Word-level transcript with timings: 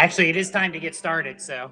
Actually, 0.00 0.30
it 0.30 0.36
is 0.36 0.50
time 0.50 0.72
to 0.72 0.80
get 0.80 0.96
started, 0.96 1.38
so. 1.42 1.70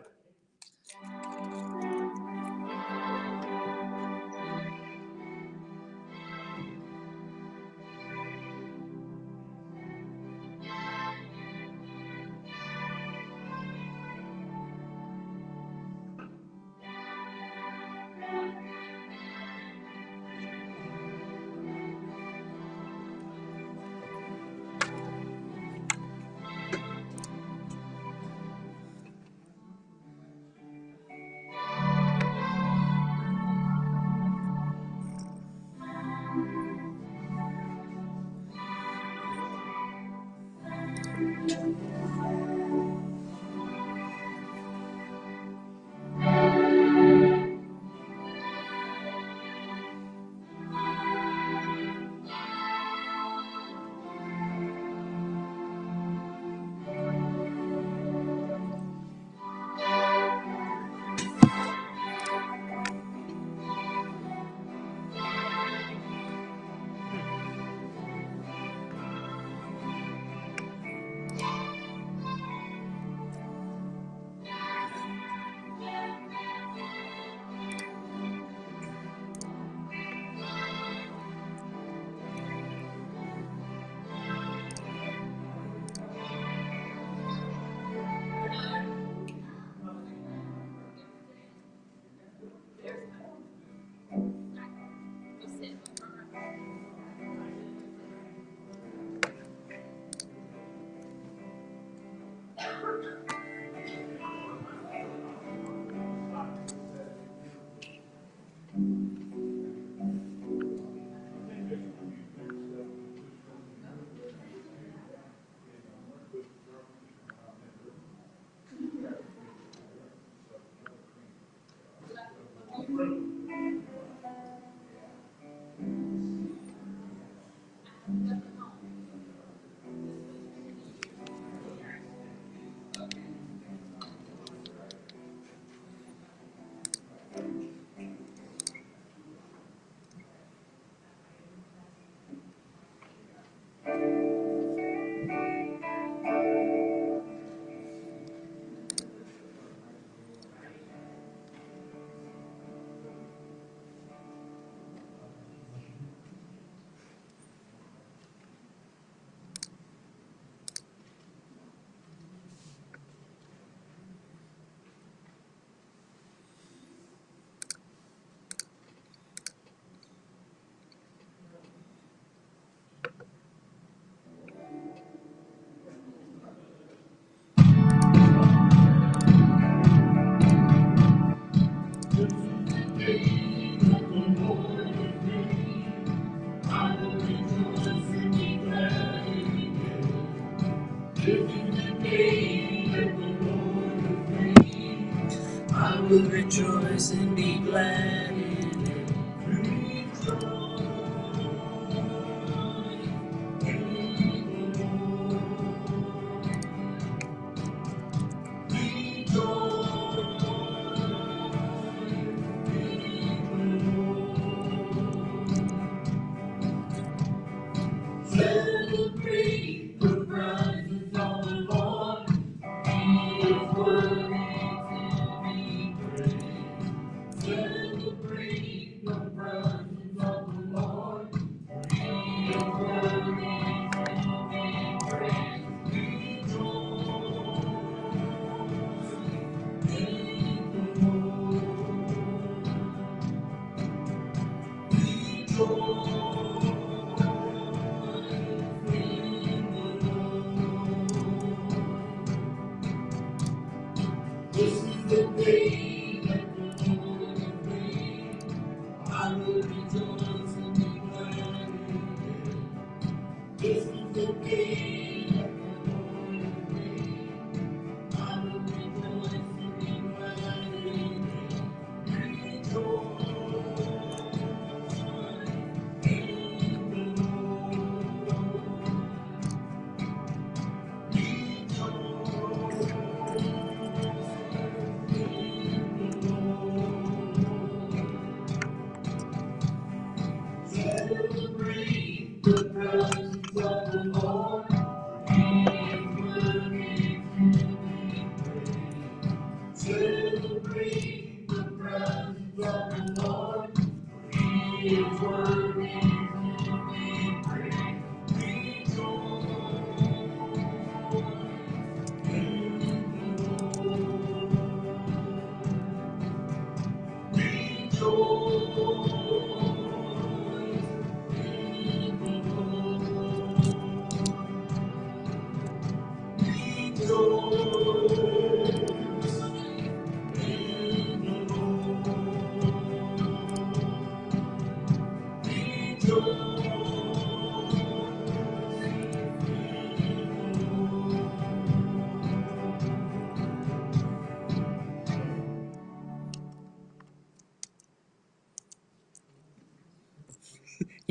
rejoice 196.49 197.11
and 197.11 197.37
be 197.37 197.59
glad. 197.59 198.08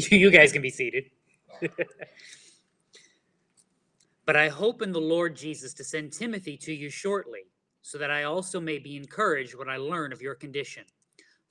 you 0.12 0.31
guys 0.31 0.51
can 0.51 0.62
be 0.62 0.69
seated. 0.69 1.06
but 4.25 4.36
I 4.36 4.48
hope 4.50 4.81
in 4.81 4.92
the 4.92 5.01
Lord 5.01 5.36
Jesus 5.36 5.74
to 5.75 5.83
send 5.83 6.13
Timothy 6.13 6.56
to 6.57 6.74
you 6.74 6.89
shortly, 6.89 7.42
so 7.81 7.98
that 7.98 8.12
I 8.12 8.24
also 8.24 8.59
may 8.59 8.80
be 8.80 8.95
encouraged 8.95 9.56
when 9.56 9.69
I 9.69 9.77
learn 9.77 10.13
of 10.13 10.21
your 10.21 10.36
condition. 10.36 10.83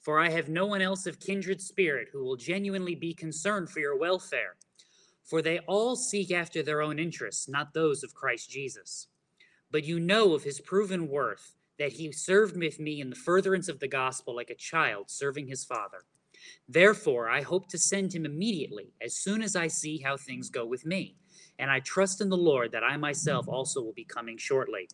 For 0.01 0.21
I 0.21 0.29
have 0.31 0.49
no 0.49 0.67
one 0.67 0.81
else 0.81 1.07
of 1.07 1.19
kindred 1.19 1.61
spirit 1.61 2.09
who 2.13 2.25
will 2.25 2.37
genuinely 2.37 2.95
be 2.95 3.13
concerned 3.13 3.71
for 3.71 3.81
your 3.81 3.99
welfare. 3.99 4.57
For 5.25 5.43
they 5.43 5.59
all 5.61 5.97
seek 5.97 6.31
after 6.31 6.63
their 6.63 6.81
own 6.81 6.99
interests, 6.99 7.49
not 7.49 7.75
those 7.75 8.05
of 8.05 8.15
Christ 8.15 8.49
Jesus. 8.49 9.09
But 9.73 9.85
you 9.85 9.99
know 9.99 10.35
of 10.35 10.45
his 10.45 10.61
proven 10.61 11.09
worth, 11.09 11.57
that 11.79 11.93
he 11.93 12.13
served 12.13 12.57
with 12.57 12.79
me 12.79 13.01
in 13.01 13.11
the 13.11 13.17
furtherance 13.17 13.69
of 13.69 13.81
the 13.81 13.89
gospel 13.89 14.37
like 14.37 14.51
a 14.51 14.55
child 14.55 15.11
serving 15.11 15.49
his 15.49 15.65
father. 15.65 16.05
Therefore, 16.69 17.29
I 17.29 17.43
hope 17.43 17.69
to 17.69 17.79
send 17.79 18.15
him 18.15 18.25
immediately, 18.25 18.93
as 19.01 19.17
soon 19.17 19.43
as 19.43 19.57
I 19.57 19.69
see 19.69 19.99
how 19.99 20.17
things 20.17 20.51
go 20.51 20.67
with 20.67 20.85
me. 20.85 21.17
And 21.59 21.71
I 21.71 21.81
trust 21.81 22.21
in 22.21 22.29
the 22.29 22.37
Lord 22.37 22.73
that 22.73 22.85
I 22.85 22.97
myself 22.97 23.49
also 23.49 23.81
will 23.81 23.93
be 23.93 24.05
coming 24.05 24.37
shortly. 24.39 24.89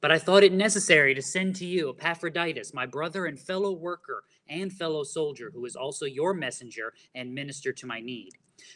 But 0.00 0.12
I 0.12 0.18
thought 0.18 0.44
it 0.44 0.52
necessary 0.52 1.14
to 1.14 1.22
send 1.22 1.56
to 1.56 1.66
you 1.66 1.90
Epaphroditus, 1.90 2.74
my 2.74 2.86
brother 2.86 3.26
and 3.26 3.40
fellow 3.40 3.72
worker 3.72 4.24
and 4.48 4.72
fellow 4.72 5.02
soldier, 5.02 5.50
who 5.54 5.64
is 5.64 5.76
also 5.76 6.04
your 6.04 6.34
messenger 6.34 6.92
and 7.14 7.34
minister 7.34 7.72
to 7.72 7.86
my 7.86 8.00
need, 8.00 8.32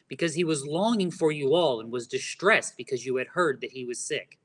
because 0.08 0.34
he 0.34 0.44
was 0.44 0.66
longing 0.66 1.10
for 1.10 1.30
you 1.30 1.54
all 1.54 1.80
and 1.80 1.92
was 1.92 2.06
distressed 2.06 2.76
because 2.76 3.04
you 3.04 3.16
had 3.16 3.28
heard 3.28 3.60
that 3.60 3.72
he 3.72 3.84
was 3.84 4.00
sick. 4.00 4.38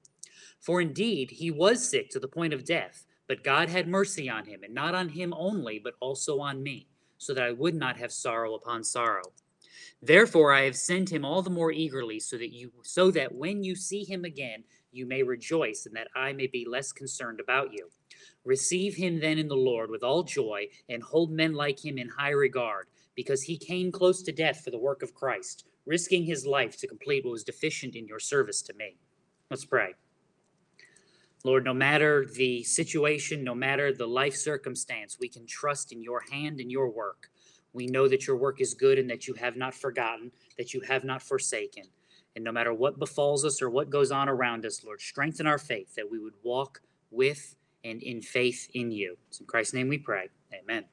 For 0.59 0.81
indeed, 0.81 1.31
he 1.31 1.49
was 1.49 1.87
sick 1.87 2.09
to 2.11 2.19
the 2.19 2.27
point 2.27 2.53
of 2.53 2.65
death, 2.65 3.05
but 3.27 3.43
God 3.43 3.69
had 3.69 3.87
mercy 3.87 4.29
on 4.29 4.45
him, 4.45 4.61
and 4.63 4.73
not 4.73 4.93
on 4.93 5.09
him 5.09 5.33
only, 5.35 5.79
but 5.79 5.93
also 5.99 6.39
on 6.39 6.61
me, 6.61 6.87
so 7.21 7.35
that 7.35 7.43
I 7.43 7.51
would 7.51 7.75
not 7.75 7.97
have 7.97 8.11
sorrow 8.11 8.55
upon 8.55 8.83
sorrow. 8.83 9.21
Therefore 10.01 10.53
I 10.53 10.63
have 10.63 10.75
sent 10.75 11.11
him 11.11 11.23
all 11.23 11.43
the 11.43 11.51
more 11.51 11.71
eagerly, 11.71 12.19
so 12.19 12.35
that 12.37 12.51
you 12.51 12.71
so 12.81 13.11
that 13.11 13.35
when 13.35 13.63
you 13.63 13.75
see 13.75 14.03
him 14.03 14.25
again, 14.25 14.63
you 14.91 15.05
may 15.05 15.21
rejoice, 15.21 15.85
and 15.85 15.95
that 15.95 16.07
I 16.15 16.33
may 16.33 16.47
be 16.47 16.65
less 16.67 16.91
concerned 16.91 17.39
about 17.39 17.71
you. 17.73 17.89
Receive 18.43 18.95
him 18.95 19.19
then 19.19 19.37
in 19.37 19.47
the 19.47 19.55
Lord 19.55 19.91
with 19.91 20.01
all 20.01 20.23
joy, 20.23 20.67
and 20.89 21.03
hold 21.03 21.31
men 21.31 21.53
like 21.53 21.85
him 21.85 21.99
in 21.99 22.09
high 22.09 22.31
regard, 22.31 22.87
because 23.13 23.43
he 23.43 23.55
came 23.55 23.91
close 23.91 24.23
to 24.23 24.31
death 24.31 24.63
for 24.63 24.71
the 24.71 24.79
work 24.79 25.03
of 25.03 25.13
Christ, 25.13 25.65
risking 25.85 26.23
his 26.23 26.47
life 26.47 26.75
to 26.77 26.87
complete 26.87 27.23
what 27.23 27.33
was 27.33 27.43
deficient 27.43 27.95
in 27.95 28.07
your 28.07 28.19
service 28.19 28.63
to 28.63 28.73
me. 28.73 28.97
Let's 29.51 29.65
pray. 29.65 29.93
Lord, 31.43 31.65
no 31.65 31.73
matter 31.73 32.25
the 32.25 32.63
situation, 32.63 33.43
no 33.43 33.55
matter 33.55 33.93
the 33.93 34.07
life 34.07 34.35
circumstance, 34.35 35.17
we 35.19 35.27
can 35.27 35.45
trust 35.45 35.91
in 35.91 36.01
your 36.03 36.23
hand 36.31 36.59
and 36.59 36.71
your 36.71 36.89
work. 36.89 37.29
We 37.73 37.87
know 37.87 38.07
that 38.07 38.27
your 38.27 38.35
work 38.35 38.61
is 38.61 38.73
good 38.73 38.99
and 38.99 39.09
that 39.09 39.27
you 39.27 39.33
have 39.35 39.55
not 39.55 39.73
forgotten, 39.73 40.31
that 40.57 40.73
you 40.73 40.81
have 40.81 41.03
not 41.03 41.21
forsaken. 41.21 41.85
And 42.35 42.43
no 42.43 42.51
matter 42.51 42.73
what 42.73 42.99
befalls 42.99 43.43
us 43.43 43.61
or 43.61 43.69
what 43.69 43.89
goes 43.89 44.11
on 44.11 44.29
around 44.29 44.65
us, 44.65 44.83
Lord, 44.83 45.01
strengthen 45.01 45.47
our 45.47 45.57
faith 45.57 45.95
that 45.95 46.09
we 46.09 46.19
would 46.19 46.35
walk 46.43 46.81
with 47.09 47.55
and 47.83 48.01
in 48.03 48.21
faith 48.21 48.69
in 48.73 48.91
you. 48.91 49.17
It's 49.27 49.39
in 49.39 49.45
Christ's 49.45 49.73
name 49.73 49.89
we 49.89 49.97
pray. 49.97 50.29
Amen. 50.53 50.85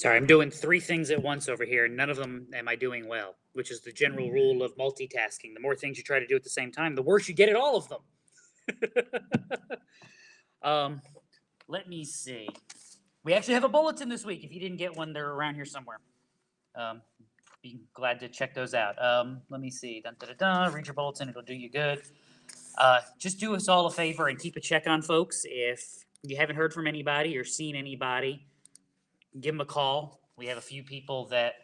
Sorry, 0.00 0.16
I'm 0.16 0.24
doing 0.24 0.50
three 0.50 0.80
things 0.80 1.10
at 1.10 1.22
once 1.22 1.46
over 1.46 1.62
here, 1.62 1.84
and 1.84 1.94
none 1.94 2.08
of 2.08 2.16
them 2.16 2.46
am 2.54 2.68
I 2.68 2.74
doing 2.74 3.06
well, 3.06 3.34
which 3.52 3.70
is 3.70 3.82
the 3.82 3.92
general 3.92 4.30
rule 4.30 4.62
of 4.62 4.74
multitasking. 4.78 5.52
The 5.52 5.60
more 5.60 5.76
things 5.76 5.98
you 5.98 6.02
try 6.02 6.18
to 6.18 6.26
do 6.26 6.34
at 6.34 6.42
the 6.42 6.48
same 6.48 6.72
time, 6.72 6.94
the 6.94 7.02
worse 7.02 7.28
you 7.28 7.34
get 7.34 7.50
at 7.50 7.54
all 7.54 7.76
of 7.76 7.86
them. 7.90 8.80
um, 10.62 11.02
let 11.68 11.86
me 11.86 12.02
see. 12.02 12.48
We 13.24 13.34
actually 13.34 13.52
have 13.52 13.64
a 13.64 13.68
bulletin 13.68 14.08
this 14.08 14.24
week. 14.24 14.42
If 14.42 14.54
you 14.54 14.58
didn't 14.58 14.78
get 14.78 14.96
one, 14.96 15.12
they're 15.12 15.32
around 15.32 15.56
here 15.56 15.66
somewhere. 15.66 15.98
Um, 16.74 17.02
be 17.62 17.82
glad 17.92 18.20
to 18.20 18.28
check 18.30 18.54
those 18.54 18.72
out. 18.72 18.94
Um, 19.04 19.42
let 19.50 19.60
me 19.60 19.70
see. 19.70 20.00
Dun, 20.00 20.16
dun, 20.18 20.30
dun. 20.38 20.72
Read 20.72 20.86
your 20.86 20.94
bulletin, 20.94 21.28
it'll 21.28 21.42
do 21.42 21.52
you 21.52 21.68
good. 21.68 22.00
Uh, 22.78 23.00
just 23.18 23.38
do 23.38 23.54
us 23.54 23.68
all 23.68 23.84
a 23.84 23.90
favor 23.90 24.28
and 24.28 24.38
keep 24.38 24.56
a 24.56 24.60
check 24.60 24.86
on 24.86 25.02
folks. 25.02 25.42
If 25.44 26.06
you 26.22 26.38
haven't 26.38 26.56
heard 26.56 26.72
from 26.72 26.86
anybody 26.86 27.36
or 27.36 27.44
seen 27.44 27.76
anybody, 27.76 28.46
give 29.38 29.54
them 29.54 29.60
a 29.60 29.66
call. 29.66 30.20
We 30.36 30.46
have 30.46 30.58
a 30.58 30.62
few 30.62 30.82
people 30.82 31.26
that 31.26 31.54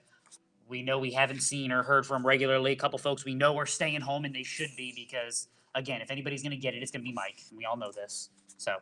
we 0.68 0.82
know 0.82 0.98
we 0.98 1.12
haven't 1.12 1.40
seen 1.40 1.72
or 1.72 1.82
heard 1.82 2.06
from 2.06 2.26
regularly. 2.26 2.72
A 2.72 2.76
couple 2.76 2.98
folks 2.98 3.24
we 3.24 3.34
know 3.34 3.56
are 3.58 3.66
staying 3.66 4.00
home 4.00 4.24
and 4.24 4.34
they 4.34 4.42
should 4.42 4.70
be 4.76 4.92
because, 4.94 5.48
again, 5.74 6.00
if 6.00 6.10
anybody's 6.10 6.42
going 6.42 6.52
to 6.52 6.56
get 6.56 6.74
it, 6.74 6.82
it's 6.82 6.90
going 6.90 7.02
to 7.02 7.08
be 7.08 7.12
Mike. 7.12 7.40
We 7.56 7.64
all 7.64 7.76
know 7.76 7.92
this. 7.92 8.30
So 8.58 8.76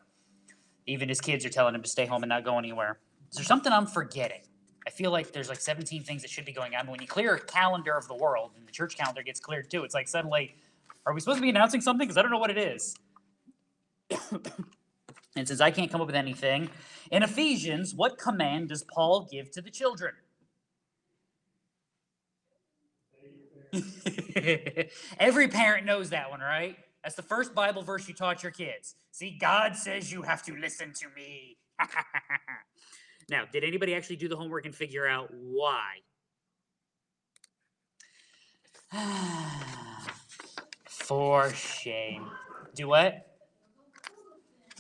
even 0.87 1.09
his 1.09 1.21
kids 1.21 1.45
are 1.45 1.51
telling 1.51 1.75
him 1.75 1.83
to 1.83 1.89
stay 1.89 2.07
home 2.07 2.23
and 2.23 2.31
not 2.31 2.45
go 2.45 2.59
anywhere. 2.59 2.99
Is 3.31 3.37
there 3.37 3.45
something 3.45 3.73
I'm 3.73 3.87
forgetting? 3.87 4.43
I 4.87 4.91
feel 4.91 5.11
like 5.11 5.33
there's 5.33 5.49
like 5.49 5.61
17 5.61 6.03
things 6.03 6.23
that 6.23 6.31
should 6.31 6.45
be 6.45 6.53
going 6.53 6.75
on. 6.75 6.87
But 6.87 6.93
when 6.93 7.01
you 7.01 7.09
clear 7.09 7.35
a 7.35 7.41
calendar 7.41 7.97
of 7.97 8.07
the 8.07 8.15
world 8.15 8.53
and 8.57 8.67
the 8.67 8.73
church 8.73 8.97
calendar 8.97 9.23
gets 9.23 9.41
cleared 9.41 9.71
too, 9.71 9.85
it's 9.85 9.95
like 9.95 10.09
suddenly, 10.09 10.57
are 11.07 11.15
we 11.15 11.21
supposed 11.21 11.39
to 11.39 11.43
be 11.43 11.51
announcing 11.51 11.81
something? 11.81 12.07
Because 12.07 12.19
I 12.19 12.23
don't 12.23 12.31
know 12.31 12.39
what 12.39 12.51
it 12.51 12.59
is. 12.59 12.95
And 15.37 15.49
since 15.49 15.61
I 15.61 15.71
can't 15.71 15.91
come 15.91 16.01
up 16.01 16.07
with 16.07 16.17
anything, 16.17 16.71
in 17.11 17.23
Ephesians, 17.23 17.95
what 17.95 18.19
command 18.19 18.69
does 18.69 18.85
Paul 18.85 19.29
give 19.31 19.51
to 19.53 19.61
the 19.61 19.71
children? 19.71 20.15
Every 25.19 25.49
parent 25.49 25.87
knows 25.87 26.11
that 26.11 26.31
one, 26.31 26.41
right? 26.41 26.77
That's 27.03 27.17
the 27.17 27.23
first 27.23 27.55
Bible 27.55 27.83
verse 27.83 28.07
you 28.09 28.15
taught 28.15 28.43
your 28.43 28.53
kids. 28.53 28.95
See, 29.11 29.37
God 29.39 29.77
says 29.77 30.13
you 30.13 30.23
have 30.23 30.43
to 30.45 30.57
listen 30.57 30.93
to 30.95 31.07
me. 31.15 31.59
now, 33.29 33.45
did 33.53 33.65
anybody 33.65 33.95
actually 33.95 34.17
do 34.17 34.29
the 34.29 34.37
homework 34.37 34.65
and 34.67 34.75
figure 34.75 35.07
out 35.07 35.29
why? 35.33 35.97
For 40.89 41.51
shame. 41.51 42.31
Do 42.75 42.89
what? 42.89 43.34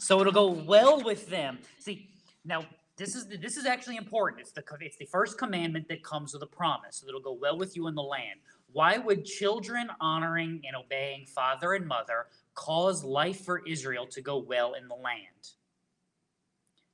So 0.05 0.21
it'll 0.21 0.35
go 0.35 0.51
well 0.51 1.03
with 1.03 1.31
them. 1.31 1.59
See, 1.79 2.11
now 2.45 2.67
this 2.99 3.15
is 3.15 3.27
this 3.27 3.57
is 3.57 3.65
actually 3.65 3.97
important. 3.97 4.43
It's 4.43 4.53
the 4.53 4.63
it's 4.83 4.99
the 4.99 5.07
first 5.07 5.39
commandment 5.39 5.89
that 5.89 6.05
comes 6.05 6.35
with 6.35 6.43
a 6.43 6.47
promise. 6.47 6.97
So 6.97 7.09
it'll 7.09 7.23
go 7.23 7.33
well 7.33 7.57
with 7.57 7.75
you 7.75 7.87
in 7.87 7.95
the 7.95 8.03
land. 8.03 8.41
Why 8.71 8.99
would 8.99 9.25
children 9.25 9.89
honoring 10.03 10.61
and 10.67 10.77
obeying 10.77 11.25
father 11.25 11.73
and 11.73 11.87
mother 11.87 12.27
cause 12.55 13.03
life 13.03 13.47
for 13.47 13.67
Israel 13.67 14.07
to 14.09 14.21
go 14.21 14.37
well 14.37 14.75
in 14.75 14.89
the 14.89 14.95
land? 14.95 15.53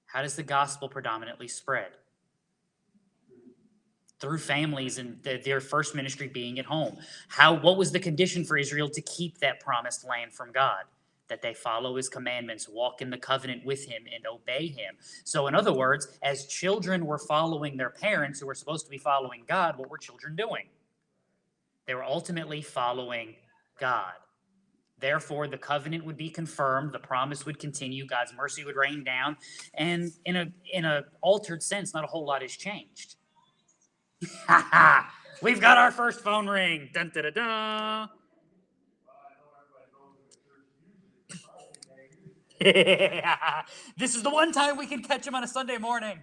How 0.06 0.22
does 0.22 0.36
the 0.36 0.44
gospel 0.44 0.88
predominantly 0.88 1.48
spread? 1.48 1.88
Through 4.20 4.38
families 4.38 4.98
and 4.98 5.20
th- 5.24 5.42
their 5.42 5.60
first 5.60 5.96
ministry 5.96 6.28
being 6.28 6.60
at 6.60 6.66
home. 6.66 6.96
How 7.26 7.54
what 7.54 7.76
was 7.76 7.90
the 7.90 7.98
condition 7.98 8.44
for 8.44 8.56
Israel 8.56 8.88
to 8.88 9.00
keep 9.00 9.38
that 9.38 9.58
promised 9.58 10.06
land 10.06 10.32
from 10.32 10.52
God? 10.52 10.84
That 11.30 11.40
they 11.40 11.54
follow 11.54 11.96
his 11.96 12.10
commandments, 12.10 12.68
walk 12.68 13.00
in 13.00 13.08
the 13.08 13.16
covenant 13.16 13.64
with 13.64 13.86
him, 13.86 14.02
and 14.14 14.26
obey 14.26 14.66
him. 14.66 14.96
So, 15.24 15.46
in 15.46 15.54
other 15.54 15.72
words, 15.72 16.18
as 16.22 16.46
children 16.46 17.06
were 17.06 17.18
following 17.18 17.76
their 17.78 17.90
parents 17.90 18.40
who 18.40 18.46
were 18.46 18.54
supposed 18.54 18.84
to 18.84 18.90
be 18.90 18.98
following 18.98 19.44
God, 19.48 19.78
what 19.78 19.88
were 19.88 19.98
children 19.98 20.36
doing? 20.36 20.66
They 21.86 21.94
were 21.94 22.04
ultimately 22.04 22.60
following 22.60 23.36
God. 23.80 24.12
Therefore, 25.00 25.48
the 25.48 25.56
covenant 25.56 26.04
would 26.04 26.18
be 26.18 26.28
confirmed, 26.28 26.92
the 26.92 26.98
promise 26.98 27.46
would 27.46 27.58
continue, 27.58 28.06
God's 28.06 28.34
mercy 28.34 28.64
would 28.64 28.76
rain 28.76 29.02
down, 29.02 29.36
and 29.74 30.12
in 30.26 30.36
a 30.36 30.46
in 30.72 30.84
a 30.84 31.04
altered 31.22 31.62
sense, 31.62 31.94
not 31.94 32.04
a 32.04 32.06
whole 32.06 32.26
lot 32.26 32.42
has 32.42 32.52
changed. 32.52 33.16
We've 35.42 35.60
got 35.60 35.78
our 35.78 35.90
first 35.90 36.20
phone 36.20 36.46
ring. 36.46 36.90
Dun, 36.92 37.10
da, 37.14 37.22
da, 37.22 37.30
da. 37.30 38.06
this 43.96 44.14
is 44.14 44.22
the 44.22 44.28
one 44.28 44.52
time 44.52 44.76
we 44.76 44.86
can 44.86 45.02
catch 45.02 45.26
him 45.26 45.34
on 45.34 45.42
a 45.42 45.48
Sunday 45.48 45.78
morning. 45.78 46.18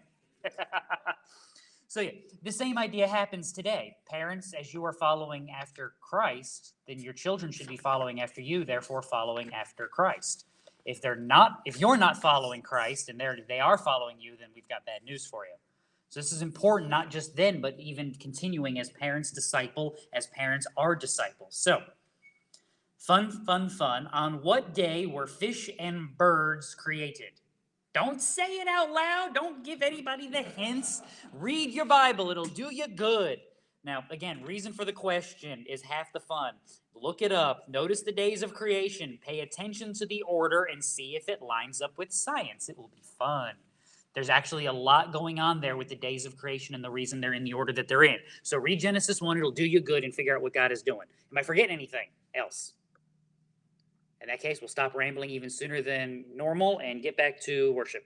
so, 1.88 2.02
yeah, 2.02 2.12
the 2.44 2.52
same 2.52 2.78
idea 2.78 3.08
happens 3.08 3.52
today. 3.52 3.96
Parents, 4.08 4.54
as 4.54 4.72
you 4.72 4.86
are 4.86 4.94
following 4.94 5.50
after 5.50 5.94
Christ, 6.00 6.76
then 6.88 7.00
your 7.00 7.14
children 7.14 7.52
should 7.52 7.68
be 7.68 7.76
following 7.76 8.22
after 8.22 8.40
you, 8.40 8.64
therefore, 8.66 9.02
following 9.02 9.52
after 9.52 9.88
Christ. 9.88 10.46
If 10.86 11.02
they're 11.02 11.16
not, 11.16 11.62
if 11.66 11.80
you're 11.80 11.98
not 11.98 12.22
following 12.22 12.62
Christ 12.62 13.10
and 13.10 13.20
they're 13.20 13.40
they 13.48 13.60
are 13.60 13.78
following 13.80 14.18
you, 14.20 14.36
then 14.40 14.50
we've 14.54 14.70
got 14.70 14.86
bad 14.86 15.04
news 15.04 15.26
for 15.26 15.46
you. 15.46 15.56
So 16.10 16.20
this 16.20 16.32
is 16.32 16.44
important, 16.44 16.92
not 16.92 17.10
just 17.10 17.36
then, 17.36 17.62
but 17.62 17.80
even 17.80 18.14
continuing 18.14 18.80
as 18.80 18.92
parents 18.92 19.32
disciple, 19.32 19.96
as 20.14 20.28
parents 20.28 20.68
are 20.78 20.96
disciples. 20.96 21.58
So, 21.58 21.82
fun, 22.98 23.32
fun, 23.32 23.70
fun. 23.70 24.08
On 24.08 24.42
what 24.44 24.74
day 24.74 25.06
were 25.06 25.28
fish 25.28 25.70
and 25.80 26.18
birds 26.18 26.76
created? 26.76 27.42
Don't 27.94 28.22
say 28.22 28.58
it 28.58 28.68
out 28.68 28.92
loud. 28.92 29.34
Don't 29.34 29.64
give 29.64 29.82
anybody 29.82 30.28
the 30.28 30.44
hints. 30.44 31.02
Read 31.34 31.72
your 31.72 31.86
Bible, 31.86 32.30
it'll 32.30 32.46
do 32.46 32.74
you 32.74 32.88
good. 32.88 33.40
Now, 33.84 34.04
again, 34.10 34.44
reason 34.44 34.74
for 34.74 34.86
the 34.86 34.92
question 34.92 35.66
is 35.68 35.82
half 35.82 36.12
the 36.12 36.20
fun. 36.20 36.56
Look 36.94 37.22
it 37.22 37.32
up. 37.32 37.70
Notice 37.70 38.02
the 38.02 38.12
days 38.12 38.44
of 38.44 38.54
creation. 38.54 39.18
Pay 39.26 39.40
attention 39.40 39.94
to 39.94 40.06
the 40.06 40.24
order 40.24 40.64
and 40.64 40.84
see 40.84 41.16
if 41.16 41.30
it 41.30 41.42
lines 41.42 41.82
up 41.82 41.98
with 41.98 42.12
science. 42.12 42.70
It 42.70 42.78
will 42.78 42.90
be 42.90 43.02
fun. 43.18 43.54
There's 44.14 44.30
actually 44.30 44.66
a 44.66 44.74
lot 44.74 45.14
going 45.14 45.40
on 45.40 45.62
there 45.62 45.78
with 45.78 45.90
the 45.90 45.96
days 45.96 46.26
of 46.26 46.38
creation 46.38 46.76
and 46.76 46.84
the 46.84 46.90
reason 46.90 47.22
they're 47.22 47.34
in 47.34 47.44
the 47.44 47.54
order 47.54 47.72
that 47.74 47.88
they're 47.88 48.04
in. 48.04 48.18
So 48.42 48.58
read 48.58 48.80
Genesis 48.80 49.22
1, 49.22 49.38
it'll 49.38 49.52
do 49.52 49.66
you 49.66 49.80
good 49.80 50.04
and 50.04 50.14
figure 50.14 50.36
out 50.36 50.42
what 50.42 50.54
God 50.54 50.72
is 50.72 50.82
doing. 50.82 51.08
Am 51.32 51.38
I 51.38 51.44
forgetting 51.44 51.72
anything 51.72 52.08
else? 52.36 52.74
In 54.22 54.28
that 54.28 54.40
case, 54.42 54.62
we'll 54.62 54.68
stop 54.68 54.96
rambling 54.96 55.30
even 55.30 55.50
sooner 55.50 55.82
than 55.82 56.26
normal 56.34 56.80
and 56.80 57.02
get 57.02 57.16
back 57.18 57.40
to 57.42 57.72
worship. 57.74 58.06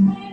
All 0.00 0.27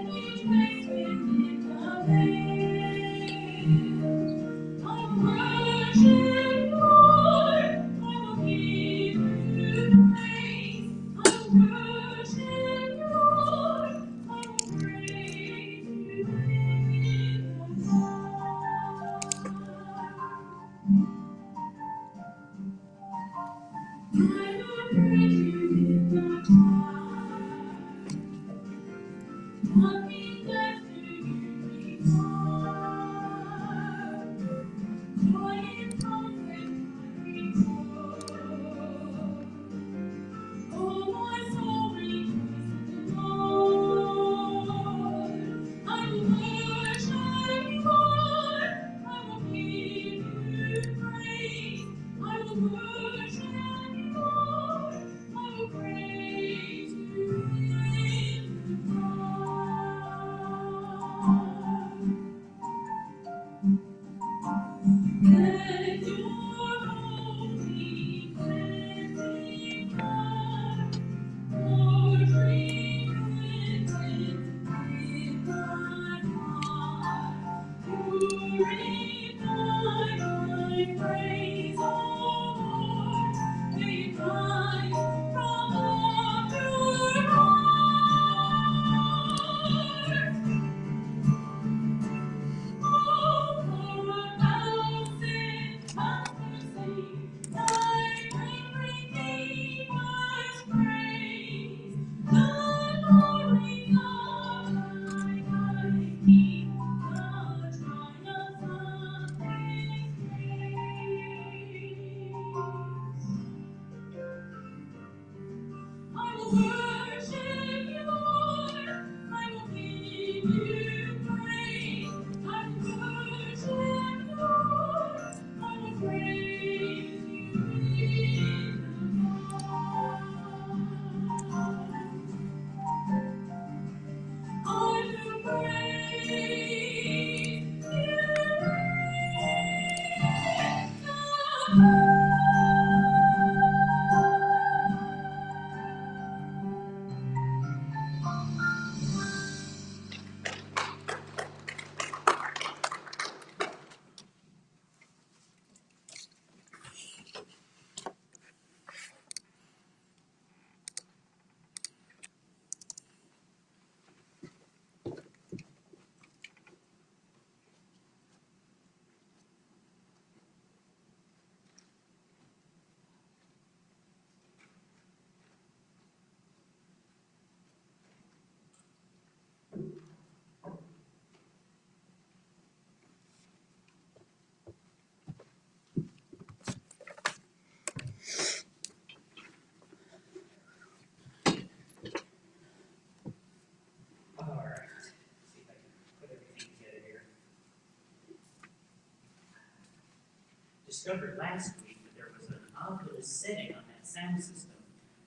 Discovered 201.06 201.38
last 201.38 201.78
week 201.86 202.02
that 202.02 202.16
there 202.16 202.32
was 202.36 202.50
an 202.50 202.58
little 203.06 203.22
setting 203.22 203.76
on 203.76 203.84
that 203.94 204.08
sound 204.08 204.42
system, 204.42 204.74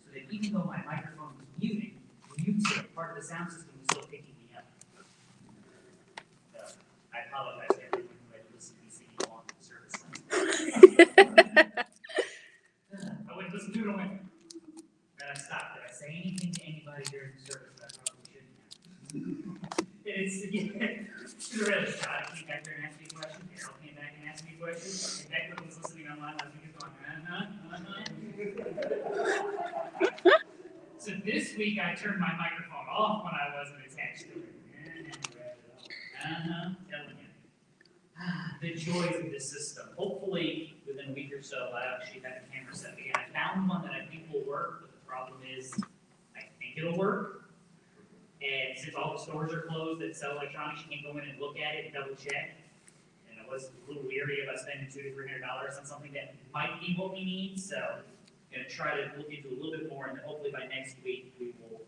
so 0.03 0.11
that 0.13 0.23
even 0.29 0.53
though 0.53 0.65
my 0.65 0.83
microphone 0.85 1.39
was 1.39 1.47
muting, 1.57 1.95
mute 2.37 2.65
part 2.97 3.17
of 3.17 3.23
the 3.23 3.29
sound 3.29 3.49
system 3.49 3.71
was 3.79 3.87
still 3.89 4.03
picking 4.11 4.35
me 4.43 4.51
up. 4.57 4.65
So, 6.53 6.75
I 7.15 7.19
apologize 7.31 7.69
to 7.79 7.85
everyone 7.87 8.11
who 8.11 8.35
had 8.35 8.43
to 8.43 8.51
listen 8.57 8.75
to 8.75 8.83
me 8.83 8.91
singing 8.91 9.15
along 9.23 9.47
with 9.47 9.55
the 9.55 9.63
service. 9.71 9.95
I 13.31 13.37
wouldn't 13.37 13.55
listen 13.55 13.73
to 13.73 13.79
it, 13.79 13.87
I 13.87 13.95
went, 13.95 14.11
then 15.15 15.29
I 15.31 15.39
stopped. 15.39 15.79
Did 15.79 15.87
I 15.87 15.93
say 15.95 16.11
anything 16.11 16.51
to 16.59 16.63
anybody 16.67 17.05
during 17.07 17.39
the 17.39 17.53
service 17.53 17.79
that 17.79 17.87
I 17.87 18.03
probably 18.03 18.27
shouldn't 18.35 19.63
have? 19.63 19.87
It's, 20.11 20.43
yeah, 20.51 21.07
really, 21.69 21.93
Scott 21.93 22.35
came 22.35 22.47
back 22.49 22.65
there 22.65 22.75
and 22.75 22.87
asked 22.87 22.99
me 22.99 23.07
a 23.11 23.15
question, 23.15 23.49
Carol 23.55 23.75
came 23.85 23.95
back 23.95 24.17
and 24.19 24.29
asked 24.29 24.45
me 24.45 24.57
a 24.59 24.63
question, 24.63 24.91
and 25.21 25.31
Becky 25.31 25.67
was 25.67 25.77
listening 25.77 26.09
online 26.09 26.35
last 26.41 26.55
week, 26.57 26.73
going, 26.81 26.93
uh-huh, 27.29 27.45
uh-huh. 30.01 30.39
So 30.97 31.11
this 31.25 31.57
week 31.57 31.79
I 31.79 31.95
turned 31.95 32.19
my 32.19 32.33
microphone 32.37 32.89
off 32.91 33.23
when 33.25 33.35
I 33.35 33.55
wasn't 33.55 33.85
attached 33.87 34.33
to 34.33 34.41
it. 34.41 34.49
Uh-huh, 36.25 36.71
telling 36.91 37.19
you. 37.21 37.29
The 38.63 38.75
joys 38.75 39.25
of 39.25 39.31
this 39.31 39.51
system. 39.51 39.89
Hopefully, 39.97 40.75
within 40.87 41.11
a 41.11 41.13
week 41.13 41.33
or 41.35 41.43
actually 42.19 42.31
have 42.31 42.53
camera 42.53 42.75
set 42.75 42.93
again. 42.95 43.13
I 43.15 43.33
found 43.33 43.69
one 43.69 43.83
that 43.83 43.93
I 43.93 44.07
think 44.07 44.33
will 44.33 44.45
work, 44.49 44.83
but 44.83 44.93
the 44.93 45.07
problem 45.07 45.41
is, 45.47 45.73
I 46.37 46.43
think 46.59 46.77
it'll 46.77 46.97
work. 46.97 47.51
And 48.41 48.79
since 48.79 48.95
all 48.95 49.13
the 49.17 49.23
stores 49.23 49.53
are 49.53 49.63
closed 49.63 50.01
that 50.01 50.17
sell 50.17 50.39
electronics, 50.39 50.83
you 50.83 50.97
can't 50.97 51.03
go 51.03 51.19
in 51.19 51.29
and 51.29 51.41
look 51.41 51.59
at 51.59 51.75
it 51.75 51.87
and 51.87 51.95
double 51.95 52.15
check. 52.15 52.55
And 53.31 53.39
I 53.39 53.51
was 53.51 53.71
a 53.71 53.91
little 53.91 54.09
leery 54.09 54.45
about 54.45 54.61
spending 54.61 54.87
two 54.87 55.03
to 55.03 55.15
three 55.15 55.27
hundred 55.27 55.43
dollars 55.43 55.77
on 55.79 55.85
something 55.85 56.13
that 56.13 56.35
might 56.55 56.81
be 56.81 56.95
what 56.97 57.13
we 57.13 57.25
need, 57.25 57.59
so 57.59 57.77
I'm 57.77 58.03
gonna 58.53 58.69
try 58.69 58.97
to 58.97 59.11
look 59.19 59.31
into 59.31 59.49
a 59.49 59.57
little 59.59 59.73
bit 59.73 59.91
more, 59.91 60.07
and 60.07 60.19
hopefully 60.21 60.51
by 60.51 60.67
next 60.67 60.97
week, 61.05 61.35
we 61.41 61.53
will, 61.59 61.83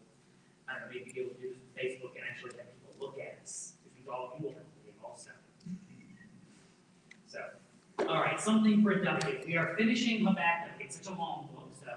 I 0.68 0.74
don't 0.74 0.82
know, 0.82 0.88
maybe 0.90 1.12
be 1.12 1.20
able 1.20 1.34
to 1.34 1.40
do 1.40 1.48
this 1.54 1.58
with 1.58 1.74
Facebook 1.78 2.14
and 2.18 2.24
actually 2.28 2.58
have 2.58 2.66
people 2.74 2.94
look 2.98 3.18
at 3.18 3.38
us, 3.42 3.74
because 3.84 3.94
we 4.04 4.10
all, 4.10 4.34
you 4.38 4.46
will 4.46 4.54
have 4.54 4.66
to 4.66 4.78
leave 4.84 4.98
also. 5.04 5.30
So, 7.30 7.38
all 8.10 8.20
right, 8.20 8.40
something 8.40 8.82
productive. 8.82 9.44
We 9.46 9.56
are 9.56 9.76
finishing 9.76 10.24
Habakkuk. 10.24 10.72
It's 10.80 10.96
such 10.96 11.14
a 11.14 11.16
long 11.16 11.48
book, 11.54 11.70
so 11.80 11.92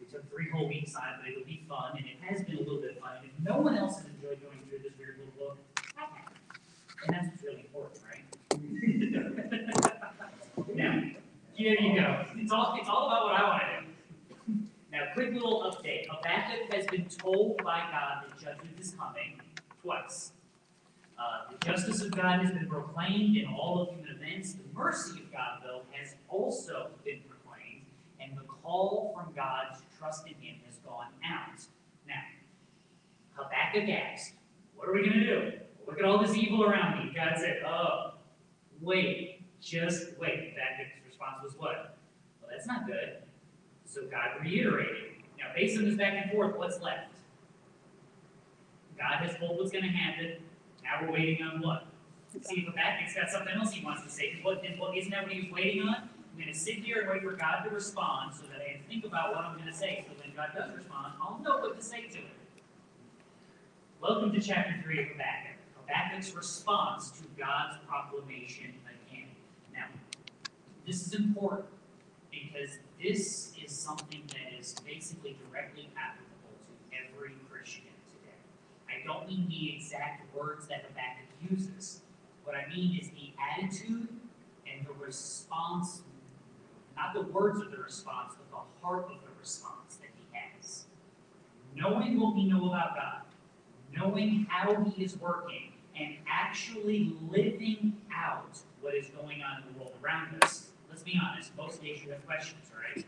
we 0.00 0.06
took 0.06 0.28
three 0.28 0.50
whole 0.50 0.66
weeks 0.66 0.96
on 0.96 1.02
it, 1.02 1.14
but 1.20 1.30
it'll 1.30 1.44
be 1.44 1.64
fun, 1.68 1.96
and 1.96 2.04
it 2.04 2.16
has 2.26 2.42
been 2.44 2.56
a 2.56 2.58
little 2.58 2.80
bit 2.80 3.00
fun. 3.00 3.18
And 3.18 3.26
if 3.26 3.48
no 3.48 3.60
one 3.60 3.76
else 3.76 3.98
has 3.98 4.06
enjoyed 4.06 4.42
going 4.42 4.58
through 4.68 4.78
this 4.78 4.92
weird 4.98 5.18
little 5.18 5.32
book. 5.38 5.58
And 7.06 7.14
that's 7.14 7.28
what's 7.28 7.42
really 7.44 7.60
important, 7.60 8.00
right? 8.10 8.24
Now, 10.74 11.02
here 11.54 11.76
you 11.78 12.00
go. 12.00 12.24
It's 12.36 12.50
all, 12.50 12.76
it's 12.80 12.88
all 12.88 13.06
about 13.06 13.24
what 13.24 13.34
I 13.34 13.42
wanna 13.44 13.64
do. 13.80 14.54
Now, 14.90 15.02
quick 15.12 15.32
little 15.32 15.62
update. 15.62 16.06
Habakkuk 16.08 16.72
has 16.72 16.86
been 16.86 17.06
told 17.06 17.58
by 17.58 17.80
God 17.92 18.24
that 18.24 18.38
judgment 18.40 18.80
is 18.80 18.94
coming 18.98 19.40
twice. 19.82 20.32
Uh, 21.18 21.52
the 21.52 21.64
justice 21.64 22.02
of 22.02 22.10
God 22.10 22.40
has 22.40 22.50
been 22.50 22.68
proclaimed 22.68 23.36
in 23.36 23.46
all 23.46 23.82
of 23.82 23.88
human 23.94 24.10
events. 24.10 24.54
The 24.54 24.64
mercy 24.74 25.20
of 25.20 25.32
God, 25.32 25.60
though, 25.62 25.82
has 25.92 26.14
also 26.28 26.88
been 27.04 27.20
proclaimed, 27.28 27.86
and 28.20 28.36
the 28.36 28.42
call 28.42 29.14
from 29.14 29.32
God 29.34 29.74
to 29.74 29.98
trust 29.98 30.26
in 30.26 30.34
Him 30.34 30.56
has 30.66 30.76
gone 30.78 31.12
out. 31.24 31.60
Now, 32.08 32.14
Habakkuk 33.34 33.88
asked, 33.88 34.34
What 34.76 34.88
are 34.88 34.92
we 34.92 35.00
going 35.00 35.20
to 35.20 35.26
do? 35.26 35.52
Look 35.86 35.98
at 35.98 36.04
all 36.04 36.18
this 36.18 36.36
evil 36.36 36.64
around 36.64 37.06
me. 37.06 37.12
God 37.14 37.34
said, 37.36 37.62
Oh, 37.64 38.14
wait, 38.80 39.42
just 39.60 40.18
wait. 40.18 40.50
Habakkuk's 40.50 41.06
response 41.06 41.42
was 41.44 41.54
what? 41.56 41.96
Well, 42.40 42.50
that's 42.50 42.66
not 42.66 42.86
good. 42.86 43.18
So 43.86 44.02
God 44.06 44.42
reiterated. 44.42 45.12
Now, 45.38 45.46
based 45.54 45.78
on 45.78 45.84
this 45.84 45.94
back 45.94 46.14
and 46.20 46.32
forth, 46.32 46.56
what's 46.56 46.80
left? 46.80 47.12
God 48.98 49.26
has 49.26 49.36
told 49.36 49.58
what's 49.58 49.70
going 49.70 49.84
to 49.84 49.90
happen. 49.90 50.36
Now 50.84 51.00
we're 51.02 51.12
waiting 51.12 51.42
on 51.42 51.62
what? 51.62 51.86
See 52.42 52.60
if 52.60 52.66
Habakkuk's 52.66 53.14
got 53.14 53.30
something 53.30 53.54
else 53.56 53.72
he 53.72 53.82
wants 53.82 54.02
to 54.02 54.10
say. 54.10 54.38
What, 54.42 54.62
then 54.62 54.78
what, 54.78 54.96
isn't 54.96 55.10
that 55.10 55.22
what 55.22 55.32
he 55.32 55.42
was 55.42 55.50
waiting 55.50 55.82
on? 55.82 55.94
I'm 56.34 56.40
going 56.40 56.52
to 56.52 56.58
sit 56.58 56.74
here 56.76 57.00
and 57.00 57.08
wait 57.08 57.22
for 57.22 57.32
God 57.32 57.62
to 57.62 57.70
respond 57.70 58.34
so 58.34 58.42
that 58.48 58.60
I 58.60 58.72
can 58.72 58.82
think 58.88 59.04
about 59.04 59.34
what 59.34 59.44
I'm 59.44 59.56
going 59.56 59.70
to 59.70 59.72
say. 59.72 60.04
So 60.06 60.12
when 60.20 60.34
God 60.34 60.48
does 60.54 60.76
respond, 60.76 61.14
I'll 61.22 61.38
know 61.38 61.58
what 61.58 61.78
to 61.78 61.82
say 61.82 62.08
to 62.08 62.18
him. 62.18 62.26
Welcome 64.00 64.32
to 64.32 64.40
chapter 64.40 64.74
3 64.82 65.00
of 65.00 65.08
Habakkuk. 65.08 65.56
Habakkuk's 65.80 66.34
response 66.34 67.10
to 67.12 67.24
God's 67.38 67.78
proclamation 67.88 68.74
again. 68.84 69.28
Now, 69.72 69.86
this 70.86 71.06
is 71.06 71.14
important 71.14 71.68
because 72.30 72.76
this 73.00 73.52
is 73.62 73.70
something 73.70 74.22
that 74.28 74.58
is 74.58 74.74
basically 74.84 75.38
directly 75.48 75.88
applicable 75.96 76.58
to 76.66 76.96
every 76.98 77.36
Christian 77.48 77.84
today. 78.10 78.36
I 79.04 79.12
don't 79.12 79.28
mean 79.28 79.46
the 79.48 79.76
exact 79.76 80.34
words 80.34 80.66
that 80.68 80.82
the 80.82 80.88
Habakkuk 80.88 81.50
uses. 81.50 82.00
What 82.44 82.56
I 82.56 82.66
mean 82.74 82.98
is 83.00 83.08
the 83.08 83.32
attitude 83.52 84.08
and 84.66 84.86
the 84.86 84.92
response, 85.04 86.02
not 86.96 87.12
the 87.12 87.22
words 87.22 87.60
of 87.60 87.70
the 87.70 87.78
response, 87.78 88.34
but 88.36 88.50
the 88.50 88.86
heart 88.86 89.04
of 89.10 89.20
the 89.22 89.40
response 89.40 89.96
that 90.00 90.08
he 90.14 90.38
has. 90.38 90.84
Knowing 91.76 92.18
what 92.18 92.34
we 92.34 92.44
know 92.44 92.68
about 92.68 92.94
God, 92.94 93.20
knowing 93.94 94.46
how 94.48 94.82
he 94.84 95.04
is 95.04 95.18
working, 95.18 95.72
and 95.98 96.16
actually 96.28 97.14
living 97.30 97.96
out 98.12 98.58
what 98.80 98.94
is 98.94 99.06
going 99.08 99.42
on 99.42 99.62
in 99.62 99.72
the 99.72 99.78
world 99.78 99.92
around 100.02 100.42
us. 100.42 100.70
Let's 100.88 101.02
be 101.02 101.20
honest, 101.22 101.56
most 101.56 101.80
days 101.82 102.00
you 102.04 102.10
have 102.10 102.26
questions, 102.26 102.70
right? 102.76 103.04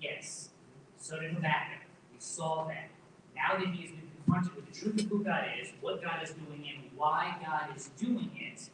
Yes. 0.00 0.50
So 0.98 1.18
did 1.18 1.32
Habakkuk. 1.32 1.80
We 2.12 2.18
saw 2.20 2.68
that. 2.68 2.90
Now 3.34 3.58
that 3.58 3.74
he 3.74 3.82
has 3.82 3.90
been 3.90 4.11
confronted 4.24 4.54
with 4.54 4.72
the 4.72 4.78
truth 4.78 5.00
of 5.00 5.10
who 5.10 5.24
God 5.24 5.44
is, 5.60 5.72
what 5.80 6.02
God 6.02 6.22
is 6.22 6.30
doing, 6.30 6.68
and 6.68 6.90
why 6.96 7.36
God 7.44 7.76
is 7.76 7.88
doing 7.98 8.30
it, 8.36 8.68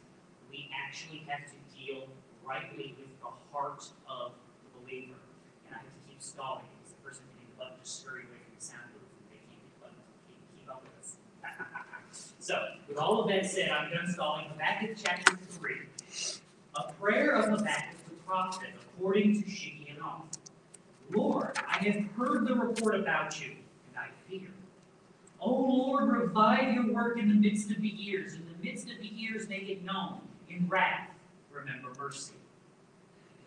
we 0.49 0.69
actually 0.85 1.23
have 1.27 1.41
to 1.47 1.57
deal 1.75 2.07
rightly 2.45 2.95
with 2.97 3.19
the 3.19 3.31
heart 3.51 3.85
of 4.09 4.31
the 4.63 4.79
believer. 4.79 5.19
And 5.67 5.75
I 5.75 5.77
have 5.77 5.85
to 5.85 6.09
keep 6.09 6.21
stalling 6.21 6.65
because 6.77 6.93
the 6.93 7.01
person 7.01 7.23
hitting 7.33 7.49
the 7.53 7.63
button 7.63 7.77
just 7.81 8.01
scurried 8.01 8.25
away 8.25 8.39
from 8.45 8.53
the 8.57 8.65
sound 8.65 8.89
booth 8.93 9.09
and 9.09 9.29
they 9.29 9.41
can't 9.49 9.61
the 9.61 9.79
button 9.81 9.97
to 9.97 10.17
keep, 10.27 10.39
keep 10.57 10.69
up 10.69 10.83
with 10.83 10.95
us. 11.01 11.17
so, 12.39 12.55
with 12.87 12.97
all 12.97 13.21
of 13.21 13.29
that 13.29 13.45
said, 13.45 13.69
I'm 13.69 13.91
done 13.91 14.11
stalling. 14.11 14.45
Habakkuk 14.49 14.97
chapter 14.97 15.37
3. 15.37 15.75
A 16.75 16.91
prayer 16.93 17.35
of 17.35 17.45
Habakkuk 17.49 17.97
the 18.07 18.15
prophet 18.25 18.69
according 18.81 19.41
to 19.41 19.49
Shigionoth. 19.49 20.37
Lord, 21.11 21.57
I 21.67 21.77
have 21.89 22.05
heard 22.15 22.47
the 22.47 22.53
report 22.53 22.95
about 22.95 23.41
you. 23.41 23.55
O 25.41 25.49
Lord, 25.49 26.09
revive 26.09 26.73
your 26.73 26.91
work 26.91 27.17
in 27.17 27.29
the 27.29 27.35
midst 27.35 27.71
of 27.71 27.81
the 27.81 27.87
years. 27.87 28.33
In 28.33 28.45
the 28.45 28.67
midst 28.67 28.89
of 28.89 28.97
the 28.99 29.07
years, 29.07 29.47
make 29.47 29.69
it 29.69 29.83
known. 29.83 30.19
In 30.49 30.67
wrath, 30.67 31.09
remember 31.51 31.89
mercy. 31.97 32.33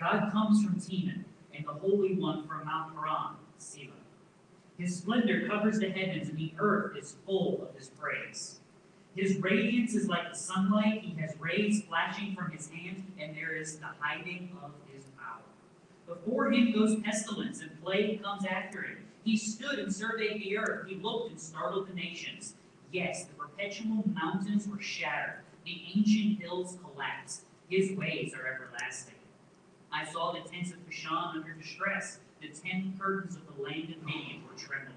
God 0.00 0.30
comes 0.32 0.64
from 0.64 0.76
Teman, 0.76 1.24
and 1.54 1.66
the 1.66 1.72
Holy 1.72 2.14
One 2.14 2.46
from 2.46 2.64
Mount 2.64 2.94
Paran, 2.94 3.36
Selah. 3.58 3.92
His 4.78 4.96
splendor 4.96 5.46
covers 5.46 5.78
the 5.78 5.90
heavens, 5.90 6.28
and 6.28 6.38
the 6.38 6.54
earth 6.58 6.96
is 6.96 7.16
full 7.26 7.68
of 7.68 7.76
his 7.76 7.88
praise. 7.90 8.60
His 9.14 9.36
radiance 9.38 9.94
is 9.94 10.08
like 10.08 10.30
the 10.30 10.36
sunlight. 10.36 11.02
He 11.02 11.20
has 11.20 11.34
rays 11.38 11.82
flashing 11.82 12.34
from 12.34 12.50
his 12.50 12.70
hand, 12.70 13.04
and 13.20 13.36
there 13.36 13.54
is 13.54 13.76
the 13.76 13.90
hiding 14.00 14.56
of 14.62 14.70
his 14.92 15.04
power. 15.18 15.42
Before 16.06 16.50
him 16.50 16.72
goes 16.72 16.96
pestilence, 17.00 17.60
and 17.60 17.70
plague 17.82 18.22
comes 18.22 18.46
after 18.46 18.82
him. 18.82 19.06
He 19.24 19.36
stood 19.36 19.78
and 19.78 19.94
surveyed 19.94 20.42
the 20.42 20.58
earth. 20.58 20.88
He 20.88 20.96
looked 20.96 21.30
and 21.30 21.40
startled 21.40 21.88
the 21.88 21.94
nations. 21.94 22.54
Yes, 22.90 23.24
the 23.24 23.34
perpetual 23.34 24.04
mountains 24.12 24.66
were 24.66 24.80
shattered. 24.80 25.40
The 25.64 25.80
ancient 25.94 26.40
hills 26.40 26.76
collapsed. 26.82 27.42
His 27.68 27.92
ways 27.92 28.34
are 28.34 28.46
everlasting. 28.46 29.14
I 29.92 30.04
saw 30.10 30.32
the 30.32 30.40
tents 30.40 30.72
of 30.72 30.84
Bashan 30.86 31.36
under 31.36 31.52
distress. 31.52 32.18
The 32.40 32.48
tent 32.48 32.98
curtains 32.98 33.36
of 33.36 33.42
the 33.46 33.62
land 33.62 33.94
of 33.94 34.04
Midian 34.04 34.42
were 34.42 34.58
trembling. 34.58 34.96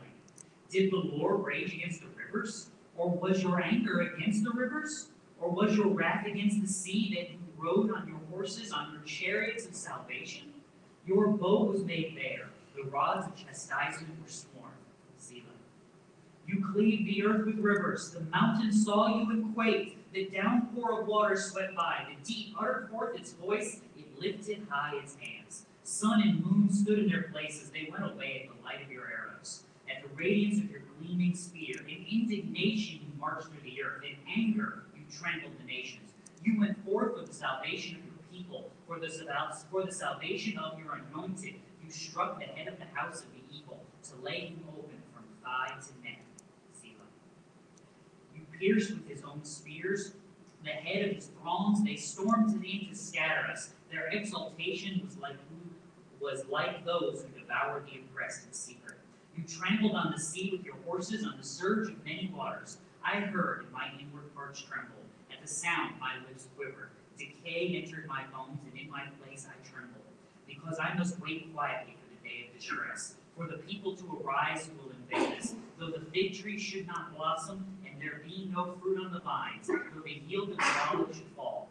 Did 0.70 0.92
the 0.92 0.98
Lord 0.98 1.46
rage 1.46 1.74
against 1.74 2.02
the 2.02 2.08
rivers? 2.18 2.70
Or 2.98 3.10
was 3.10 3.44
your 3.44 3.62
anger 3.62 4.02
against 4.02 4.44
the 4.44 4.52
rivers? 4.52 5.10
Or 5.40 5.50
was 5.52 5.76
your 5.76 5.88
wrath 5.88 6.26
against 6.26 6.62
the 6.62 6.68
sea 6.68 7.14
that 7.16 7.30
you 7.30 7.38
rode 7.58 7.92
on 7.92 8.08
your 8.08 8.20
horses, 8.32 8.72
on 8.72 8.94
your 8.94 9.04
chariots 9.04 9.66
of 9.66 9.76
salvation? 9.76 10.54
Your 11.06 11.28
bow 11.28 11.66
was 11.66 11.84
made 11.84 12.16
bare, 12.16 12.48
the 12.76 12.84
rods 12.84 13.28
of 13.28 13.36
chastisement 13.36 14.22
were 14.22 14.30
sworn. 14.30 14.72
Selah. 15.18 15.42
You 16.48 16.66
cleaved 16.74 17.08
the 17.08 17.26
earth 17.26 17.46
with 17.46 17.60
rivers, 17.60 18.12
the 18.12 18.22
mountains 18.22 18.86
saw 18.86 19.08
you 19.08 19.30
and 19.32 19.56
quaked, 19.56 19.98
the 20.14 20.26
downpour 20.26 21.02
of 21.02 21.08
water 21.08 21.36
swept 21.36 21.76
by, 21.76 22.06
the 22.10 22.34
deep 22.34 22.56
uttered 22.60 22.90
forth 22.90 23.18
its 23.18 23.34
voice, 23.34 23.82
it 23.98 24.20
lifted 24.20 24.66
high 24.70 24.96
its 25.02 25.16
hands. 25.16 25.66
Sun 25.84 26.22
and 26.22 26.46
moon 26.46 26.72
stood 26.72 27.00
in 27.00 27.10
their 27.10 27.24
places, 27.24 27.70
they 27.70 27.90
went 27.92 28.04
away 28.04 28.48
at 28.48 28.56
the 28.56 28.64
light 28.64 28.84
of 28.84 28.92
your 28.92 29.04
arrows, 29.04 29.64
at 29.90 30.04
the 30.04 30.10
radiance 30.16 30.60
of 30.60 30.70
your 30.72 30.82
gleaming 31.00 31.36
spear. 31.36 31.76
In 31.88 32.06
indignation 32.10 33.02
you 33.02 33.20
marched 33.20 33.48
through 33.48 33.62
the 33.64 33.84
earth, 33.84 34.04
in 34.04 34.16
anger 34.32 34.84
you 34.96 35.04
trampled 35.16 35.54
the 35.60 35.66
nations. 35.66 36.12
You 36.44 36.60
went 36.60 36.84
forth 36.86 37.16
for 37.18 37.26
the 37.26 37.34
salvation 37.34 37.98
of 37.98 38.06
your 38.06 38.16
people, 38.32 38.72
for 38.88 39.00
the, 39.00 39.10
for 39.72 39.84
the 39.84 39.92
salvation 39.92 40.58
of 40.58 40.80
your 40.80 41.02
anointed. 41.12 41.56
You 41.86 41.92
struck 41.92 42.40
the 42.40 42.46
head 42.46 42.68
of 42.68 42.80
the 42.80 42.86
house 42.94 43.22
of 43.22 43.28
the 43.32 43.56
evil, 43.56 43.80
to 44.10 44.26
lay 44.26 44.48
him 44.48 44.64
open 44.76 45.02
from 45.14 45.24
thigh 45.44 45.70
to 45.70 46.04
neck. 46.04 46.22
Selah. 46.74 46.94
You 48.36 48.42
pierced 48.60 48.90
with 48.92 49.08
his 49.08 49.22
own 49.24 49.44
spears 49.44 50.14
the 50.64 50.72
head 50.72 51.08
of 51.08 51.16
his 51.16 51.30
throngs. 51.40 51.84
They 51.84 51.96
stormed 51.96 52.52
to 52.54 52.58
thee 52.58 52.88
to 52.90 52.98
scatter 52.98 53.46
us. 53.52 53.70
Their 53.92 54.08
exultation 54.08 55.02
was 55.06 55.18
like 55.18 55.36
was 56.20 56.44
like 56.50 56.84
those 56.86 57.22
who 57.22 57.40
devour 57.40 57.84
the 57.86 58.00
oppressed 58.00 58.48
in 58.48 58.54
secret. 58.54 58.98
You 59.38 59.44
trampled 59.44 59.94
on 59.94 60.12
the 60.12 60.20
sea 60.20 60.50
with 60.52 60.66
your 60.66 60.78
horses, 60.88 61.24
on 61.24 61.38
the 61.38 61.44
surge 61.44 61.90
of 61.90 62.04
many 62.04 62.32
waters. 62.36 62.78
I 63.04 63.20
heard, 63.20 63.66
and 63.66 63.72
my 63.72 63.90
inward 64.00 64.34
parts 64.34 64.60
trembled. 64.60 65.06
At 65.32 65.40
the 65.40 65.48
sound, 65.48 66.00
my 66.00 66.16
lips 66.28 66.48
quivered. 66.56 66.90
Decay 67.16 67.80
entered 67.84 68.08
my 68.08 68.24
bones, 68.34 68.58
and 68.66 68.80
in 68.80 68.90
my. 68.90 69.04
Because 70.66 70.80
I 70.80 70.98
must 70.98 71.22
wait 71.22 71.54
quietly 71.54 71.96
for 72.02 72.10
the 72.10 72.28
day 72.28 72.48
of 72.48 72.58
distress, 72.58 73.16
for 73.38 73.46
the 73.48 73.58
people 73.58 73.96
to 73.96 74.24
arise 74.24 74.68
who 74.68 74.84
will 74.84 74.96
invade 74.96 75.38
us. 75.38 75.54
Though 75.78 75.92
the 75.92 76.04
fig 76.12 76.34
tree 76.34 76.58
should 76.58 76.88
not 76.88 77.16
blossom, 77.16 77.66
and 77.86 78.02
there 78.02 78.22
be 78.26 78.50
no 78.52 78.76
fruit 78.82 79.06
on 79.06 79.14
the 79.14 79.20
vines, 79.20 79.68
though 79.68 79.80
the 80.04 80.22
yield 80.28 80.50
of 80.52 80.58
the 80.58 80.90
olive 80.90 81.16
should 81.16 81.30
fall, 81.36 81.70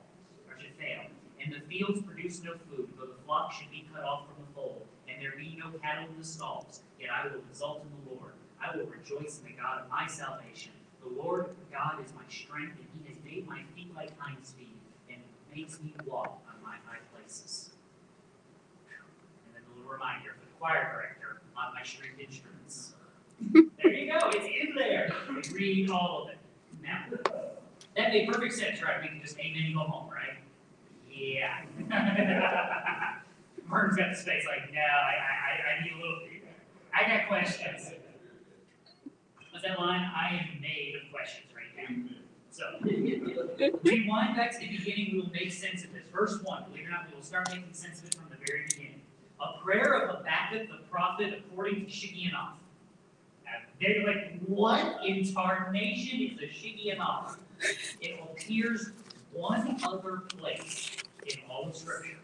or 0.49 0.57
should 0.61 0.75
fail, 0.79 1.03
and 1.43 1.53
the 1.53 1.61
fields 1.69 2.03
produce 2.03 2.43
no 2.45 2.53
food, 2.71 2.89
though 2.97 3.07
the 3.07 3.23
flock 3.27 3.53
should 3.53 3.71
be 3.71 3.85
cut 3.93 4.05
off 4.05 4.27
from 4.27 4.45
the 4.45 4.53
fold, 4.55 4.87
and 5.09 5.21
there 5.21 5.33
be 5.37 5.59
no 5.59 5.71
cattle 5.79 6.09
in 6.09 6.19
the 6.19 6.25
stalls, 6.25 6.83
yet 7.01 7.11
I 7.11 7.27
will 7.27 7.41
exult 7.51 7.83
in 7.83 7.91
the 8.05 8.15
Lord. 8.15 8.33
I 8.63 8.77
will 8.77 8.87
rejoice 8.87 9.41
in 9.41 9.47
the 9.47 9.61
God 9.61 9.83
of 9.83 9.91
my 9.91 10.07
salvation. 10.07 10.73
The 11.03 11.21
Lord 11.21 11.49
God 11.73 12.05
is 12.05 12.13
my 12.15 12.23
strength, 12.29 12.79
and 12.79 12.89
he 13.03 13.09
has 13.09 13.19
made 13.25 13.47
my 13.49 13.63
feet 13.75 13.95
like 13.95 14.17
hinds 14.19 14.53
feet, 14.53 14.77
and 15.11 15.21
makes 15.55 15.81
me 15.83 15.95
walk 16.07 16.43
on 16.49 16.63
my 16.63 16.77
high 16.87 17.03
places. 17.13 17.71
And 18.89 19.55
then 19.55 19.63
a 19.65 19.77
little 19.77 19.84
reminder 19.95 20.35
for 20.39 20.47
the 20.47 20.53
choir 20.59 20.93
director 20.93 21.41
on 21.57 21.75
my 21.75 21.83
stringed 21.83 22.21
instruments. 22.21 22.95
there 23.83 23.93
you 23.93 24.13
go, 24.13 24.19
it's 24.31 24.47
in 24.47 24.75
there. 24.75 25.13
Read 25.53 25.91
all 25.91 26.25
of 26.25 26.31
it. 26.31 26.39
Now, 26.83 27.05
that 27.97 28.13
made 28.13 28.29
perfect 28.29 28.55
sense, 28.55 28.83
right? 28.83 29.01
We 29.01 29.09
can 29.09 29.21
just 29.21 29.39
amen 29.39 29.63
and 29.67 29.75
go 29.75 29.81
home, 29.81 30.11
right? 30.11 30.39
Yeah. 31.11 31.63
Martin's 33.69 33.97
got 33.97 34.11
the 34.11 34.17
space 34.17 34.45
like, 34.47 34.73
no, 34.73 34.81
I, 34.81 35.15
I, 35.25 35.81
I 35.81 35.85
need 35.85 35.93
a 35.93 35.97
little. 35.97 36.19
I 36.95 37.09
got 37.09 37.29
questions. 37.29 37.91
What's 39.51 39.65
that 39.65 39.79
line? 39.79 40.11
I 40.15 40.35
am 40.37 40.61
made 40.61 40.95
of 40.97 41.13
questions 41.13 41.47
right 41.55 41.73
now. 41.77 41.95
So, 42.51 42.65
rewind 43.83 44.37
back 44.37 44.53
to 44.53 44.59
the 44.61 44.77
beginning, 44.77 45.11
we 45.13 45.21
will 45.21 45.31
make 45.31 45.53
sense 45.53 45.83
of 45.83 45.93
this. 45.93 46.05
Verse 46.13 46.41
one, 46.43 46.65
believe 46.71 46.85
it 46.85 46.89
or 46.89 46.91
not, 46.91 47.09
we 47.09 47.17
will 47.17 47.23
start 47.23 47.49
making 47.51 47.73
sense 47.73 48.01
of 48.01 48.07
it 48.07 48.15
from 48.15 48.27
the 48.31 48.37
very 48.47 48.67
beginning. 48.69 48.94
A 49.45 49.63
prayer 49.63 49.95
of 49.95 50.17
Habakkuk 50.17 50.69
the 50.69 50.79
prophet 50.91 51.43
according 51.47 51.87
to 51.87 51.91
Shigionoth. 51.91 52.55
Now, 53.45 53.53
They're 53.81 54.07
like, 54.07 54.41
what 54.47 55.05
in 55.05 55.33
tarnation 55.35 56.21
is 56.21 56.39
a 56.39 56.47
Shigionoth? 56.47 57.37
It 58.01 58.21
appears 58.23 58.93
one 59.33 59.79
other 59.85 60.23
place 60.39 60.97
in 61.27 61.41
all 61.51 61.69
of 61.69 61.77
Scripture. 61.77 62.17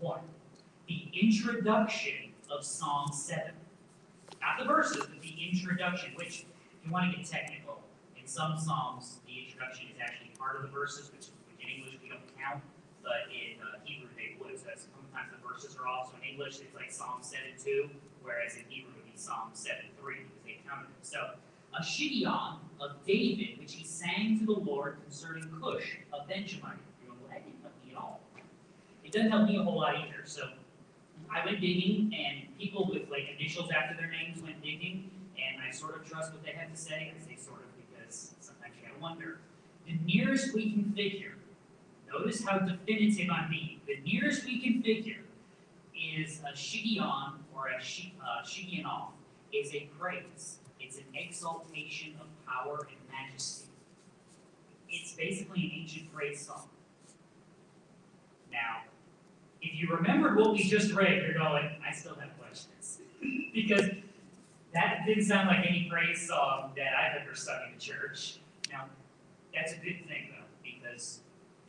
One, 0.00 0.20
the 0.88 1.08
introduction 1.12 2.32
of 2.50 2.64
Psalm 2.64 3.10
seven. 3.12 3.54
Not 4.40 4.58
the 4.58 4.64
verses, 4.64 5.06
but 5.06 5.22
the 5.22 5.34
introduction, 5.50 6.12
which, 6.16 6.44
if 6.44 6.86
you 6.86 6.92
want 6.92 7.10
to 7.10 7.16
get 7.16 7.26
technical, 7.26 7.80
in 8.20 8.26
some 8.26 8.58
Psalms, 8.58 9.20
the 9.26 9.46
introduction 9.46 9.86
is 9.94 10.00
actually 10.02 10.32
part 10.38 10.56
of 10.56 10.62
the 10.62 10.68
verses, 10.68 11.10
which, 11.12 11.28
which 11.48 11.64
in 11.64 11.78
English 11.78 11.94
we 12.02 12.08
don't 12.08 12.26
count, 12.36 12.62
but 13.02 13.30
in 13.30 13.62
uh, 13.62 13.78
Hebrew 13.84 14.10
they 14.16 14.36
would, 14.42 14.58
so 14.58 14.66
that's 14.66 14.86
sometimes 15.12 15.32
the 15.32 15.46
verses 15.46 15.76
are 15.76 15.86
off, 15.86 16.10
so 16.10 16.16
in 16.22 16.28
English 16.28 16.60
it's 16.60 16.74
like 16.74 16.90
Psalm 16.90 17.20
7:2, 17.20 17.90
whereas 18.22 18.56
in 18.56 18.64
Hebrew 18.68 18.92
it 18.92 18.96
would 18.96 19.12
be 19.12 19.18
Psalm 19.18 19.50
7:3 19.52 20.24
because 20.24 20.42
they 20.44 20.60
counted. 20.66 20.90
So, 21.02 21.34
a 21.74 21.82
Shiggaion 21.82 22.58
of 22.80 23.04
David, 23.06 23.58
which 23.58 23.74
he 23.74 23.84
sang 23.84 24.38
to 24.38 24.46
the 24.46 24.52
Lord 24.52 24.96
concerning 25.02 25.48
Cush 25.60 25.98
of 26.12 26.28
Benjamin. 26.28 26.78
Going, 27.04 27.18
well, 27.20 27.30
that 27.30 27.44
didn't 27.44 27.62
help 27.62 27.74
me 27.84 27.92
at 27.92 27.96
all. 27.96 28.20
It 29.04 29.12
doesn't 29.12 29.30
help 29.30 29.48
me 29.48 29.56
a 29.56 29.62
whole 29.62 29.80
lot 29.80 29.96
either, 29.96 30.24
so 30.24 30.50
I 31.30 31.44
went 31.44 31.60
digging, 31.60 32.14
and 32.14 32.56
people 32.58 32.88
with 32.90 33.08
like 33.10 33.28
initials 33.38 33.70
after 33.70 33.96
their 33.96 34.10
names 34.10 34.42
went 34.42 34.62
digging, 34.62 35.10
and 35.36 35.62
I 35.62 35.70
sort 35.70 35.96
of 35.96 36.08
trust 36.08 36.32
what 36.32 36.42
they 36.42 36.52
have 36.52 36.70
to 36.70 36.76
say. 36.76 37.12
I 37.14 37.18
say 37.24 37.36
sort 37.36 37.60
of 37.60 37.70
because 37.76 38.34
sometimes 38.40 38.74
you 38.76 38.88
gotta 38.88 39.00
wonder. 39.00 39.40
The 39.86 39.98
nearest 40.04 40.54
we 40.54 40.72
can 40.72 40.92
figure, 40.92 41.34
notice 42.12 42.44
how 42.44 42.58
definitive 42.58 43.28
I'm 43.30 43.50
being. 43.50 43.80
The 43.86 43.98
nearest 44.04 44.44
we 44.44 44.60
can 44.60 44.82
figure 44.82 45.24
is 45.94 46.40
a 46.40 46.52
shigion 46.52 47.34
or 47.54 47.68
a 47.68 47.82
shi, 47.82 48.14
uh, 48.22 48.44
shigionoth 48.44 49.12
is 49.52 49.74
a 49.74 49.88
praise. 49.98 50.58
It's 50.80 50.98
an 50.98 51.04
exaltation 51.14 52.14
of 52.20 52.26
power 52.46 52.86
and 52.88 52.98
majesty. 53.10 53.68
It's 54.88 55.12
basically 55.12 55.64
an 55.64 55.70
ancient 55.74 56.14
praise 56.14 56.46
song. 56.46 56.68
Now, 58.50 58.82
if 59.62 59.74
you 59.74 59.88
remember 59.94 60.34
what 60.36 60.52
we 60.52 60.64
just 60.64 60.92
read, 60.92 61.22
you're 61.22 61.34
going, 61.34 61.70
I 61.86 61.92
still 61.92 62.14
have 62.16 62.30
questions. 62.38 62.98
because 63.54 63.88
that 64.74 65.04
didn't 65.06 65.24
sound 65.24 65.48
like 65.48 65.64
any 65.66 65.88
praise 65.90 66.26
song 66.26 66.72
that 66.76 66.92
I've 66.94 67.22
ever 67.22 67.34
sung 67.34 67.58
in 67.68 67.74
the 67.74 67.80
church. 67.80 68.38
Now, 68.70 68.86
that's 69.54 69.72
a 69.72 69.76
good 69.76 70.06
thing 70.08 70.30
though, 70.30 70.44
because 70.62 71.20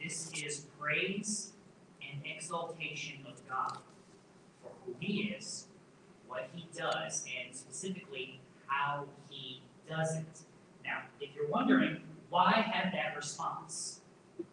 this 0.03 0.29
is 0.33 0.65
praise 0.79 1.53
and 2.01 2.21
exaltation 2.25 3.19
of 3.25 3.47
God 3.47 3.77
for 4.61 4.71
who 4.85 4.95
He 4.99 5.35
is, 5.39 5.67
what 6.27 6.49
He 6.53 6.67
does, 6.75 7.25
and 7.25 7.55
specifically 7.55 8.41
how 8.67 9.05
He 9.29 9.61
does 9.89 10.17
it. 10.17 10.41
Now, 10.83 11.03
if 11.21 11.29
you're 11.35 11.47
wondering, 11.47 12.01
why 12.29 12.51
have 12.51 12.91
that 12.91 13.15
response? 13.15 14.01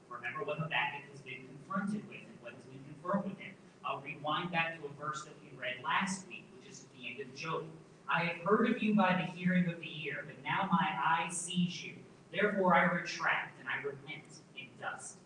Remember 0.08 0.44
what 0.44 0.58
Habakkuk 0.58 1.10
has 1.10 1.20
been 1.20 1.46
confronted 1.48 2.08
with 2.08 2.18
and 2.18 2.38
what 2.42 2.52
has 2.52 2.62
been 2.64 2.84
confirmed 2.84 3.24
with 3.24 3.38
him. 3.38 3.52
I'll 3.84 4.00
rewind 4.00 4.52
back 4.52 4.78
to 4.78 4.86
a 4.86 5.04
verse 5.04 5.24
that 5.24 5.34
we 5.42 5.58
read 5.58 5.82
last 5.82 6.28
week, 6.28 6.44
which 6.58 6.70
is 6.70 6.80
at 6.80 6.92
the 6.96 7.08
end 7.10 7.20
of 7.20 7.34
Job. 7.34 7.64
I 8.08 8.24
have 8.24 8.36
heard 8.44 8.70
of 8.70 8.82
you 8.82 8.94
by 8.94 9.14
the 9.14 9.38
hearing 9.38 9.66
of 9.68 9.80
the 9.80 10.04
ear, 10.04 10.24
but 10.26 10.36
now 10.44 10.68
my 10.70 10.86
eye 10.94 11.28
sees 11.32 11.82
you. 11.82 11.94
Therefore 12.32 12.74
I 12.74 12.84
retract 12.84 13.58
and 13.58 13.68
I 13.68 13.82
repent 13.82 14.24
in 14.56 14.66
dust. 14.80 15.16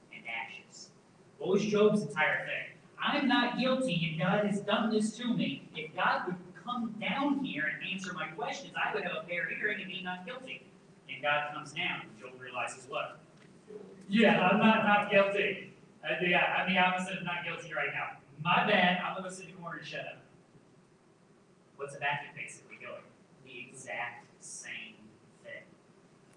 What 1.38 1.50
was 1.50 1.64
Job's 1.64 2.02
entire 2.02 2.46
thing? 2.46 2.74
I'm 3.02 3.28
not 3.28 3.58
guilty 3.58 4.10
and 4.10 4.20
God 4.20 4.46
has 4.46 4.60
done 4.60 4.90
this 4.90 5.16
to 5.18 5.34
me. 5.34 5.68
If 5.76 5.94
God 5.94 6.26
would 6.26 6.36
come 6.64 6.94
down 7.00 7.44
here 7.44 7.64
and 7.64 7.92
answer 7.92 8.12
my 8.14 8.28
questions, 8.28 8.72
I 8.74 8.94
would 8.94 9.04
have 9.04 9.12
a 9.24 9.26
fair 9.28 9.48
hearing 9.48 9.82
and 9.82 9.90
be 9.90 10.02
not 10.02 10.24
guilty. 10.24 10.64
And 11.12 11.22
God 11.22 11.52
comes 11.52 11.72
down. 11.72 12.02
Job 12.18 12.40
realizes 12.40 12.86
what? 12.88 13.18
Yeah, 14.08 14.48
I'm 14.48 14.58
not, 14.58 14.84
not 14.84 15.10
guilty. 15.10 15.72
Uh, 16.02 16.14
yeah, 16.22 16.56
I'm 16.58 16.72
the 16.72 16.78
opposite 16.78 17.18
of 17.18 17.24
not 17.24 17.44
guilty 17.44 17.72
right 17.74 17.88
now. 17.92 18.18
My 18.42 18.66
bad, 18.66 19.00
I'm 19.02 19.16
gonna 19.16 19.30
sit 19.30 19.46
in 19.46 19.52
the 19.52 19.58
corner 19.58 19.78
and 19.78 19.86
shut 19.86 20.00
up. 20.00 20.18
What's 21.76 21.94
Habakkuk 21.94 22.34
basically 22.36 22.76
going? 22.80 23.02
The 23.44 23.68
exact 23.68 24.26
same 24.40 24.96
thing. 25.42 25.62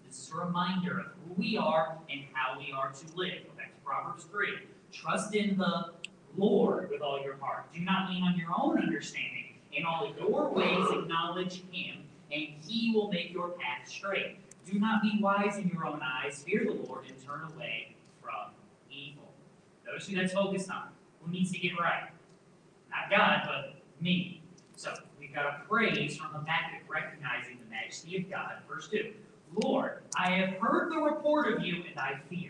This 0.06 0.18
is 0.18 0.32
a 0.32 0.36
reminder 0.36 1.00
of 1.00 1.06
who 1.06 1.34
we 1.34 1.56
are 1.56 1.98
and 2.10 2.22
how 2.32 2.58
we 2.58 2.72
are 2.72 2.90
to 2.90 3.16
live. 3.16 3.44
Go 3.44 3.52
back 3.56 3.74
to 3.74 3.80
Proverbs 3.84 4.24
3. 4.24 4.58
Trust 4.92 5.34
in 5.34 5.56
the 5.56 5.92
Lord 6.36 6.90
with 6.90 7.02
all 7.02 7.22
your 7.22 7.36
heart. 7.36 7.72
Do 7.74 7.80
not 7.80 8.10
lean 8.10 8.22
on 8.22 8.36
your 8.36 8.50
own 8.56 8.78
understanding. 8.78 9.44
In 9.72 9.84
all 9.84 10.12
your 10.18 10.48
ways 10.50 10.86
acknowledge 10.90 11.62
him, 11.70 12.04
and 12.32 12.48
he 12.66 12.92
will 12.94 13.10
make 13.10 13.32
your 13.32 13.50
path 13.50 13.86
straight. 13.88 14.38
Do 14.70 14.78
not 14.78 15.02
be 15.02 15.18
wise 15.20 15.56
in 15.58 15.68
your 15.68 15.86
own 15.86 16.00
eyes. 16.02 16.42
Fear 16.42 16.64
the 16.64 16.72
Lord 16.72 17.04
and 17.06 17.24
turn 17.24 17.42
away 17.54 17.94
from 18.20 18.52
evil. 18.90 19.32
Notice 19.86 20.08
who 20.08 20.16
that's 20.16 20.32
focused 20.32 20.70
on. 20.70 20.88
Who 21.22 21.30
needs 21.30 21.52
to 21.52 21.58
get 21.58 21.78
right? 21.78 22.10
Not 22.90 23.10
God, 23.10 23.42
but 23.46 23.74
me. 24.00 24.42
So 24.76 24.94
we've 25.20 25.34
got 25.34 25.46
a 25.46 25.68
praise 25.68 26.16
from 26.16 26.28
Habakkuk 26.28 26.82
recognizing 26.88 27.58
the 27.62 27.70
majesty 27.70 28.16
of 28.16 28.30
God. 28.30 28.52
Verse 28.68 28.88
2 28.88 29.12
Lord, 29.62 30.02
I 30.16 30.30
have 30.32 30.54
heard 30.58 30.92
the 30.92 30.98
report 30.98 31.52
of 31.52 31.64
you, 31.64 31.82
and 31.88 31.98
I 31.98 32.20
fear. 32.28 32.47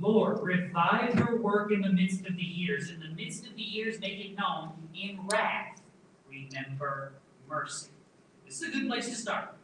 Lord, 0.00 0.42
revive 0.42 1.14
your 1.16 1.36
work 1.36 1.70
in 1.70 1.82
the 1.82 1.90
midst 1.90 2.26
of 2.26 2.36
the 2.36 2.42
years. 2.42 2.90
In 2.90 3.00
the 3.00 3.08
midst 3.08 3.46
of 3.46 3.54
the 3.54 3.62
years, 3.62 4.00
make 4.00 4.18
it 4.18 4.36
known. 4.36 4.72
In 4.94 5.20
wrath, 5.30 5.80
remember 6.28 7.12
mercy. 7.48 7.90
This 8.46 8.62
is 8.62 8.68
a 8.68 8.72
good 8.72 8.88
place 8.88 9.08
to 9.08 9.14
start. 9.14 9.54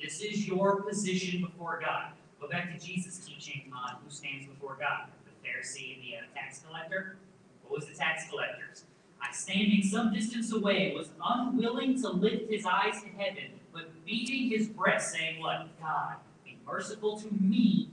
This 0.00 0.20
is 0.22 0.48
your 0.48 0.82
position 0.82 1.42
before 1.42 1.80
God. 1.84 2.12
Go 2.40 2.48
back 2.48 2.72
to 2.72 2.84
Jesus' 2.84 3.18
teaching 3.18 3.70
on 3.74 3.96
who 4.02 4.10
stands 4.10 4.46
before 4.46 4.76
God. 4.80 5.08
The 5.26 5.48
Pharisee 5.48 5.94
and 5.94 6.02
the 6.02 6.16
uh, 6.16 6.20
tax 6.34 6.62
collector. 6.66 7.16
What 7.62 7.80
was 7.80 7.88
the 7.88 7.94
tax 7.94 8.28
collector's? 8.30 8.84
I, 9.20 9.30
standing 9.32 9.82
some 9.82 10.14
distance 10.14 10.50
away, 10.52 10.94
was 10.96 11.10
unwilling 11.22 12.00
to 12.00 12.08
lift 12.08 12.50
his 12.50 12.64
eyes 12.64 13.02
to 13.02 13.08
heaven, 13.10 13.60
but 13.74 14.04
beating 14.06 14.48
his 14.48 14.68
breast, 14.68 15.12
saying, 15.12 15.40
What? 15.40 15.68
God, 15.78 16.16
be 16.44 16.58
merciful 16.66 17.20
to 17.20 17.28
me, 17.38 17.90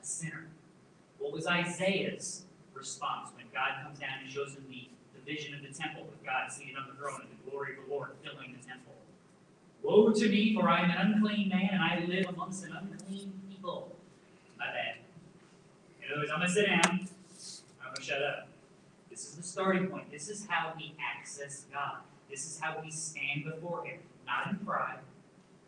a 0.00 0.04
sinner. 0.04 0.49
What 1.20 1.32
was 1.32 1.46
Isaiah's 1.46 2.44
response 2.74 3.28
when 3.36 3.44
God 3.52 3.84
comes 3.84 3.98
down 3.98 4.24
and 4.24 4.30
shows 4.30 4.54
him 4.54 4.64
the, 4.68 4.88
the 5.14 5.20
vision 5.30 5.54
of 5.54 5.60
the 5.60 5.68
temple 5.68 6.04
with 6.04 6.24
God 6.24 6.50
seated 6.50 6.76
on 6.76 6.88
the 6.88 6.94
throne 6.96 7.20
and 7.20 7.30
the 7.30 7.50
glory 7.50 7.76
of 7.76 7.84
the 7.84 7.94
Lord 7.94 8.10
filling 8.24 8.56
the 8.58 8.66
temple? 8.66 8.94
Woe 9.82 10.12
to 10.12 10.28
me, 10.28 10.54
for 10.54 10.68
I 10.68 10.80
am 10.80 10.90
an 10.90 11.12
unclean 11.12 11.50
man, 11.50 11.68
and 11.72 11.82
I 11.82 12.04
live 12.08 12.26
amongst 12.26 12.64
an 12.64 12.72
unclean 12.72 13.32
people. 13.50 13.92
My 14.58 14.66
bad. 14.66 14.96
In 16.02 16.10
other 16.10 16.22
words, 16.22 16.30
I'm 16.32 16.40
going 16.40 16.48
to 16.48 16.54
sit 16.54 16.66
down. 16.66 17.08
I'm 17.80 17.92
going 17.92 17.96
to 17.96 18.02
shut 18.02 18.22
up. 18.22 18.48
This 19.10 19.26
is 19.26 19.36
the 19.36 19.42
starting 19.42 19.88
point. 19.88 20.10
This 20.10 20.28
is 20.28 20.46
how 20.48 20.72
we 20.76 20.94
access 20.98 21.66
God. 21.72 21.98
This 22.30 22.46
is 22.46 22.58
how 22.60 22.80
we 22.82 22.90
stand 22.90 23.44
before 23.44 23.84
Him. 23.84 24.00
Not 24.26 24.52
in 24.52 24.64
pride, 24.64 25.00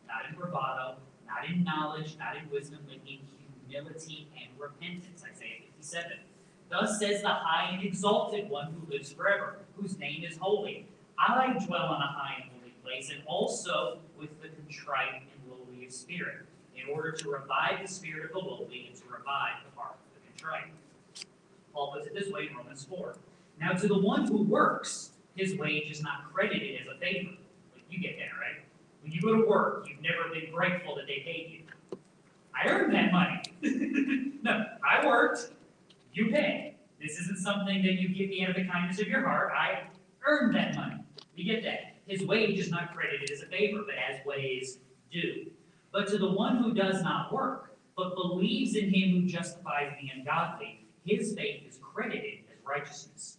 not 0.09 0.29
in 0.29 0.37
bravado, 0.37 0.97
not 1.27 1.49
in 1.49 1.65
knowledge, 1.65 2.17
not 2.19 2.37
in 2.37 2.49
wisdom, 2.51 2.81
but 2.87 2.97
in 3.07 3.19
humility 3.73 4.29
and 4.37 4.49
repentance. 4.61 5.23
Isaiah 5.23 5.63
57. 5.77 6.13
Thus 6.71 6.99
says 6.99 7.23
the 7.23 7.29
high 7.29 7.71
and 7.73 7.83
exalted 7.83 8.49
one 8.49 8.73
who 8.73 8.93
lives 8.93 9.13
forever, 9.13 9.57
whose 9.77 9.99
name 9.99 10.25
is 10.25 10.37
holy. 10.37 10.87
I 11.19 11.57
dwell 11.67 11.83
on 11.83 12.03
a 12.03 12.07
high 12.07 12.43
and 12.43 12.51
holy 12.59 12.75
place, 12.83 13.11
and 13.11 13.23
also 13.27 13.99
with 14.19 14.31
the 14.43 14.49
contrite 14.49 15.23
and 15.23 15.51
lowly 15.51 15.87
of 15.87 15.93
spirit, 15.93 16.47
in 16.77 16.93
order 16.93 17.13
to 17.13 17.31
revive 17.31 17.81
the 17.83 17.89
spirit 17.89 18.25
of 18.25 18.33
the 18.33 18.39
lowly 18.39 18.87
and 18.89 18.97
to 18.97 19.05
revive 19.05 19.63
the 19.65 19.81
heart 19.81 19.97
of 19.97 20.15
the 20.15 20.43
contrite. 20.43 20.73
Paul 21.73 21.93
puts 21.93 22.07
it 22.07 22.15
this 22.15 22.31
way 22.31 22.49
in 22.51 22.57
Romans 22.57 22.85
4. 22.85 23.17
Now, 23.61 23.73
to 23.73 23.87
the 23.87 23.99
one 23.99 24.27
who 24.27 24.43
works, 24.43 25.11
his 25.37 25.57
wage 25.57 25.91
is 25.91 26.03
not 26.03 26.33
credited 26.33 26.81
as 26.81 26.87
a 26.87 26.99
favor. 26.99 27.31
Like 27.75 27.85
you 27.91 28.01
get 28.01 28.17
that, 28.19 28.39
right? 28.41 28.65
When 29.03 29.13
you 29.13 29.21
go 29.21 29.41
to 29.41 29.47
work, 29.47 29.87
you've 29.89 30.03
never 30.03 30.29
been 30.33 30.53
grateful 30.53 30.97
that 30.97 31.07
they 31.07 31.23
paid 31.25 31.51
you. 31.51 31.62
I 32.55 32.69
earned 32.69 32.93
that 32.95 33.13
money. 33.13 33.43
no, 34.43 34.65
I 34.89 35.07
worked, 35.07 35.51
you 36.13 36.31
pay. 36.31 36.77
This 37.01 37.19
isn't 37.19 37.39
something 37.39 37.83
that 37.83 37.95
you 37.95 38.09
give 38.09 38.31
me 38.31 38.45
out 38.45 38.51
of 38.51 38.57
the 38.57 38.65
kindness 38.65 39.01
of 39.01 39.09
your 39.09 39.23
heart. 39.27 39.53
I 39.57 39.85
earned 40.25 40.55
that 40.55 40.77
money. 40.77 41.03
You 41.35 41.53
get 41.53 41.65
that? 41.65 41.97
His 42.07 42.23
wage 42.23 42.59
is 42.59 42.71
not 42.71 42.95
credited 42.95 43.31
as 43.31 43.43
a 43.43 43.47
favor, 43.47 43.83
but 43.87 43.95
as 43.95 44.21
what 44.25 44.39
is 44.39 44.79
due. 45.11 45.51
But 45.93 46.09
to 46.09 46.19
the 46.19 46.31
one 46.31 46.59
who 46.59 46.75
does 46.75 47.03
not 47.03 47.33
work, 47.33 47.77
but 47.97 48.15
believes 48.15 48.77
in 48.77 48.93
him 48.93 49.11
who 49.11 49.27
justifies 49.27 49.93
the 50.01 50.09
ungodly, 50.17 50.87
his 51.05 51.35
faith 51.35 51.65
is 51.69 51.79
credited 51.83 52.41
as 52.51 52.59
righteousness. 52.67 53.39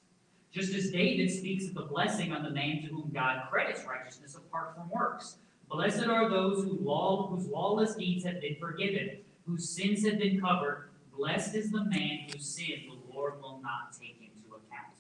Just 0.52 0.74
as 0.76 0.92
David 0.92 1.32
speaks 1.32 1.68
of 1.68 1.74
the 1.74 1.82
blessing 1.82 2.32
on 2.32 2.44
the 2.44 2.52
man 2.52 2.82
to 2.84 2.88
whom 2.88 3.12
God 3.14 3.44
credits 3.50 3.86
righteousness 3.88 4.36
apart 4.36 4.76
from 4.76 4.90
works. 4.90 5.38
Blessed 5.74 6.06
are 6.06 6.30
those 6.30 6.64
who 6.64 6.78
law, 6.84 7.28
whose 7.30 7.48
lawless 7.48 7.96
deeds 7.96 8.24
have 8.26 8.40
been 8.40 8.56
forgiven, 8.60 9.18
whose 9.48 9.68
sins 9.68 10.06
have 10.06 10.20
been 10.20 10.40
covered. 10.40 10.90
Blessed 11.18 11.56
is 11.56 11.72
the 11.72 11.84
man 11.86 12.28
whose 12.32 12.46
sin 12.46 12.84
the 12.88 13.12
Lord 13.12 13.42
will 13.42 13.60
not 13.64 13.92
take 14.00 14.18
into 14.22 14.56
account. 14.56 14.94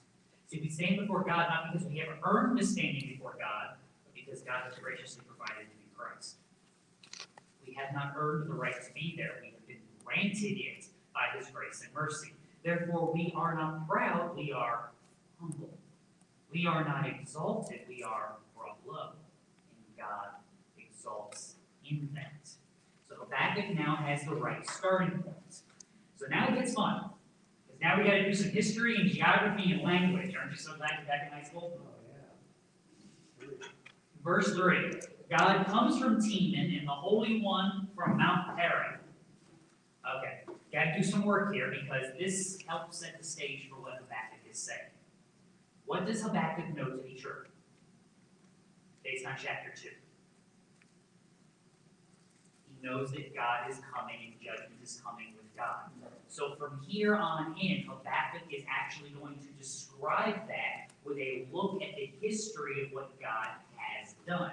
See, 0.47 0.59
we 0.59 0.69
stand 0.69 0.97
before 0.97 1.23
God 1.23 1.45
not 1.47 1.71
because 1.71 1.87
we 1.87 1.99
have 1.99 2.07
earned 2.25 2.57
the 2.57 2.65
standing 2.65 3.07
before 3.07 3.35
God, 3.39 3.75
but 4.03 4.15
because 4.15 4.41
God 4.41 4.63
has 4.65 4.73
graciously 4.79 5.23
provided 5.27 5.67
it 5.67 5.77
in 5.77 5.95
Christ. 5.95 6.37
We 7.67 7.75
have 7.75 7.93
not 7.93 8.15
earned 8.17 8.49
the 8.49 8.55
right 8.55 8.73
to 8.73 8.93
be 8.95 9.13
there. 9.15 9.33
We 9.43 9.51
have 9.51 9.67
been 9.67 9.77
granted 10.03 10.57
it 10.59 10.87
by 11.13 11.37
His 11.37 11.49
grace 11.49 11.83
and 11.85 11.93
mercy. 11.93 12.33
Therefore, 12.65 13.11
we 13.13 13.31
are 13.35 13.53
not 13.53 13.87
proud, 13.87 14.35
we 14.35 14.51
are 14.51 14.89
humble. 15.39 15.69
We 16.51 16.65
are 16.65 16.83
not 16.83 17.07
exalted, 17.07 17.81
we 17.87 18.01
are 18.01 18.37
brought 18.55 18.79
low. 18.87 19.11
And 19.11 19.97
God 19.97 20.42
exalts 21.03 21.55
in 21.89 22.09
that. 22.15 22.49
So 23.09 23.15
Habakkuk 23.19 23.75
now 23.75 23.95
has 23.95 24.23
the 24.23 24.35
right 24.35 24.67
starting 24.67 25.21
point. 25.21 25.61
So 26.15 26.25
now 26.29 26.47
it 26.47 26.55
gets 26.55 26.73
fun. 26.73 27.09
Because 27.65 27.81
now 27.81 27.97
we 27.97 28.05
got 28.05 28.15
to 28.15 28.25
do 28.25 28.33
some 28.33 28.51
history 28.51 28.95
and 28.95 29.09
geography 29.09 29.73
and 29.73 29.81
language. 29.81 30.33
Aren't 30.35 30.51
you 30.51 30.57
so 30.57 30.75
glad 30.75 30.91
you're 30.97 31.07
back 31.07 31.27
in 31.27 31.37
high 31.37 31.43
school? 31.43 31.77
Verse 34.23 34.55
3 34.55 34.93
God 35.29 35.65
comes 35.65 35.99
from 35.99 36.21
Teman 36.21 36.77
and 36.77 36.87
the 36.87 36.91
Holy 36.91 37.41
One 37.41 37.87
from 37.95 38.17
Mount 38.17 38.55
Paran. 38.55 38.99
Okay, 40.17 40.41
got 40.71 40.93
to 40.93 40.97
do 40.97 41.03
some 41.03 41.25
work 41.25 41.53
here 41.53 41.71
because 41.71 42.07
this 42.19 42.59
helps 42.67 42.99
set 42.99 43.17
the 43.17 43.23
stage 43.23 43.67
for 43.69 43.81
what 43.81 43.93
Habakkuk 43.93 44.49
is 44.49 44.59
saying. 44.59 44.79
What 45.85 46.05
does 46.05 46.21
Habakkuk 46.21 46.75
know 46.75 46.89
to 46.89 46.97
be 46.97 47.15
true? 47.15 47.45
Based 49.03 49.25
on 49.25 49.33
chapter 49.41 49.73
2. 49.75 49.89
Knows 52.83 53.11
that 53.11 53.33
God 53.33 53.69
is 53.69 53.77
coming 53.95 54.17
and 54.25 54.33
judgment 54.43 54.81
is 54.83 55.01
coming 55.03 55.27
with 55.37 55.55
God. 55.55 55.89
So 56.27 56.55
from 56.55 56.81
here 56.85 57.15
on 57.15 57.55
in, 57.57 57.85
Habakkuk 57.87 58.51
is 58.51 58.63
actually 58.69 59.11
going 59.11 59.39
to 59.39 59.47
describe 59.57 60.47
that 60.47 60.91
with 61.05 61.17
a 61.17 61.47
look 61.53 61.81
at 61.81 61.95
the 61.95 62.11
history 62.21 62.83
of 62.83 62.91
what 62.91 63.17
God 63.21 63.47
has 63.77 64.15
done. 64.27 64.51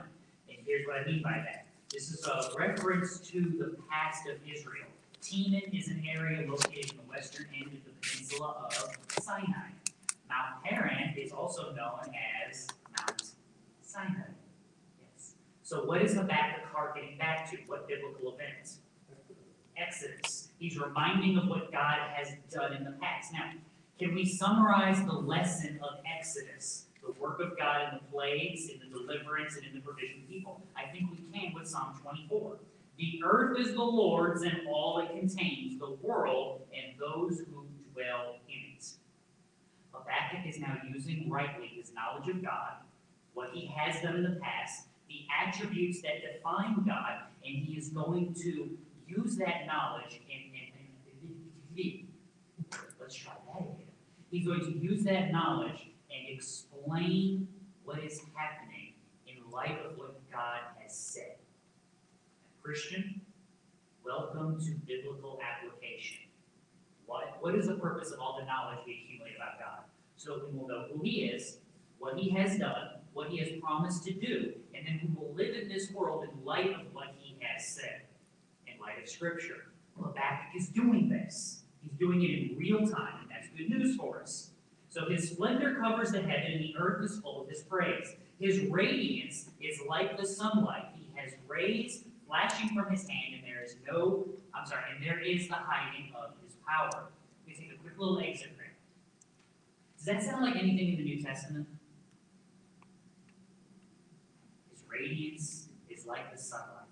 And 0.49 0.59
here's 0.65 0.87
what 0.87 0.99
I 0.99 1.05
mean 1.07 1.23
by 1.23 1.43
that. 1.45 1.67
This 1.93 2.13
is 2.13 2.25
a 2.25 2.51
reference 2.57 3.19
to 3.31 3.41
the 3.41 3.77
past 3.91 4.29
of 4.29 4.37
Israel. 4.49 4.87
Teman 5.21 5.77
is 5.77 5.89
an 5.89 6.05
area 6.09 6.49
located 6.49 6.93
in 6.93 6.99
the 6.99 7.11
western 7.11 7.47
end 7.53 7.67
of 7.67 7.85
the 7.85 7.91
peninsula 8.01 8.69
of 8.69 8.97
Sinai. 9.23 9.71
Mount 10.29 10.63
Paran 10.65 11.15
is 11.19 11.33
also 11.33 11.73
known 11.73 12.15
as 12.47 12.69
Mount 12.97 13.23
Sinai. 13.83 14.23
So 15.71 15.85
what 15.85 16.03
is 16.03 16.15
Habakkuk 16.15 16.65
harkening 16.73 17.17
back 17.17 17.49
to? 17.49 17.57
What 17.69 17.87
biblical 17.87 18.35
event? 18.35 18.71
Exodus. 19.77 20.49
He's 20.59 20.77
reminding 20.77 21.39
of 21.39 21.47
what 21.47 21.71
God 21.71 21.97
has 22.13 22.33
done 22.51 22.73
in 22.73 22.83
the 22.83 22.91
past. 23.01 23.33
Now, 23.33 23.53
can 23.97 24.13
we 24.13 24.25
summarize 24.25 25.01
the 25.05 25.13
lesson 25.13 25.79
of 25.81 26.01
Exodus? 26.05 26.87
The 27.07 27.13
work 27.21 27.39
of 27.39 27.57
God 27.57 27.83
in 27.83 28.01
the 28.01 28.11
plagues, 28.11 28.69
in 28.69 28.81
the 28.81 28.99
deliverance, 28.99 29.55
and 29.59 29.65
in 29.65 29.75
the 29.75 29.81
provision 29.81 30.23
of 30.25 30.29
people. 30.29 30.61
I 30.75 30.91
think 30.91 31.09
we 31.13 31.19
can 31.33 31.55
with 31.55 31.69
Psalm 31.69 31.97
24. 32.03 32.57
The 32.99 33.23
earth 33.25 33.57
is 33.61 33.73
the 33.73 33.81
Lord's 33.81 34.43
and 34.43 34.63
all 34.69 34.99
it 34.99 35.17
contains, 35.17 35.79
the 35.79 35.97
world 36.03 36.63
and 36.75 36.99
those 36.99 37.39
who 37.39 37.65
dwell 37.95 38.41
in 38.49 38.75
it. 38.77 38.87
Habakkuk 39.93 40.53
is 40.53 40.59
now 40.59 40.79
using 40.93 41.31
rightly 41.31 41.69
his 41.69 41.93
knowledge 41.95 42.29
of 42.29 42.43
God, 42.43 42.73
what 43.35 43.51
he 43.53 43.73
has 43.77 44.03
done 44.03 44.17
in 44.17 44.25
the 44.25 44.41
past, 44.43 44.87
the 45.11 45.27
attributes 45.45 46.01
that 46.03 46.23
define 46.23 46.85
God, 46.87 47.25
and 47.45 47.65
he 47.65 47.75
is 47.75 47.89
going 47.89 48.33
to 48.43 48.71
use 49.07 49.37
that 49.37 49.67
knowledge 49.67 50.23
and, 50.31 50.51
let's 53.01 53.15
try 53.15 53.33
that 53.53 53.63
again. 53.63 53.89
He's 54.31 54.47
going 54.47 54.61
to 54.61 54.79
use 54.79 55.03
that 55.05 55.33
knowledge 55.33 55.89
and 56.11 56.29
explain 56.29 57.49
what 57.83 57.99
is 58.05 58.21
happening 58.37 58.93
in 59.27 59.51
light 59.51 59.79
of 59.85 59.99
what 59.99 60.21
God 60.31 60.61
has 60.81 60.97
said. 60.97 61.37
Christian, 62.63 63.21
welcome 64.05 64.61
to 64.61 64.71
biblical 64.87 65.41
application. 65.43 66.19
What, 67.07 67.39
what 67.41 67.57
is 67.57 67.67
the 67.67 67.75
purpose 67.75 68.13
of 68.13 68.21
all 68.21 68.39
the 68.39 68.47
knowledge 68.47 68.79
we 68.87 69.03
accumulate 69.05 69.35
about 69.37 69.59
God? 69.59 69.85
So 70.17 70.43
we 70.47 70.57
will 70.57 70.69
know 70.69 70.87
who 70.93 71.03
He 71.03 71.25
is, 71.25 71.57
what 71.99 72.17
He 72.17 72.31
has 72.31 72.59
done, 72.59 73.00
what 73.13 73.29
He 73.29 73.39
has 73.39 73.49
promised 73.61 74.05
to 74.05 74.13
do, 74.13 74.53
and 74.75 74.87
then 74.87 75.01
we 75.03 75.15
will 75.15 75.35
live 75.35 75.55
in 75.55 75.69
this 75.69 75.91
world 75.91 76.25
in 76.25 76.45
light 76.45 76.71
of 76.71 76.93
what 76.93 77.15
He 77.19 77.37
has 77.41 77.67
said, 77.67 78.03
in 78.67 78.79
light 78.81 79.03
of 79.03 79.09
Scripture. 79.09 79.67
Well, 79.97 80.09
Habakkuk 80.09 80.57
is 80.57 80.69
doing 80.69 81.09
this. 81.09 81.63
He's 81.83 81.93
doing 81.99 82.23
it 82.23 82.31
in 82.31 82.57
real 82.59 82.81
time, 82.81 83.21
and 83.23 83.31
that's 83.31 83.49
good 83.57 83.71
news 83.71 83.97
for 83.97 84.23
us. 84.23 84.51
So 84.89 85.09
His 85.09 85.31
splendor 85.31 85.77
covers 85.81 86.13
the 86.13 86.21
heaven, 86.21 86.53
and 86.53 86.63
the 86.63 86.75
earth 86.79 87.05
is 87.05 87.19
full 87.21 87.43
of 87.43 87.49
His 87.49 87.63
praise. 87.63 88.15
His 88.39 88.61
radiance 88.71 89.51
is 89.61 89.81
like 89.89 90.17
the 90.17 90.27
sunlight. 90.27 90.87
He 90.95 91.07
has 91.17 91.33
rays 91.49 92.05
flashing 92.27 92.71
from 92.71 92.91
His 92.91 93.09
hand, 93.09 93.35
and 93.35 93.45
there 93.45 93.63
is 93.65 93.77
no, 93.91 94.27
I'm 94.55 94.67
sorry, 94.67 94.85
and 94.95 95.05
there 95.05 95.21
is 95.21 95.49
the 95.49 95.55
hiding 95.55 96.13
of 96.15 96.31
His 96.45 96.57
power. 96.67 97.09
We 97.47 97.55
take 97.55 97.73
a 97.73 97.83
quick 97.83 97.99
little 97.99 98.21
exit. 98.21 98.51
Does 100.01 100.07
that 100.07 100.23
sound 100.23 100.43
like 100.43 100.57
anything 100.57 100.93
in 100.93 100.97
the 100.97 101.05
New 101.05 101.23
Testament? 101.23 101.67
His 104.71 104.80
radiance 104.91 105.69
is 105.89 106.07
like 106.07 106.33
the 106.35 106.39
sunlight. 106.39 106.89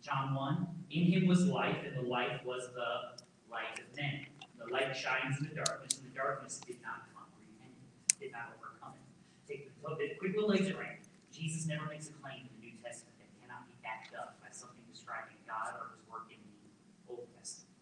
John 0.00 0.34
1 0.34 0.66
In 0.90 1.04
him 1.10 1.26
was 1.26 1.46
life, 1.46 1.82
and 1.84 1.96
the 1.96 2.08
life 2.08 2.40
was 2.44 2.68
the 2.74 3.20
light 3.50 3.80
of 3.80 3.88
men. 3.96 4.26
The 4.60 4.70
light 4.72 4.94
shines 4.94 5.40
in 5.40 5.48
the 5.48 5.54
darkness, 5.54 5.98
and 5.98 6.06
the 6.06 6.14
darkness 6.14 6.60
did 6.62 6.78
not 6.80 7.08
comprehend 7.10 7.72
it, 7.72 8.20
did 8.20 8.32
not 8.32 8.54
overcome 8.56 8.94
it. 8.96 9.08
Take 9.50 9.72
a 9.74 10.18
quick 10.18 10.36
little 10.36 10.52
exit 10.52 10.78
right. 10.78 11.00
Jesus 11.32 11.66
never 11.66 11.88
makes 11.90 12.08
a 12.08 12.14
claim 12.22 12.46
in 12.46 12.52
the 12.54 12.60
New 12.70 12.76
Testament 12.78 13.18
that 13.18 13.28
cannot 13.42 13.66
be 13.66 13.74
backed 13.82 14.14
up 14.14 14.38
by 14.40 14.48
something 14.54 14.84
describing 14.92 15.40
God 15.48 15.74
or 15.76 15.96
his 15.96 16.04
work 16.06 16.30
in 16.30 16.38
the 16.38 17.10
Old 17.10 17.26
Testament. 17.34 17.74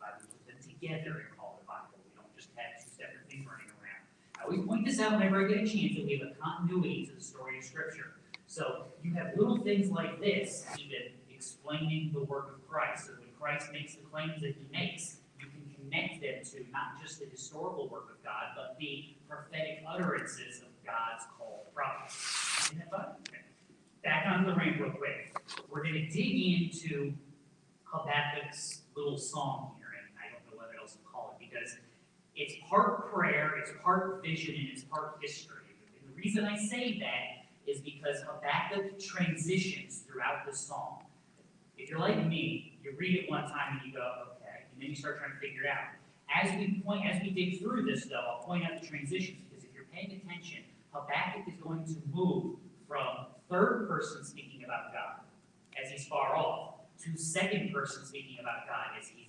Why 0.00 0.16
we 0.16 0.26
put 0.30 0.42
them 0.48 0.58
together 0.62 1.26
and 1.26 1.30
call 1.36 1.60
it 1.60 1.68
Bible. 1.68 2.00
We 2.02 2.10
don't 2.16 2.32
just 2.34 2.50
have 2.56 2.80
two 2.80 2.90
separate 2.96 3.28
things 3.28 3.44
running 3.44 3.72
always 4.44 4.66
point 4.66 4.86
this 4.86 5.00
out 5.00 5.12
whenever 5.12 5.44
I 5.44 5.48
get 5.48 5.58
a 5.58 5.66
chance 5.66 5.94
that 5.96 6.04
we 6.04 6.18
have 6.18 6.28
a 6.28 6.34
continuity 6.34 7.06
to 7.06 7.14
the 7.14 7.22
story 7.22 7.58
of 7.58 7.64
Scripture. 7.64 8.14
So 8.46 8.84
you 9.02 9.14
have 9.14 9.32
little 9.36 9.58
things 9.58 9.90
like 9.90 10.20
this, 10.20 10.66
even 10.78 11.12
explaining 11.32 12.10
the 12.12 12.24
work 12.24 12.54
of 12.54 12.68
Christ. 12.68 13.06
So 13.06 13.12
when 13.12 13.28
Christ 13.40 13.72
makes 13.72 13.94
the 13.94 14.02
claims 14.02 14.42
that 14.42 14.54
he 14.54 14.66
makes, 14.70 15.16
you 15.40 15.46
can 15.46 15.74
connect 15.74 16.20
them 16.20 16.44
to 16.52 16.70
not 16.70 17.00
just 17.02 17.20
the 17.20 17.26
historical 17.26 17.88
work 17.88 18.10
of 18.10 18.22
God, 18.24 18.52
but 18.56 18.76
the 18.78 19.14
prophetic 19.28 19.82
utterances 19.88 20.58
of 20.60 20.68
God's 20.84 21.24
called 21.38 21.72
prophets. 21.74 22.66
Isn't 22.66 22.78
that 22.78 22.90
fun? 22.90 23.06
Okay. 23.28 23.42
Back 24.04 24.26
on 24.26 24.44
the 24.44 24.54
ramp 24.54 24.80
real 24.80 24.90
quick. 24.90 25.34
We're 25.70 25.82
going 25.82 25.94
to 25.94 26.06
dig 26.08 26.72
into 26.82 27.14
Habakkuk's 27.84 28.82
little 28.96 29.18
song 29.18 29.72
here, 29.78 29.88
and 29.96 30.08
I 30.18 30.32
don't 30.32 30.44
know 30.50 30.58
what 30.60 30.68
else 30.80 30.92
to 30.92 30.98
call 31.10 31.36
it 31.38 31.50
because 31.50 31.76
it's 32.42 32.54
part 32.68 33.12
prayer, 33.12 33.54
it's 33.58 33.70
part 33.84 34.20
vision, 34.22 34.56
and 34.56 34.68
it's 34.68 34.82
part 34.82 35.18
history. 35.22 35.76
And 36.00 36.10
the 36.10 36.20
reason 36.20 36.44
I 36.44 36.56
say 36.56 36.98
that 36.98 37.70
is 37.70 37.80
because 37.80 38.22
Habakkuk 38.22 38.98
transitions 38.98 40.02
throughout 40.08 40.44
the 40.44 40.54
song. 40.54 41.04
If 41.78 41.88
you're 41.88 42.00
like 42.00 42.26
me, 42.26 42.78
you 42.82 42.94
read 42.98 43.14
it 43.24 43.30
one 43.30 43.42
time 43.44 43.78
and 43.78 43.80
you 43.86 43.96
go, 43.96 44.00
okay, 44.36 44.66
and 44.72 44.82
then 44.82 44.90
you 44.90 44.96
start 44.96 45.18
trying 45.18 45.32
to 45.32 45.38
figure 45.38 45.62
it 45.62 45.68
out. 45.70 45.94
As 46.34 46.50
we 46.58 46.82
point, 46.84 47.06
as 47.06 47.22
we 47.22 47.30
dig 47.30 47.60
through 47.60 47.84
this, 47.84 48.06
though, 48.06 48.16
I'll 48.16 48.42
point 48.42 48.64
out 48.64 48.80
the 48.80 48.86
transitions 48.86 49.38
because 49.48 49.64
if 49.64 49.70
you're 49.74 49.86
paying 49.92 50.20
attention, 50.20 50.64
Habakkuk 50.92 51.46
is 51.46 51.60
going 51.62 51.84
to 51.84 51.94
move 52.12 52.56
from 52.88 53.26
third 53.48 53.86
person 53.88 54.24
speaking 54.24 54.64
about 54.64 54.92
God 54.92 55.20
as 55.80 55.90
he's 55.90 56.06
far 56.06 56.34
off 56.36 56.74
to 57.04 57.16
second 57.16 57.72
person 57.72 58.04
speaking 58.04 58.38
about 58.40 58.66
God 58.66 58.98
as 58.98 59.10
near. 59.14 59.21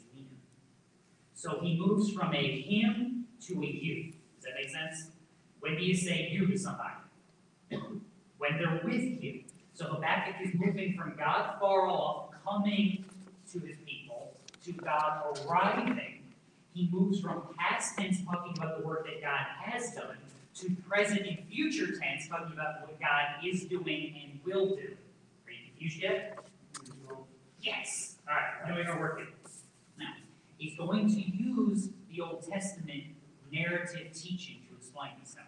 So 1.44 1.60
he 1.62 1.78
moves 1.78 2.10
from 2.10 2.34
a 2.34 2.62
him 2.62 3.26
to 3.48 3.62
a 3.62 3.66
you. 3.66 4.14
Does 4.38 4.46
that 4.46 4.54
make 4.56 4.70
sense? 4.70 5.12
When 5.60 5.76
do 5.76 5.84
you 5.84 5.94
say 5.94 6.30
you 6.32 6.48
to 6.48 6.58
somebody? 6.58 6.94
when 8.38 8.58
they're 8.58 8.80
with 8.84 9.22
you. 9.22 9.44
So 9.74 9.88
Habakkuk 9.88 10.36
is 10.42 10.54
moving 10.56 10.96
from 10.98 11.16
God 11.18 11.56
far 11.60 11.90
off, 11.90 12.30
coming 12.46 13.04
to 13.52 13.60
his 13.60 13.76
people, 13.86 14.38
to 14.64 14.72
God 14.72 15.38
arriving. 15.46 16.24
He 16.74 16.90
moves 16.92 17.20
from 17.20 17.44
past 17.58 17.98
tense, 17.98 18.24
talking 18.24 18.54
about 18.58 18.80
the 18.80 18.86
work 18.86 19.06
that 19.06 19.22
God 19.22 19.46
has 19.64 19.94
done, 19.94 20.18
to 20.56 20.70
present 20.88 21.26
and 21.26 21.40
future 21.50 21.88
tense, 21.98 22.28
talking 22.30 22.54
about 22.54 22.82
what 22.82 22.98
God 23.02 23.46
is 23.46 23.66
doing 23.66 24.16
and 24.22 24.40
will 24.46 24.76
do. 24.76 24.96
Are 25.46 25.52
you 25.52 25.70
confused 25.72 26.02
yet? 26.02 26.40
Yes. 27.62 28.16
All 28.30 28.34
right, 28.34 28.76
doing 28.76 28.88
our 28.88 29.00
work 29.00 29.18
here. 29.18 29.28
He's 30.64 30.78
going 30.78 31.10
to 31.10 31.20
use 31.20 31.90
the 32.10 32.22
Old 32.22 32.50
Testament 32.50 33.04
narrative 33.52 34.14
teaching 34.14 34.60
to 34.70 34.78
explain 34.78 35.12
himself. 35.18 35.48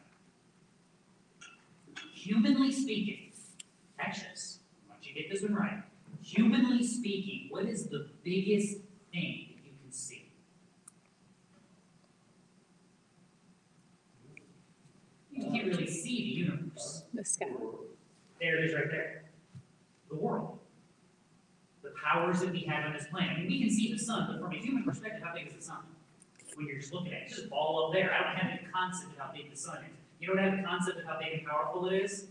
Humanly 2.13 2.69
speaking, 2.69 3.31
catch 3.97 4.23
this, 4.23 4.59
once 4.89 5.07
you 5.07 5.13
get 5.13 5.31
this 5.31 5.41
one 5.41 5.55
right. 5.55 5.83
Humanly 6.21 6.85
speaking, 6.85 7.47
what 7.49 7.63
is 7.63 7.85
the 7.85 8.09
biggest 8.25 8.79
thing 9.13 9.53
that 9.55 9.63
you 9.63 9.71
can 9.81 9.91
see? 9.91 10.25
You 15.31 15.49
can't 15.49 15.65
really 15.65 15.87
see 15.87 16.17
the 16.17 16.51
universe. 16.51 17.03
The 17.13 17.23
sky. 17.23 17.45
There 18.41 18.57
it 18.57 18.65
is 18.65 18.73
right 18.73 18.91
there. 18.91 19.23
The 20.09 20.17
world. 20.17 20.59
Powers 22.05 22.39
that 22.41 22.51
we 22.51 22.59
have 22.61 22.85
on 22.85 22.93
this 22.93 23.07
planet. 23.07 23.31
I 23.31 23.39
mean, 23.39 23.47
we 23.47 23.59
can 23.61 23.71
see 23.71 23.91
the 23.91 23.97
sun, 23.97 24.27
but 24.29 24.39
from 24.39 24.53
a 24.53 24.57
human 24.57 24.83
perspective, 24.83 25.23
how 25.23 25.33
big 25.33 25.47
is 25.47 25.53
the 25.53 25.61
sun? 25.61 25.79
When 26.53 26.67
you're 26.67 26.77
just 26.77 26.93
looking 26.93 27.11
at 27.11 27.23
it, 27.23 27.23
it's 27.25 27.33
just 27.33 27.47
a 27.47 27.49
ball 27.49 27.87
up 27.87 27.93
there. 27.93 28.13
I 28.13 28.23
don't 28.23 28.37
have 28.37 28.51
any 28.51 28.67
concept 28.71 29.13
of 29.13 29.17
how 29.17 29.31
big 29.33 29.49
the 29.49 29.57
sun 29.57 29.77
is. 29.77 29.97
You 30.19 30.27
don't 30.27 30.37
have 30.37 30.59
a 30.59 30.63
concept 30.63 30.99
of 30.99 31.05
how 31.05 31.17
big 31.19 31.33
and 31.39 31.47
powerful 31.47 31.87
it 31.87 32.01
is? 32.01 32.27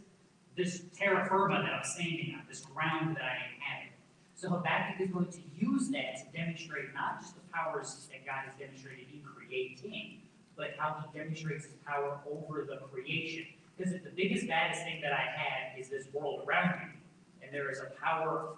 This 0.57 0.83
terra 0.97 1.27
firma 1.29 1.61
that 1.61 1.73
I'm 1.75 1.85
standing 1.85 2.37
on, 2.39 2.43
this 2.49 2.61
ground 2.61 3.17
that 3.17 3.25
I 3.25 3.35
inhabit. 3.53 3.93
So 4.37 4.49
Habakkuk 4.51 5.01
is 5.01 5.11
going 5.11 5.27
to 5.27 5.41
use 5.59 5.89
that 5.89 6.19
to 6.19 6.39
demonstrate 6.39 6.95
not 6.95 7.21
just 7.21 7.35
the 7.35 7.41
powers 7.53 8.09
that 8.13 8.25
God 8.25 8.47
has 8.47 8.55
demonstrated 8.55 9.07
in 9.13 9.23
creating, 9.23 10.21
but 10.57 10.75
how 10.79 11.03
he 11.03 11.19
demonstrates 11.19 11.65
his 11.65 11.75
power 11.85 12.21
over 12.31 12.65
the 12.65 12.77
creation. 12.93 13.47
Because 13.77 13.93
if 13.93 14.05
the 14.05 14.11
biggest, 14.11 14.47
baddest 14.47 14.83
thing 14.83 15.01
that 15.03 15.13
I 15.13 15.27
have 15.37 15.79
is 15.79 15.89
this 15.89 16.07
world 16.13 16.45
around 16.47 16.79
me, 16.79 16.95
and 17.43 17.53
there 17.53 17.71
is 17.71 17.81
a 17.81 17.91
power 18.01 18.55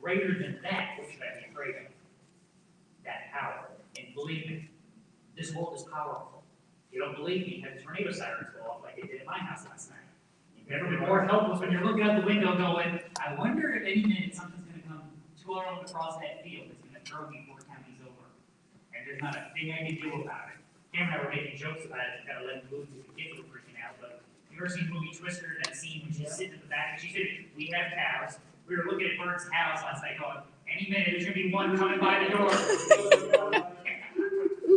greater 0.00 0.38
than 0.38 0.58
that, 0.62 0.96
should 1.10 1.20
I 1.22 1.38
be 1.40 1.50
afraid 1.50 1.74
of? 1.76 1.92
That 3.04 3.32
power. 3.32 3.68
And 3.98 4.14
believe 4.14 4.46
me, 4.46 4.68
this 5.36 5.54
world 5.54 5.76
is 5.76 5.82
powerful. 5.84 6.42
If 6.88 6.94
you 6.94 7.00
don't 7.00 7.16
believe 7.16 7.46
me, 7.46 7.60
have 7.64 7.76
the 7.76 7.82
tornado 7.82 8.10
sirens 8.12 8.48
go 8.54 8.70
off 8.70 8.82
like 8.82 8.98
it 8.98 9.10
did 9.10 9.20
in 9.20 9.26
my 9.26 9.38
house 9.38 9.64
last 9.68 9.90
night. 9.90 10.00
You've 10.56 10.70
never 10.70 10.88
been 10.88 11.00
more 11.00 11.24
helpless 11.24 11.60
when 11.60 11.70
you're 11.70 11.84
looking 11.84 12.02
out 12.02 12.20
the 12.20 12.26
window 12.26 12.56
going, 12.56 13.00
I 13.20 13.34
wonder 13.34 13.74
if 13.74 13.82
any 13.82 14.02
minute 14.02 14.34
something's 14.34 14.66
gonna 14.66 14.82
come 14.88 15.02
touring 15.38 15.78
across 15.84 16.18
that 16.18 16.42
field 16.42 16.68
that's 16.68 16.82
gonna 16.82 17.04
throw 17.04 17.30
me 17.30 17.44
four 17.46 17.58
counties 17.68 18.00
over. 18.02 18.26
And 18.94 19.06
there's 19.06 19.22
not 19.22 19.36
a 19.36 19.52
thing 19.54 19.72
I 19.72 19.86
can 19.86 19.96
do 19.96 20.22
about 20.22 20.50
it. 20.50 20.58
Cam 20.92 21.12
and 21.12 21.20
I 21.20 21.24
were 21.24 21.30
making 21.30 21.56
jokes 21.56 21.84
about 21.84 22.00
it, 22.00 22.26
kind 22.26 22.40
of 22.40 22.46
letting 22.46 22.68
the 22.70 22.76
movie, 22.76 23.04
the 23.06 23.14
kids 23.14 23.36
were 23.38 23.46
freaking 23.46 23.76
out, 23.78 23.94
but 24.00 24.22
you 24.50 24.56
ever 24.64 24.68
seen 24.72 24.88
the 24.88 24.94
movie 24.94 25.12
Twister, 25.12 25.60
that 25.64 25.76
scene 25.76 26.02
when 26.02 26.12
she's 26.12 26.32
sitting 26.32 26.54
in 26.54 26.60
the 26.60 26.66
back, 26.66 26.96
and 26.96 27.00
she 27.02 27.12
said, 27.12 27.44
we 27.54 27.68
have 27.76 27.92
cows. 27.92 28.38
We 28.68 28.76
were 28.76 28.84
looking 28.84 29.08
at 29.08 29.18
Bert's 29.24 29.48
house 29.52 29.82
last 29.82 30.02
night 30.02 30.18
going, 30.20 30.38
any 30.72 30.90
minute, 30.90 31.08
there's 31.10 31.24
gonna 31.24 31.34
be 31.34 31.52
one 31.52 31.76
coming 31.76 32.00
by 32.00 32.24
the 32.24 32.30
door. 32.36 32.50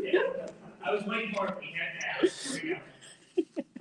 Yeah. 0.04 0.48
I 0.86 0.92
was 0.94 1.04
waiting 1.06 1.34
for 1.34 1.48
it. 1.48 1.56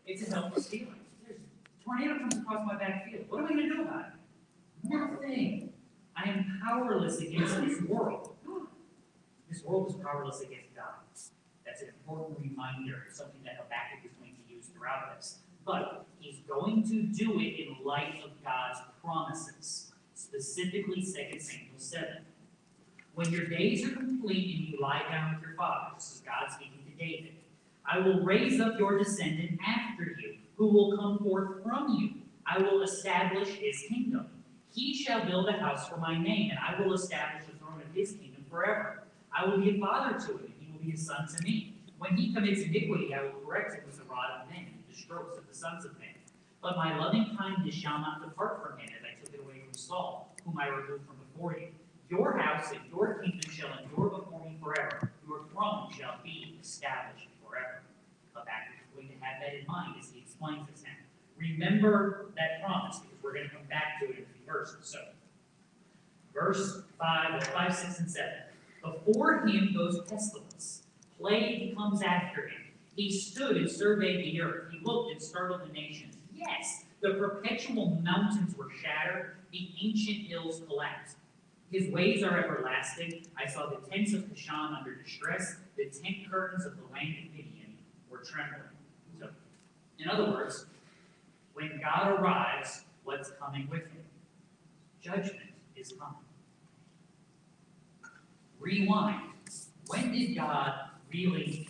It's 0.07 0.27
a 0.29 0.35
helpless 0.35 0.67
feeling. 0.67 0.95
There's 1.27 1.39
tornado 1.85 2.19
comes 2.19 2.37
across 2.37 2.67
my 2.67 2.77
back 2.77 3.11
field, 3.11 3.27
what 3.29 3.41
am 3.41 3.47
I 3.47 3.51
gonna 3.51 3.69
do 3.69 3.83
about 3.83 4.07
it? 4.07 4.89
Nothing. 4.89 5.73
I 6.17 6.29
am 6.31 6.61
powerless 6.65 7.21
against 7.21 7.61
this 7.61 7.81
world. 7.83 8.35
This 9.49 9.63
world 9.65 9.91
is 9.91 9.97
powerless 9.97 10.41
against 10.41 10.75
God. 10.75 10.85
That's 11.65 11.83
an 11.83 11.89
important 11.89 12.39
reminder, 12.41 13.05
something 13.13 13.41
that 13.45 13.57
Habakkuk 13.57 14.05
is 14.05 14.13
going 14.19 14.33
to 14.35 14.55
use 14.55 14.67
throughout 14.67 15.15
this. 15.17 15.39
But 15.65 16.07
he's 16.19 16.39
going 16.49 16.83
to 16.85 17.03
do 17.03 17.39
it 17.41 17.61
in 17.61 17.77
light 17.85 18.23
of 18.25 18.31
God's 18.43 18.81
promises, 19.05 19.88
specifically 20.29 21.01
2 21.01 21.41
Samuel 21.41 21.79
7. 21.79 22.09
When 23.15 23.31
your 23.31 23.47
days 23.47 23.87
are 23.87 23.97
complete 23.97 24.57
and 24.57 24.69
you 24.69 24.79
lie 24.81 25.03
down 25.11 25.35
with 25.35 25.43
your 25.43 25.55
fathers, 25.57 25.95
this 25.97 26.15
is 26.17 26.21
God 26.21 26.53
speaking 26.53 26.85
to 26.85 27.05
David, 27.05 27.33
I 27.87 27.99
will 27.99 28.21
raise 28.21 28.61
up 28.61 28.79
your 28.79 28.99
descendant 28.99 29.59
after 29.67 30.17
you, 30.21 30.35
who 30.57 30.67
will 30.67 30.97
come 30.97 31.19
forth 31.19 31.63
from 31.63 31.97
you. 31.99 32.11
I 32.47 32.59
will 32.59 32.83
establish 32.83 33.49
his 33.49 33.83
kingdom. 33.89 34.27
He 34.75 34.95
shall 34.95 35.25
build 35.25 35.49
a 35.49 35.53
house 35.53 35.89
for 35.89 35.97
my 35.97 36.17
name, 36.17 36.51
and 36.51 36.59
I 36.59 36.81
will 36.81 36.93
establish 36.93 37.45
the 37.47 37.57
throne 37.59 37.81
of 37.81 37.95
his 37.95 38.13
kingdom 38.13 38.45
forever. 38.51 39.05
I 39.37 39.47
will 39.47 39.59
be 39.59 39.77
a 39.77 39.81
father 39.81 40.19
to 40.19 40.33
him, 40.33 40.45
and 40.45 40.55
he 40.61 40.73
will 40.73 40.85
be 40.85 40.93
a 40.93 40.97
son 40.97 41.27
to 41.37 41.43
me. 41.43 41.75
When 41.99 42.17
he 42.17 42.33
commits 42.33 42.61
iniquity, 42.61 43.15
I 43.15 43.23
will 43.23 43.41
correct 43.45 43.75
him 43.75 43.83
with 43.87 43.97
the 43.97 44.05
rod 44.05 44.43
of 44.43 44.51
men, 44.51 44.67
and 44.67 44.83
the 44.89 44.95
strokes 44.95 45.39
of 45.39 45.49
the 45.49 45.55
sons 45.55 45.85
of 45.85 45.99
men. 45.99 46.09
But 46.61 46.77
my 46.77 46.97
loving 46.99 47.37
kindness 47.39 47.75
shall 47.75 47.99
not 47.99 48.21
depart 48.21 48.63
from 48.63 48.79
him, 48.79 48.91
Saul, 49.79 50.35
whom 50.45 50.59
I 50.59 50.69
removed 50.69 51.07
from 51.07 51.17
before 51.33 51.57
you. 51.59 51.69
Your 52.11 52.37
house 52.37 52.73
and 52.73 52.81
your 52.91 53.23
kingdom 53.23 53.51
shall 53.51 53.71
endure 53.79 54.09
before 54.11 54.45
me 54.45 54.57
forever. 54.63 55.13
Your 55.27 55.43
throne 55.53 55.91
shall 55.97 56.17
be 56.25 56.59
established 56.61 57.29
forever. 57.45 57.83
Habakkuk 58.35 58.81
is 58.83 58.95
going 58.95 59.09
to 59.09 59.25
have 59.25 59.41
that 59.41 59.55
in 59.55 59.67
mind 59.67 59.97
as 60.01 60.11
he 60.11 60.21
explains 60.21 60.67
this 60.71 60.83
now. 60.83 60.91
Remember 61.37 62.27
that 62.37 62.65
promise, 62.65 62.99
because 62.99 63.23
we're 63.23 63.35
going 63.35 63.49
to 63.49 63.55
come 63.55 63.67
back 63.69 64.01
to 64.01 64.07
it 64.07 64.17
in 64.17 64.23
a 64.25 64.27
few 64.27 64.45
verses. 64.47 64.79
So, 64.83 64.99
verse 66.35 66.83
5, 66.99 67.45
5, 67.45 67.75
6, 67.75 67.99
and 68.01 68.11
7. 68.11 68.31
Before 68.83 69.47
him 69.47 69.75
goes 69.77 70.01
pestilence. 70.09 70.83
Plague 71.21 71.77
comes 71.77 72.03
after 72.03 72.49
him. 72.49 72.63
He 72.97 73.11
stood 73.11 73.57
and 73.57 73.71
surveyed 73.71 74.25
the 74.25 74.41
earth. 74.41 74.73
He 74.73 74.81
looked 74.83 75.13
and 75.13 75.23
startled 75.23 75.63
the 75.69 75.73
nations. 75.73 76.17
Yes, 76.35 76.85
the 77.01 77.15
perpetual 77.15 78.01
mountains 78.03 78.57
were 78.57 78.71
shattered. 78.83 79.37
The 79.53 79.71
ancient 79.83 80.27
hills 80.27 80.63
collapsed. 80.67 81.17
His 81.71 81.91
ways 81.93 82.23
are 82.23 82.39
everlasting. 82.39 83.27
I 83.37 83.47
saw 83.47 83.67
the 83.67 83.77
tents 83.89 84.15
of 84.15 84.25
Cushan 84.25 84.77
under 84.79 84.95
distress. 84.95 85.57
The 85.77 85.85
tent 85.85 86.31
curtains 86.31 86.65
of 86.65 86.77
the 86.77 86.85
land 86.93 87.15
of 87.25 87.33
Midian 87.33 87.77
were 88.11 88.19
trembling. 88.19 88.63
So, 89.21 89.29
in 89.99 90.09
other 90.09 90.31
words, 90.31 90.67
when 91.53 91.81
God 91.83 92.21
arrives, 92.21 92.85
what's 93.05 93.31
coming 93.41 93.69
with 93.71 93.83
him? 93.83 94.05
Judgment 95.01 95.51
is 95.77 95.93
coming. 95.93 96.15
Rewind. 98.59 99.23
When 99.87 100.13
did 100.13 100.35
God 100.35 100.73
really, 101.13 101.69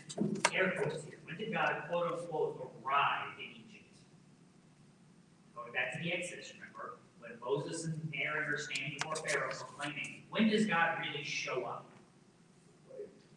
air 0.55 0.73
quotes 0.77 1.05
here, 1.05 1.19
when 1.25 1.37
did 1.37 1.53
God 1.53 1.83
quote 1.89 2.13
unquote 2.13 2.73
arrive 2.85 3.29
in? 3.39 3.58
Going 5.69 5.85
back 5.85 5.93
to 5.93 6.03
the 6.03 6.15
Exodus, 6.15 6.53
remember? 6.55 6.97
When 7.21 7.33
Moses 7.45 7.85
and 7.85 8.01
Aaron 8.15 8.49
are 8.49 8.57
standing 8.57 8.97
before 8.99 9.17
Pharaoh 9.17 9.51
proclaiming, 9.51 10.23
when 10.31 10.49
does 10.49 10.65
God 10.65 10.99
really 11.01 11.23
show 11.23 11.65
up? 11.65 11.85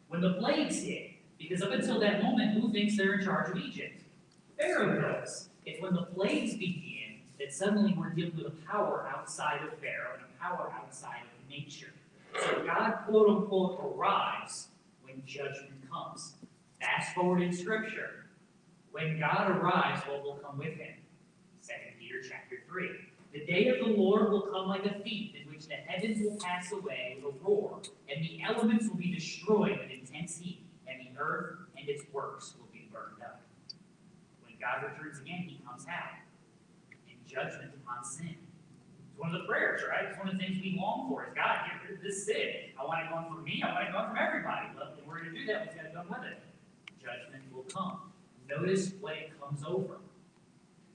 When 0.07 0.21
the 0.21 0.33
plagues 0.33 0.81
hit. 0.81 1.11
Because 1.37 1.61
up 1.61 1.71
until 1.71 1.99
that 1.99 2.23
moment, 2.23 2.53
who 2.53 2.71
thinks 2.71 2.95
they're 2.95 3.15
in 3.15 3.25
charge 3.25 3.49
of 3.49 3.57
Egypt? 3.57 4.01
Pharaoh 4.57 5.01
does. 5.01 5.49
It's 5.65 5.81
when 5.81 5.93
the 5.93 6.03
plagues 6.03 6.53
begin 6.53 7.19
that 7.37 7.51
suddenly 7.51 7.93
we're 7.97 8.11
dealing 8.11 8.37
with 8.37 8.45
a 8.45 8.65
power 8.65 9.09
outside 9.13 9.61
of 9.63 9.77
Pharaoh 9.79 10.13
and 10.13 10.23
a 10.23 10.41
power 10.41 10.71
outside 10.73 11.23
of 11.23 11.49
nature. 11.49 11.91
So 12.39 12.63
God, 12.65 12.99
quote 13.07 13.27
unquote, 13.27 13.81
arrives 13.83 14.69
when 15.01 15.21
judgment 15.25 15.81
comes. 15.91 16.35
Fast 16.79 17.13
forward 17.13 17.41
in 17.41 17.51
Scripture. 17.51 18.27
When 18.91 19.19
God 19.19 19.49
arrives, 19.49 20.01
what 20.07 20.23
will 20.23 20.35
come 20.35 20.59
with 20.59 20.75
him? 20.75 20.93
2 21.67 21.73
Peter 22.11 22.23
chapter 22.27 22.57
3. 22.67 22.89
The 23.31 23.45
day 23.45 23.67
of 23.67 23.79
the 23.79 23.93
Lord 23.93 24.31
will 24.31 24.41
come 24.41 24.67
like 24.67 24.85
a 24.85 24.99
thief, 24.99 25.33
in 25.33 25.49
which 25.49 25.67
the 25.67 25.75
heavens 25.75 26.19
will 26.21 26.35
pass 26.35 26.69
away 26.73 27.17
with 27.23 27.33
a 27.33 27.37
roar, 27.41 27.79
and 28.13 28.21
the 28.21 28.41
elements 28.43 28.89
will 28.89 28.97
be 28.97 29.13
destroyed 29.13 29.79
with 29.79 29.89
intense 29.89 30.37
heat, 30.37 30.61
and 30.87 30.99
the 30.99 31.17
earth 31.17 31.59
and 31.77 31.87
its 31.87 32.03
works 32.11 32.55
will 32.59 32.67
be 32.73 32.89
burned 32.91 33.23
up. 33.23 33.39
When 34.43 34.55
God 34.59 34.91
returns 34.91 35.21
again, 35.21 35.45
he 35.47 35.61
comes 35.65 35.85
out 35.87 36.19
in 37.07 37.15
judgment 37.25 37.71
upon 37.81 38.03
sin. 38.03 38.35
It's 38.35 39.17
one 39.17 39.33
of 39.33 39.41
the 39.41 39.47
prayers, 39.47 39.81
right? 39.87 40.09
It's 40.09 40.17
one 40.19 40.27
of 40.27 40.37
the 40.37 40.43
things 40.43 40.59
we 40.61 40.77
long 40.77 41.07
for. 41.07 41.23
Is 41.23 41.29
God, 41.33 41.59
get 41.65 41.87
rid 41.87 41.97
of 41.97 42.03
this 42.03 42.25
sin. 42.25 42.75
I 42.77 42.83
want 42.83 43.05
it 43.05 43.09
gone 43.09 43.33
from 43.33 43.45
me. 43.45 43.63
I 43.65 43.71
want 43.71 43.87
it 43.87 43.93
gone 43.93 44.09
from 44.09 44.17
everybody. 44.17 44.67
But 44.75 44.99
in 45.01 45.09
order 45.09 45.23
to 45.23 45.31
do 45.31 45.45
that, 45.45 45.67
we've 45.67 45.77
got 45.77 45.87
to 45.87 45.95
done 45.95 46.07
with 46.09 46.27
it. 46.27 46.43
Judgment 46.99 47.43
will 47.55 47.63
come. 47.71 48.11
Notice 48.49 48.91
what 48.99 49.13
it 49.13 49.31
comes 49.39 49.63
over. 49.65 49.95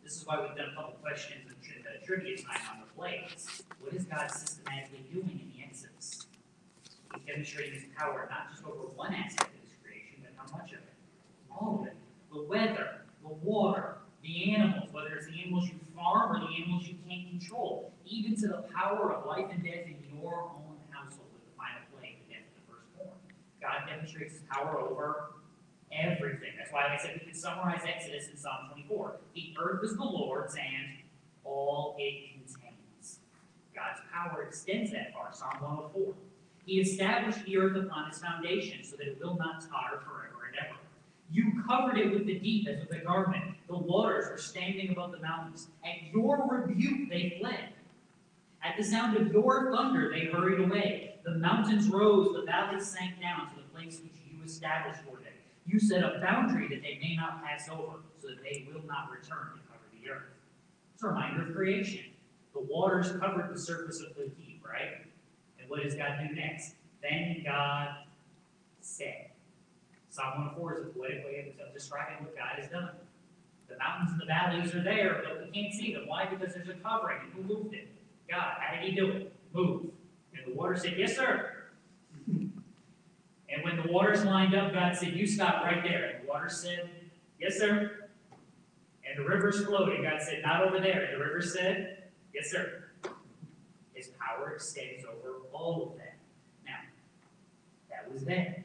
This 0.06 0.18
is 0.18 0.24
why 0.24 0.38
we've 0.38 0.56
done 0.56 0.70
a 0.70 0.74
couple 0.76 0.94
questions 1.02 1.50
and 1.50 1.58
tri- 1.60 1.82
uh, 1.82 1.98
trivia 2.06 2.38
time 2.38 2.62
on 2.70 2.78
the 2.78 2.86
plagues. 2.94 3.64
What 3.80 3.92
is 3.92 4.04
God 4.04 4.30
systematically 4.30 5.02
doing 5.12 5.34
in 5.34 5.50
the 5.50 5.66
Exodus? 5.66 6.28
He's 7.12 7.24
demonstrating 7.26 7.74
his 7.74 7.90
power 7.98 8.28
not 8.30 8.52
just 8.52 8.62
over 8.64 8.86
one 8.94 9.12
aspect 9.12 9.50
of 9.50 9.60
his 9.66 9.74
creation, 9.82 10.22
but 10.22 10.30
how 10.38 10.46
much 10.56 10.70
of 10.70 10.78
it? 10.78 10.94
All 11.50 11.80
of 11.80 11.88
it. 11.88 11.96
The 12.32 12.40
weather, 12.40 13.02
the 13.20 13.34
water, 13.42 13.96
the 14.22 14.54
animals, 14.54 14.90
whether 14.92 15.08
it's 15.08 15.26
the 15.26 15.42
animals 15.42 15.66
you 15.66 15.80
farm 15.96 16.36
or 16.36 16.38
the 16.38 16.54
animals 16.54 16.86
you 16.86 16.94
can't 17.02 17.26
control, 17.26 17.90
even 18.06 18.36
to 18.36 18.46
the 18.46 18.62
power 18.78 19.12
of 19.12 19.26
life 19.26 19.46
and 19.50 19.64
death 19.64 19.90
in 19.90 19.98
your 20.06 20.38
own 20.54 20.78
household 20.94 21.26
with 21.34 21.42
the 21.42 21.54
final 21.58 21.82
plague, 21.90 22.22
death 22.30 22.46
of 22.46 22.54
the 22.54 22.64
firstborn. 22.70 23.18
God 23.58 23.90
demonstrates 23.90 24.34
his 24.34 24.42
power 24.54 24.78
over 24.78 25.34
everything. 25.92 26.50
That's 26.58 26.72
why 26.72 26.92
I 26.92 26.96
said 26.96 27.20
we 27.20 27.30
can 27.30 27.34
summarize 27.34 27.82
Exodus 27.86 28.28
in 28.28 28.36
Psalm 28.36 28.70
24. 28.72 29.16
The 29.34 29.54
earth 29.60 29.84
is 29.84 29.96
the 29.96 30.04
Lord's 30.04 30.54
and 30.54 30.98
all 31.44 31.96
it 31.98 32.32
contains. 32.32 33.18
God's 33.74 34.00
power 34.12 34.42
extends 34.42 34.92
that 34.92 35.12
far. 35.12 35.28
Psalm 35.32 35.60
104. 35.60 36.14
He 36.64 36.80
established 36.80 37.44
the 37.44 37.58
earth 37.58 37.76
upon 37.76 38.08
its 38.08 38.18
foundation 38.18 38.82
so 38.82 38.96
that 38.96 39.06
it 39.06 39.18
will 39.22 39.36
not 39.36 39.60
totter 39.70 40.00
forever 40.00 40.48
and 40.48 40.66
ever. 40.66 40.76
You 41.30 41.62
covered 41.66 41.98
it 41.98 42.12
with 42.12 42.26
the 42.26 42.38
deep 42.38 42.68
as 42.68 42.80
with 42.80 42.92
a 42.92 43.04
garment. 43.04 43.44
The 43.68 43.76
waters 43.76 44.28
were 44.30 44.38
standing 44.38 44.90
above 44.90 45.12
the 45.12 45.18
mountains. 45.18 45.68
At 45.84 46.12
your 46.12 46.46
rebuke 46.48 47.08
they 47.08 47.36
fled. 47.40 47.70
At 48.64 48.76
the 48.76 48.82
sound 48.82 49.16
of 49.16 49.32
your 49.32 49.70
thunder 49.72 50.10
they 50.12 50.26
hurried 50.26 50.60
away. 50.60 51.16
The 51.24 51.32
mountains 51.32 51.88
rose, 51.88 52.34
the 52.34 52.42
valleys 52.42 52.86
sank 52.86 53.20
down 53.20 53.48
to 53.50 53.56
the 53.56 53.68
place 53.74 54.00
which 54.02 54.12
you 54.30 54.44
established 54.44 55.00
for. 55.00 55.15
You 55.66 55.80
set 55.80 56.02
a 56.02 56.20
boundary 56.20 56.68
that 56.68 56.82
they 56.82 56.98
may 57.02 57.16
not 57.16 57.44
pass 57.44 57.68
over, 57.68 57.98
so 58.20 58.28
that 58.28 58.42
they 58.42 58.68
will 58.72 58.86
not 58.86 59.10
return 59.10 59.48
to 59.54 59.60
cover 59.68 59.84
the 59.92 60.10
earth. 60.10 60.22
It's 60.94 61.02
a 61.02 61.08
reminder 61.08 61.48
of 61.48 61.54
creation. 61.54 62.04
The 62.54 62.60
waters 62.60 63.12
covered 63.20 63.52
the 63.52 63.58
surface 63.58 64.00
of 64.00 64.14
the 64.16 64.28
deep, 64.28 64.64
right? 64.66 65.04
And 65.60 65.68
what 65.68 65.82
does 65.82 65.94
God 65.94 66.18
do 66.20 66.34
next? 66.34 66.74
Then 67.02 67.42
God 67.44 67.88
said. 68.80 69.30
Psalm 70.08 70.56
104 70.56 70.78
is 70.78 70.84
a 70.84 70.88
poetic 70.88 71.24
way 71.24 71.54
of 71.60 71.74
describing 71.74 72.24
what 72.24 72.34
God 72.34 72.58
has 72.58 72.70
done. 72.70 72.90
The 73.68 73.76
mountains 73.76 74.12
and 74.12 74.20
the 74.20 74.26
valleys 74.26 74.74
are 74.74 74.82
there, 74.82 75.22
but 75.24 75.44
we 75.44 75.50
can't 75.50 75.74
see 75.74 75.92
them. 75.92 76.06
Why? 76.06 76.24
Because 76.26 76.54
there's 76.54 76.68
a 76.68 76.74
covering. 76.74 77.18
Who 77.34 77.42
moved 77.42 77.74
it? 77.74 77.88
God. 78.30 78.54
How 78.60 78.80
did 78.80 78.88
he 78.88 78.96
do 78.96 79.10
it? 79.10 79.32
Move. 79.52 79.86
And 80.34 80.46
the 80.46 80.56
water 80.56 80.76
said, 80.76 80.94
Yes, 80.96 81.16
sir. 81.16 81.52
And 83.48 83.62
when 83.64 83.76
the 83.76 83.92
waters 83.92 84.24
lined 84.24 84.54
up, 84.54 84.72
God 84.72 84.96
said, 84.96 85.14
You 85.14 85.26
stop 85.26 85.62
right 85.64 85.82
there. 85.82 86.04
And 86.06 86.24
the 86.24 86.28
water 86.28 86.48
said, 86.48 86.90
Yes, 87.40 87.58
sir. 87.58 88.08
And 89.08 89.18
the 89.18 89.28
rivers 89.28 89.64
flowed, 89.64 89.90
and 89.90 90.02
God 90.02 90.20
said, 90.20 90.42
Not 90.42 90.62
over 90.62 90.80
there. 90.80 91.04
And 91.04 91.20
the 91.20 91.24
river 91.24 91.42
said, 91.42 92.04
Yes, 92.34 92.50
sir. 92.50 92.84
His 93.94 94.10
power 94.18 94.52
extends 94.52 95.04
over 95.04 95.36
all 95.52 95.90
of 95.90 95.98
that. 95.98 96.16
Now, 96.66 96.80
that 97.90 98.12
was 98.12 98.24
then. 98.24 98.64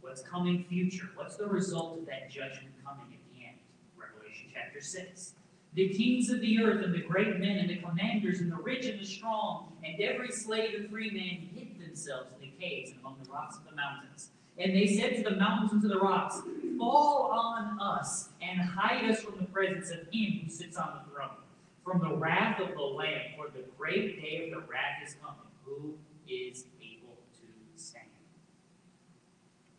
What's 0.00 0.22
coming 0.22 0.64
future? 0.68 1.10
What's 1.14 1.36
the 1.36 1.46
result 1.46 1.98
of 1.98 2.06
that 2.06 2.30
judgment 2.30 2.72
coming 2.84 3.06
at 3.12 3.34
the 3.34 3.46
end? 3.46 3.56
Revelation 3.96 4.48
chapter 4.52 4.80
6. 4.80 5.34
The 5.74 5.88
kings 5.90 6.30
of 6.30 6.40
the 6.40 6.62
earth 6.62 6.84
and 6.84 6.94
the 6.94 7.02
great 7.02 7.38
men 7.38 7.58
and 7.58 7.70
the 7.70 7.76
commanders 7.76 8.40
and 8.40 8.50
the 8.50 8.56
rich 8.56 8.86
and 8.86 9.00
the 9.00 9.04
strong 9.04 9.72
and 9.84 10.00
every 10.00 10.32
slave 10.32 10.74
and 10.74 10.90
free 10.90 11.10
man 11.10 11.48
hid 11.54 11.78
themselves 11.78 12.30
caves 12.58 12.90
and 12.90 13.00
among 13.00 13.16
the 13.22 13.30
rocks 13.30 13.56
of 13.56 13.64
the 13.68 13.76
mountains. 13.76 14.30
And 14.58 14.74
they 14.74 14.86
said 14.86 15.16
to 15.16 15.22
the 15.22 15.36
mountains 15.36 15.72
and 15.72 15.82
to 15.82 15.88
the 15.88 15.98
rocks, 15.98 16.40
Fall 16.78 17.30
on 17.32 17.80
us 17.80 18.30
and 18.42 18.60
hide 18.60 19.10
us 19.10 19.20
from 19.20 19.38
the 19.38 19.44
presence 19.46 19.90
of 19.90 20.00
him 20.12 20.40
who 20.44 20.50
sits 20.50 20.76
on 20.76 21.00
the 21.00 21.12
throne, 21.12 21.36
from 21.84 22.00
the 22.00 22.16
wrath 22.16 22.60
of 22.60 22.74
the 22.74 22.82
Lamb, 22.82 23.32
for 23.36 23.48
the 23.48 23.64
great 23.76 24.20
day 24.20 24.44
of 24.44 24.50
the 24.50 24.66
wrath 24.68 25.02
is 25.04 25.16
coming. 25.20 25.36
Who 25.64 25.94
is 26.28 26.66
able 26.80 27.16
to 27.34 27.82
stand? 27.82 28.06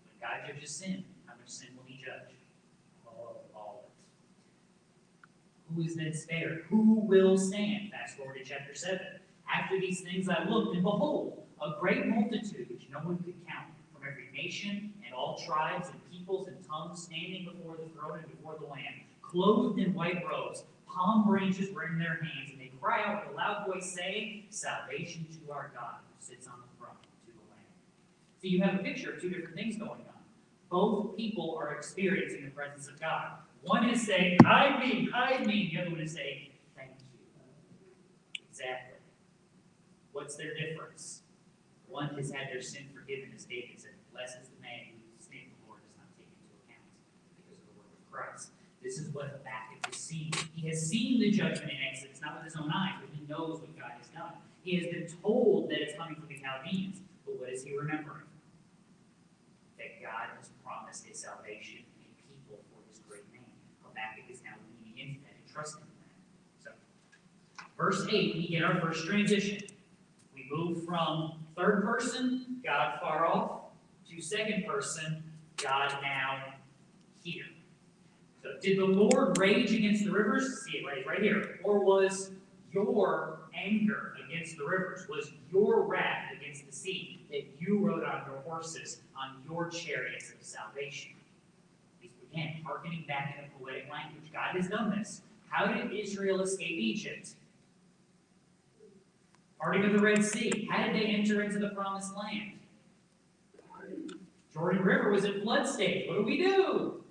When 0.04 0.30
God 0.30 0.48
judges 0.48 0.72
sin, 0.72 1.04
how 1.26 1.34
much 1.40 1.50
sin 1.50 1.70
will 1.76 1.86
he 1.86 2.02
judge? 2.04 2.36
All, 3.06 3.44
all 3.56 3.86
of 3.86 5.74
it. 5.74 5.76
Who 5.76 5.82
is 5.84 5.96
then 5.96 6.14
spared? 6.14 6.66
Who 6.70 7.02
will 7.02 7.38
stand? 7.38 7.92
Fast 7.92 8.18
forward 8.18 8.38
to 8.38 8.44
chapter 8.44 8.74
7. 8.74 9.00
After 9.54 9.80
these 9.80 10.02
things 10.02 10.30
I 10.30 10.44
looked, 10.48 10.76
and 10.76 10.84
behold, 10.84 11.44
a 11.62 11.80
great 11.80 12.08
multitude 12.08 12.70
which 12.70 12.88
no 12.92 13.00
one 13.00 13.18
could 13.18 13.36
count, 13.48 13.68
from 13.94 14.08
every 14.08 14.30
nation 14.34 14.94
and 15.06 15.14
all 15.14 15.38
tribes 15.46 15.90
and 15.90 16.12
peoples 16.12 16.48
and 16.48 16.58
tongues, 16.68 17.04
standing 17.04 17.46
before 17.46 17.76
the 17.78 17.90
throne 17.94 18.20
and 18.20 18.32
before 18.38 18.56
the 18.60 18.66
Lamb, 18.66 19.02
clothed 19.22 19.80
in 19.80 19.94
white 19.94 20.24
robes, 20.28 20.64
palm 20.88 21.28
branches 21.28 21.74
were 21.74 21.86
in 21.86 22.00
their 22.00 22.20
hands, 22.24 22.52
and 22.52 22.60
they 22.60 22.72
cry 22.82 23.04
out 23.04 23.26
with 23.26 23.34
a 23.34 23.38
loud 23.38 23.68
voice, 23.68 23.92
saying, 23.92 24.46
Salvation 24.50 25.26
to 25.32 25.52
our 25.52 25.72
God 25.74 25.96
who 26.08 26.26
sits 26.26 26.48
on 26.48 26.54
the 26.62 26.78
throne, 26.78 26.96
to 27.26 27.32
the 27.32 27.40
Lamb. 27.52 27.66
So 28.42 28.48
you 28.48 28.62
have 28.62 28.76
a 28.80 28.84
picture 28.84 29.12
of 29.12 29.22
two 29.22 29.30
different 29.30 29.56
things 29.56 29.78
going 29.78 29.92
on. 29.92 30.06
Both 30.70 31.18
people 31.18 31.58
are 31.60 31.74
experiencing 31.76 32.46
the 32.46 32.52
presence 32.52 32.88
of 32.88 33.00
God. 33.00 33.32
One 33.64 33.90
is 33.90 34.06
saying, 34.06 34.38
hide 34.44 34.80
me, 34.80 35.10
hide 35.12 35.46
me. 35.46 35.70
The 35.74 35.82
other 35.82 35.92
one 35.92 36.00
is 36.00 36.14
saying, 36.14 36.50
thank 36.76 36.92
you. 36.92 38.44
Exactly. 38.50 38.98
What's 40.12 40.36
their 40.36 40.54
difference? 40.54 41.19
One 42.00 42.16
has 42.16 42.32
had 42.32 42.48
their 42.48 42.64
sin 42.64 42.88
forgiven, 42.96 43.28
as 43.36 43.44
David 43.44 43.76
said, 43.76 43.92
blessed 44.16 44.40
is 44.40 44.48
the 44.56 44.62
man 44.64 44.96
whose 45.20 45.28
name 45.28 45.52
the 45.52 45.68
Lord 45.68 45.84
does 45.84 46.00
not 46.00 46.08
take 46.16 46.32
into 46.32 46.48
account 46.64 46.88
because 47.44 47.60
of 47.60 47.68
the 47.68 47.76
work 47.76 47.92
of 47.92 48.00
Christ. 48.08 48.56
This 48.80 49.04
is 49.04 49.12
what 49.12 49.28
Habakkuk 49.36 49.84
has 49.84 50.00
seen. 50.00 50.32
He 50.56 50.72
has 50.72 50.80
seen 50.80 51.20
the 51.20 51.28
judgment 51.28 51.76
in 51.76 51.84
Exodus, 51.84 52.24
not 52.24 52.40
with 52.40 52.48
his 52.48 52.56
own 52.56 52.72
eyes, 52.72 53.04
but 53.04 53.12
he 53.12 53.28
knows 53.28 53.60
what 53.60 53.76
God 53.76 54.00
has 54.00 54.08
done. 54.16 54.32
He 54.64 54.80
has 54.80 54.88
been 54.88 55.12
told 55.20 55.68
that 55.76 55.84
it's 55.84 55.92
coming 56.00 56.16
from 56.16 56.32
the 56.32 56.40
Chaldeans, 56.40 57.04
but 57.28 57.36
what 57.36 57.52
is 57.52 57.68
he 57.68 57.76
remembering? 57.76 58.32
That 59.76 60.00
God 60.00 60.32
has 60.40 60.56
promised 60.64 61.04
a 61.04 61.12
salvation 61.12 61.84
and 61.84 62.08
a 62.08 62.12
people 62.24 62.64
for 62.72 62.80
his 62.88 63.04
great 63.04 63.28
name. 63.36 63.52
Habakkuk 63.84 64.32
is 64.32 64.40
now 64.48 64.56
leaning 64.72 64.96
into 65.04 65.20
that 65.28 65.36
and 65.36 65.48
trusting 65.52 65.84
in 65.84 66.00
that. 66.08 66.16
So, 66.64 66.72
verse 67.76 68.08
8, 68.08 68.40
we 68.40 68.48
get 68.48 68.64
our 68.64 68.80
first 68.80 69.04
transition. 69.04 69.68
Move 70.50 70.84
from 70.86 71.34
third 71.56 71.84
person, 71.84 72.58
God 72.64 73.00
far 73.02 73.26
off, 73.26 73.62
to 74.10 74.22
second 74.22 74.66
person, 74.66 75.24
God 75.58 75.94
now 76.02 76.44
here. 77.24 77.46
So, 78.42 78.50
did 78.62 78.80
the 78.80 78.86
Lord 78.86 79.38
rage 79.38 79.74
against 79.74 80.06
the 80.06 80.12
rivers? 80.12 80.64
See 80.64 80.78
it 80.78 80.86
right, 80.86 81.06
right 81.06 81.22
here. 81.22 81.60
Or 81.64 81.84
was 81.84 82.32
your 82.72 83.40
anger 83.54 84.14
against 84.26 84.58
the 84.58 84.66
rivers? 84.66 85.08
Was 85.10 85.32
your 85.52 85.84
wrath 85.84 86.32
against 86.40 86.66
the 86.66 86.72
sea 86.72 87.22
that 87.32 87.44
you 87.60 87.78
rode 87.80 88.04
on 88.04 88.24
your 88.28 88.40
horses, 88.46 89.02
on 89.18 89.42
your 89.48 89.70
chariots 89.70 90.32
of 90.32 90.38
salvation? 90.42 91.12
Again, 92.32 92.62
hearkening 92.66 93.06
back 93.08 93.36
in 93.38 93.46
a 93.46 93.60
poetic 93.60 93.92
language. 93.92 94.32
God 94.32 94.56
has 94.56 94.68
done 94.68 94.98
this. 94.98 95.22
How 95.50 95.66
did 95.66 95.92
Israel 95.92 96.42
escape 96.42 96.70
Egypt? 96.70 97.32
Parting 99.60 99.86
of 99.86 99.94
the 99.94 100.00
Red 100.00 100.24
Sea. 100.24 100.68
How 100.72 100.86
did 100.86 100.96
they 100.96 101.06
enter 101.08 101.42
into 101.42 101.60
the 101.60 101.70
promised 101.70 102.16
land? 102.16 102.54
Jordan 104.54 104.84
River 104.84 105.12
was 105.12 105.26
in 105.26 105.42
flood 105.42 105.68
stage. 105.68 106.08
What 106.08 106.16
do 106.16 106.24
we 106.24 106.38
do? 106.38 107.04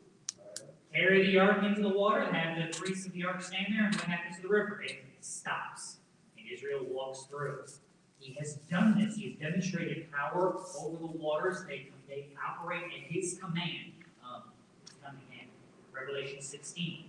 Carry 0.93 1.27
the 1.27 1.39
ark 1.39 1.63
into 1.63 1.83
the 1.83 1.89
water 1.89 2.23
and 2.23 2.37
have 2.37 2.73
the 2.73 2.79
priests 2.79 3.07
of 3.07 3.13
the 3.13 3.25
ark 3.25 3.43
stand 3.43 3.67
there, 3.71 3.85
and 3.85 3.95
what 3.95 4.05
happens 4.05 4.37
to 4.37 4.43
the 4.43 4.49
river? 4.49 4.83
It 4.83 5.05
stops, 5.21 5.97
and 6.37 6.47
Israel 6.51 6.85
walks 6.89 7.25
through. 7.25 7.65
He 8.19 8.35
has 8.35 8.55
done 8.71 8.99
this. 8.99 9.17
He 9.17 9.31
has 9.31 9.39
demonstrated 9.39 10.11
power 10.11 10.57
over 10.81 10.99
the 10.99 11.07
waters. 11.07 11.65
They, 11.69 11.89
they 12.09 12.27
operate 12.47 12.83
at 12.85 13.13
his 13.13 13.39
command. 13.41 13.93
Um, 14.25 14.43
in 15.07 15.47
Revelation 15.95 16.41
16. 16.41 17.05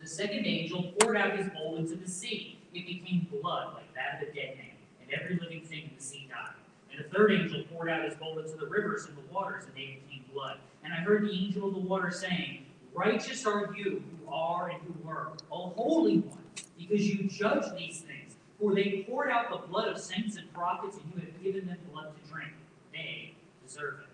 The 0.00 0.08
second 0.08 0.46
angel 0.46 0.92
poured 0.98 1.16
out 1.16 1.36
his 1.36 1.48
bowl 1.50 1.76
into 1.76 1.94
the 1.94 2.08
sea. 2.08 2.58
It 2.74 2.86
became 2.86 3.28
blood, 3.30 3.74
like 3.74 3.94
that 3.94 4.22
of 4.22 4.28
a 4.28 4.32
dead 4.32 4.56
man, 4.56 4.69
every 5.12 5.38
living 5.40 5.62
thing 5.62 5.84
in 5.84 5.90
the 5.96 6.02
sea 6.02 6.28
died. 6.30 6.54
And 6.92 7.04
the 7.04 7.08
third 7.08 7.32
angel 7.32 7.62
poured 7.72 7.88
out 7.88 8.04
his 8.04 8.14
bowl 8.14 8.38
into 8.38 8.56
the 8.56 8.66
rivers 8.66 9.06
and 9.06 9.16
the 9.16 9.32
waters, 9.32 9.64
and 9.64 9.74
they 9.74 10.00
became 10.06 10.24
blood. 10.32 10.58
And 10.84 10.92
I 10.92 10.96
heard 10.96 11.24
the 11.24 11.32
angel 11.32 11.68
of 11.68 11.74
the 11.74 11.80
water 11.80 12.10
saying, 12.10 12.66
Righteous 12.94 13.46
are 13.46 13.72
you 13.76 14.02
who 14.24 14.32
are 14.32 14.70
and 14.70 14.80
who 14.82 15.08
were, 15.08 15.32
O 15.52 15.68
Holy 15.70 16.18
One, 16.18 16.38
because 16.78 17.08
you 17.08 17.28
judge 17.28 17.64
these 17.76 18.00
things. 18.00 18.34
For 18.60 18.74
they 18.74 19.06
poured 19.08 19.30
out 19.30 19.50
the 19.50 19.66
blood 19.68 19.88
of 19.88 19.98
saints 19.98 20.36
and 20.36 20.52
prophets, 20.52 20.96
and 20.96 21.04
you 21.14 21.20
have 21.20 21.42
given 21.42 21.66
them 21.66 21.78
blood 21.92 22.12
to 22.14 22.30
drink. 22.30 22.52
They 22.92 23.34
deserve 23.66 24.00
it. 24.00 24.06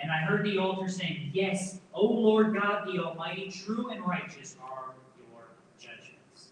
And 0.00 0.10
I 0.10 0.18
heard 0.18 0.44
the 0.44 0.58
altar 0.58 0.88
saying, 0.88 1.30
Yes, 1.32 1.80
O 1.92 2.06
Lord 2.06 2.54
God 2.54 2.86
the 2.86 3.02
Almighty, 3.02 3.50
true 3.50 3.90
and 3.90 4.04
righteous 4.06 4.56
are 4.62 4.94
your 5.18 5.42
judgments. 5.78 6.48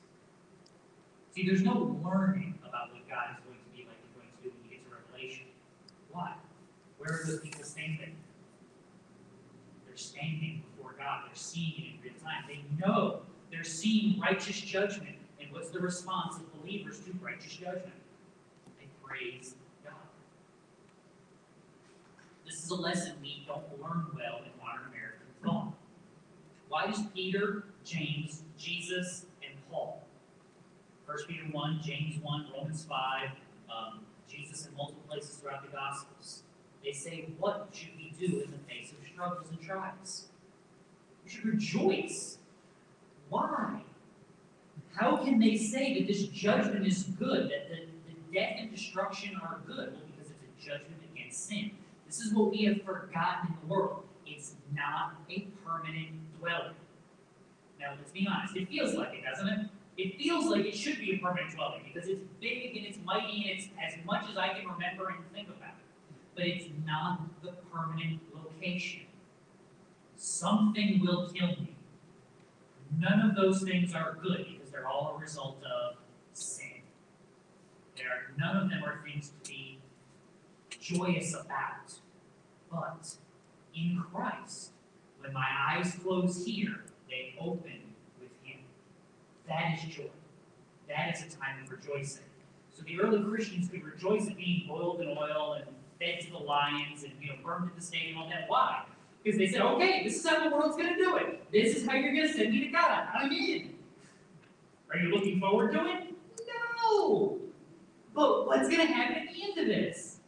See, 1.34 1.46
there's 1.46 1.62
no 1.62 1.96
learning 2.04 2.58
about 2.66 2.92
what 2.92 3.08
God 3.08 3.28
is 3.32 3.44
going 3.44 3.58
to 3.58 3.76
be 3.76 3.86
like 3.86 3.96
and 4.02 4.14
going 4.14 4.28
to 4.36 4.42
do 4.42 4.50
when 4.50 4.64
you 4.64 4.76
get 4.76 4.84
to 4.84 4.94
Revelation. 4.94 5.46
Why? 6.12 6.34
Where 6.98 7.12
are 7.12 7.24
those 7.24 7.40
people 7.40 7.64
standing? 7.64 8.16
They're 9.86 9.96
standing 9.96 10.62
before 10.76 10.94
God. 10.98 11.22
They're 11.26 11.34
seeing 11.34 11.74
it 11.78 11.84
in 11.94 12.02
real 12.02 12.20
time. 12.22 12.44
They 12.46 12.60
know 12.84 13.20
they're 13.50 13.64
seeing 13.64 14.20
righteous 14.20 14.60
judgment. 14.60 15.16
And 15.40 15.52
what's 15.52 15.70
the 15.70 15.78
response 15.78 16.36
of 16.36 16.60
believers 16.60 16.98
to 17.00 17.12
righteous 17.22 17.54
judgment? 17.54 17.92
They 18.78 18.88
praise 19.02 19.54
God. 19.84 19.94
This 22.44 22.62
is 22.64 22.70
a 22.70 22.74
lesson 22.74 23.12
we 23.22 23.44
don't 23.46 23.62
learn 23.80 24.06
well 24.14 24.40
in 24.44 24.50
modern 24.60 24.86
American 24.88 25.26
thought. 25.42 25.72
Why 26.68 26.86
does 26.86 27.00
Peter, 27.14 27.64
James, 27.84 28.42
Jesus, 28.58 29.26
and 29.42 29.54
Paul, 29.70 30.02
1 31.06 31.16
Peter 31.26 31.44
1, 31.50 31.80
James 31.82 32.22
1, 32.22 32.46
Romans 32.54 32.84
5, 32.84 33.30
um, 33.70 34.00
Jesus 34.28 34.66
in 34.66 34.76
multiple 34.76 35.02
places 35.08 35.36
throughout 35.36 35.64
the 35.64 35.74
Gospels, 35.74 36.42
they 36.84 36.92
say, 36.92 37.28
What 37.38 37.68
should 37.72 37.96
we 37.96 38.14
do 38.18 38.40
in 38.40 38.50
the 38.50 38.58
face 38.68 38.92
of 38.92 38.98
struggles 39.18 39.50
and 39.50 39.60
trials? 39.60 40.28
We 41.24 41.30
should 41.30 41.44
rejoice. 41.44 42.38
Why? 43.28 43.82
How 44.94 45.16
can 45.16 45.38
they 45.38 45.56
say 45.56 45.94
that 45.98 46.06
this 46.06 46.24
judgment 46.24 46.86
is 46.86 47.04
good, 47.04 47.50
that 47.50 47.68
the, 47.68 47.86
the 48.08 48.34
death 48.34 48.56
and 48.58 48.70
destruction 48.70 49.36
are 49.42 49.58
good? 49.66 49.92
Well, 49.92 50.02
because 50.16 50.30
it's 50.30 50.42
a 50.42 50.70
judgment 50.70 51.00
against 51.12 51.46
sin. 51.46 51.72
This 52.06 52.20
is 52.20 52.32
what 52.32 52.50
we 52.50 52.64
have 52.64 52.82
forgotten 52.82 53.48
in 53.48 53.68
the 53.68 53.74
world. 53.74 54.04
it's 54.26 54.54
not 54.74 55.14
a 55.30 55.46
permanent 55.64 56.08
dwelling. 56.38 56.74
Now, 57.78 57.94
let's 57.96 58.10
be 58.10 58.26
honest, 58.28 58.56
it 58.56 58.68
feels 58.68 58.94
like 58.94 59.14
it, 59.14 59.24
doesn't 59.24 59.48
it? 59.48 59.66
It 59.96 60.16
feels 60.16 60.46
like 60.46 60.64
it 60.64 60.74
should 60.74 60.98
be 60.98 61.14
a 61.14 61.18
permanent 61.18 61.54
dwelling 61.54 61.82
because 61.84 62.08
it's 62.08 62.22
big 62.40 62.76
and 62.76 62.86
it's 62.86 62.98
mighty 63.04 63.50
and 63.50 63.58
it's 63.58 63.68
as 63.82 64.04
much 64.04 64.24
as 64.30 64.36
I 64.36 64.48
can 64.54 64.68
remember 64.68 65.08
and 65.08 65.18
think 65.32 65.48
about. 65.48 65.77
But 66.38 66.46
it's 66.46 66.66
not 66.86 67.42
the 67.42 67.50
permanent 67.74 68.20
location. 68.32 69.06
Something 70.16 71.00
will 71.04 71.28
kill 71.30 71.48
me. 71.48 71.74
None 72.96 73.28
of 73.28 73.34
those 73.34 73.60
things 73.64 73.92
are 73.92 74.16
good 74.22 74.46
because 74.46 74.70
they're 74.70 74.86
all 74.86 75.16
a 75.16 75.20
result 75.20 75.60
of 75.64 75.96
sin. 76.34 76.82
There 77.96 78.06
are, 78.06 78.32
none 78.38 78.56
of 78.56 78.70
them 78.70 78.84
are 78.84 79.00
things 79.04 79.32
to 79.42 79.50
be 79.50 79.80
joyous 80.78 81.34
about. 81.34 81.92
But 82.70 83.16
in 83.74 84.04
Christ, 84.14 84.70
when 85.18 85.32
my 85.32 85.48
eyes 85.70 85.96
close 86.00 86.46
here, 86.46 86.84
they 87.10 87.34
open 87.40 87.80
with 88.20 88.30
Him. 88.44 88.60
That 89.48 89.76
is 89.76 89.92
joy. 89.92 90.04
That 90.88 91.16
is 91.16 91.34
a 91.34 91.36
time 91.36 91.64
of 91.64 91.68
rejoicing. 91.72 92.22
So 92.76 92.84
the 92.84 93.00
early 93.00 93.28
Christians 93.28 93.68
could 93.68 93.82
rejoice 93.82 94.28
at 94.28 94.36
being 94.36 94.68
boiled 94.68 95.00
in 95.00 95.08
oil 95.08 95.54
and 95.54 95.66
fed 96.00 96.20
to 96.20 96.30
the 96.30 96.38
lions 96.38 97.04
and 97.04 97.12
you 97.20 97.28
know 97.28 97.34
burned 97.44 97.70
at 97.70 97.76
the 97.76 97.82
stake 97.82 98.08
and 98.08 98.18
all 98.18 98.28
that. 98.28 98.44
Why? 98.48 98.84
Because 99.22 99.38
they 99.38 99.48
said, 99.48 99.60
okay, 99.62 100.04
this 100.04 100.16
is 100.16 100.26
how 100.26 100.48
the 100.48 100.54
world's 100.54 100.76
gonna 100.76 100.96
do 100.96 101.16
it. 101.16 101.50
This 101.52 101.76
is 101.76 101.86
how 101.86 101.94
you're 101.94 102.14
gonna 102.14 102.32
send 102.32 102.52
me 102.52 102.60
to 102.64 102.70
God. 102.70 103.08
I'm 103.14 103.30
in. 103.32 103.74
Are 104.90 104.98
you 104.98 105.14
looking 105.14 105.40
forward 105.40 105.72
to 105.72 105.86
it? 105.86 106.14
No. 106.82 107.38
But 108.14 108.46
what's 108.46 108.68
gonna 108.68 108.86
happen 108.86 109.28
at 109.28 109.34
the 109.34 109.42
end 109.42 109.58
of 109.58 109.66
this? 109.66 110.20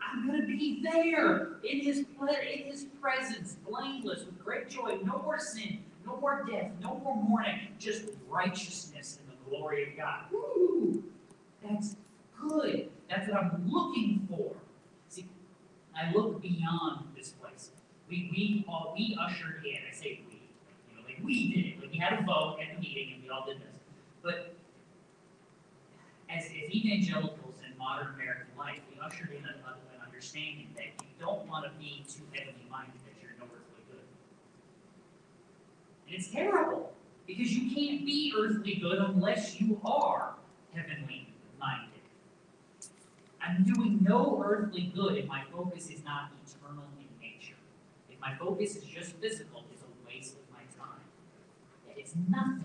I'm 0.00 0.26
gonna 0.26 0.46
be 0.46 0.80
there 0.82 1.56
in 1.64 1.80
his 1.80 1.98
in 1.98 2.64
his 2.66 2.86
presence, 3.00 3.56
blameless, 3.68 4.24
with 4.24 4.38
great 4.42 4.68
joy, 4.68 4.98
no 5.04 5.20
more 5.22 5.38
sin, 5.38 5.80
no 6.06 6.16
more 6.16 6.44
death, 6.48 6.70
no 6.80 7.00
more 7.02 7.16
mourning, 7.16 7.68
just 7.78 8.10
righteousness 8.28 9.18
and 9.20 9.36
the 9.36 9.50
glory 9.50 9.90
of 9.90 9.96
God. 9.96 10.24
Woo! 10.32 11.02
That's 11.62 11.96
good. 12.40 12.90
That's 13.14 13.28
what 13.28 13.44
I'm 13.44 13.70
looking 13.70 14.26
for. 14.28 14.56
See, 15.08 15.28
I 15.96 16.10
look 16.12 16.42
beyond 16.42 17.06
this 17.16 17.30
place. 17.30 17.70
We 18.08 18.28
we 18.32 18.64
all 18.68 18.92
we 18.96 19.16
ushered 19.20 19.64
in, 19.64 19.76
I 19.88 19.94
say 19.94 20.20
we, 20.28 20.40
you 20.90 20.96
know, 20.96 21.02
like 21.06 21.20
we 21.22 21.52
did 21.52 21.66
it, 21.66 21.80
like 21.80 21.92
we 21.92 21.98
had 21.98 22.18
a 22.18 22.22
vote 22.22 22.58
at 22.60 22.74
the 22.74 22.80
meeting 22.80 23.12
and 23.14 23.22
we 23.22 23.28
all 23.28 23.46
did 23.46 23.58
this. 23.58 23.76
But 24.20 24.56
as, 26.28 26.46
as 26.46 26.74
evangelicals 26.74 27.54
in 27.64 27.78
modern 27.78 28.08
American 28.14 28.48
life, 28.58 28.80
we 28.90 29.00
ushered 29.00 29.30
in 29.30 29.44
a, 29.44 29.48
an 29.48 30.02
understanding 30.04 30.68
that 30.74 30.86
you 31.00 31.14
don't 31.20 31.46
want 31.46 31.66
to 31.66 31.70
be 31.78 32.04
too 32.08 32.24
heavenly 32.32 32.66
minded 32.68 32.98
that 33.06 33.14
you're 33.22 33.38
no 33.38 33.44
earthly 33.44 33.84
good. 33.92 34.02
And 36.08 36.16
it's 36.16 36.28
terrible 36.28 36.92
because 37.28 37.52
you 37.52 37.72
can't 37.72 38.04
be 38.04 38.34
earthly 38.36 38.74
good 38.74 38.98
unless 38.98 39.60
you 39.60 39.80
are 39.84 40.34
heavenly. 40.74 41.23
I'm 43.46 43.62
doing 43.62 43.98
no 44.02 44.42
earthly 44.44 44.92
good 44.94 45.16
if 45.16 45.26
my 45.26 45.42
focus 45.52 45.90
is 45.90 46.02
not 46.04 46.30
eternal 46.46 46.84
in 46.98 47.06
nature. 47.20 47.56
If 48.08 48.18
my 48.20 48.34
focus 48.36 48.76
is 48.76 48.84
just 48.84 49.12
physical, 49.16 49.64
it's 49.72 49.82
a 49.82 50.06
waste 50.06 50.34
of 50.34 50.50
my 50.50 50.62
time. 50.78 51.00
It's 51.96 52.14
nothing. 52.30 52.64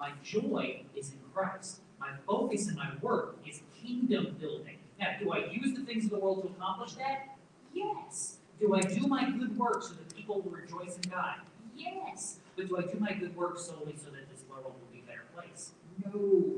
My 0.00 0.12
joy 0.22 0.82
is 0.94 1.12
in 1.12 1.18
Christ. 1.32 1.80
My 2.00 2.10
focus 2.26 2.68
and 2.68 2.76
my 2.76 2.90
work 3.00 3.36
is 3.46 3.60
kingdom 3.80 4.36
building. 4.40 4.78
Now, 4.98 5.08
do 5.20 5.30
I 5.32 5.46
use 5.50 5.76
the 5.76 5.84
things 5.84 6.04
of 6.04 6.10
the 6.10 6.18
world 6.18 6.42
to 6.42 6.48
accomplish 6.48 6.92
that? 6.92 7.36
Yes. 7.72 8.38
Do 8.60 8.74
I 8.74 8.80
do 8.80 9.06
my 9.06 9.30
good 9.30 9.56
work 9.56 9.82
so 9.82 9.94
that 9.94 10.14
people 10.16 10.40
will 10.40 10.50
rejoice 10.50 10.96
in 10.96 11.10
God? 11.10 11.36
Yes. 11.76 12.38
But 12.56 12.68
do 12.68 12.78
I 12.78 12.82
do 12.82 12.98
my 12.98 13.12
good 13.12 13.36
work 13.36 13.58
solely 13.58 13.96
so 13.96 14.10
that 14.10 14.28
this 14.30 14.42
world 14.48 14.64
will 14.64 14.92
be 14.92 15.00
a 15.00 15.06
better 15.06 15.24
place? 15.34 15.72
No. 16.04 16.54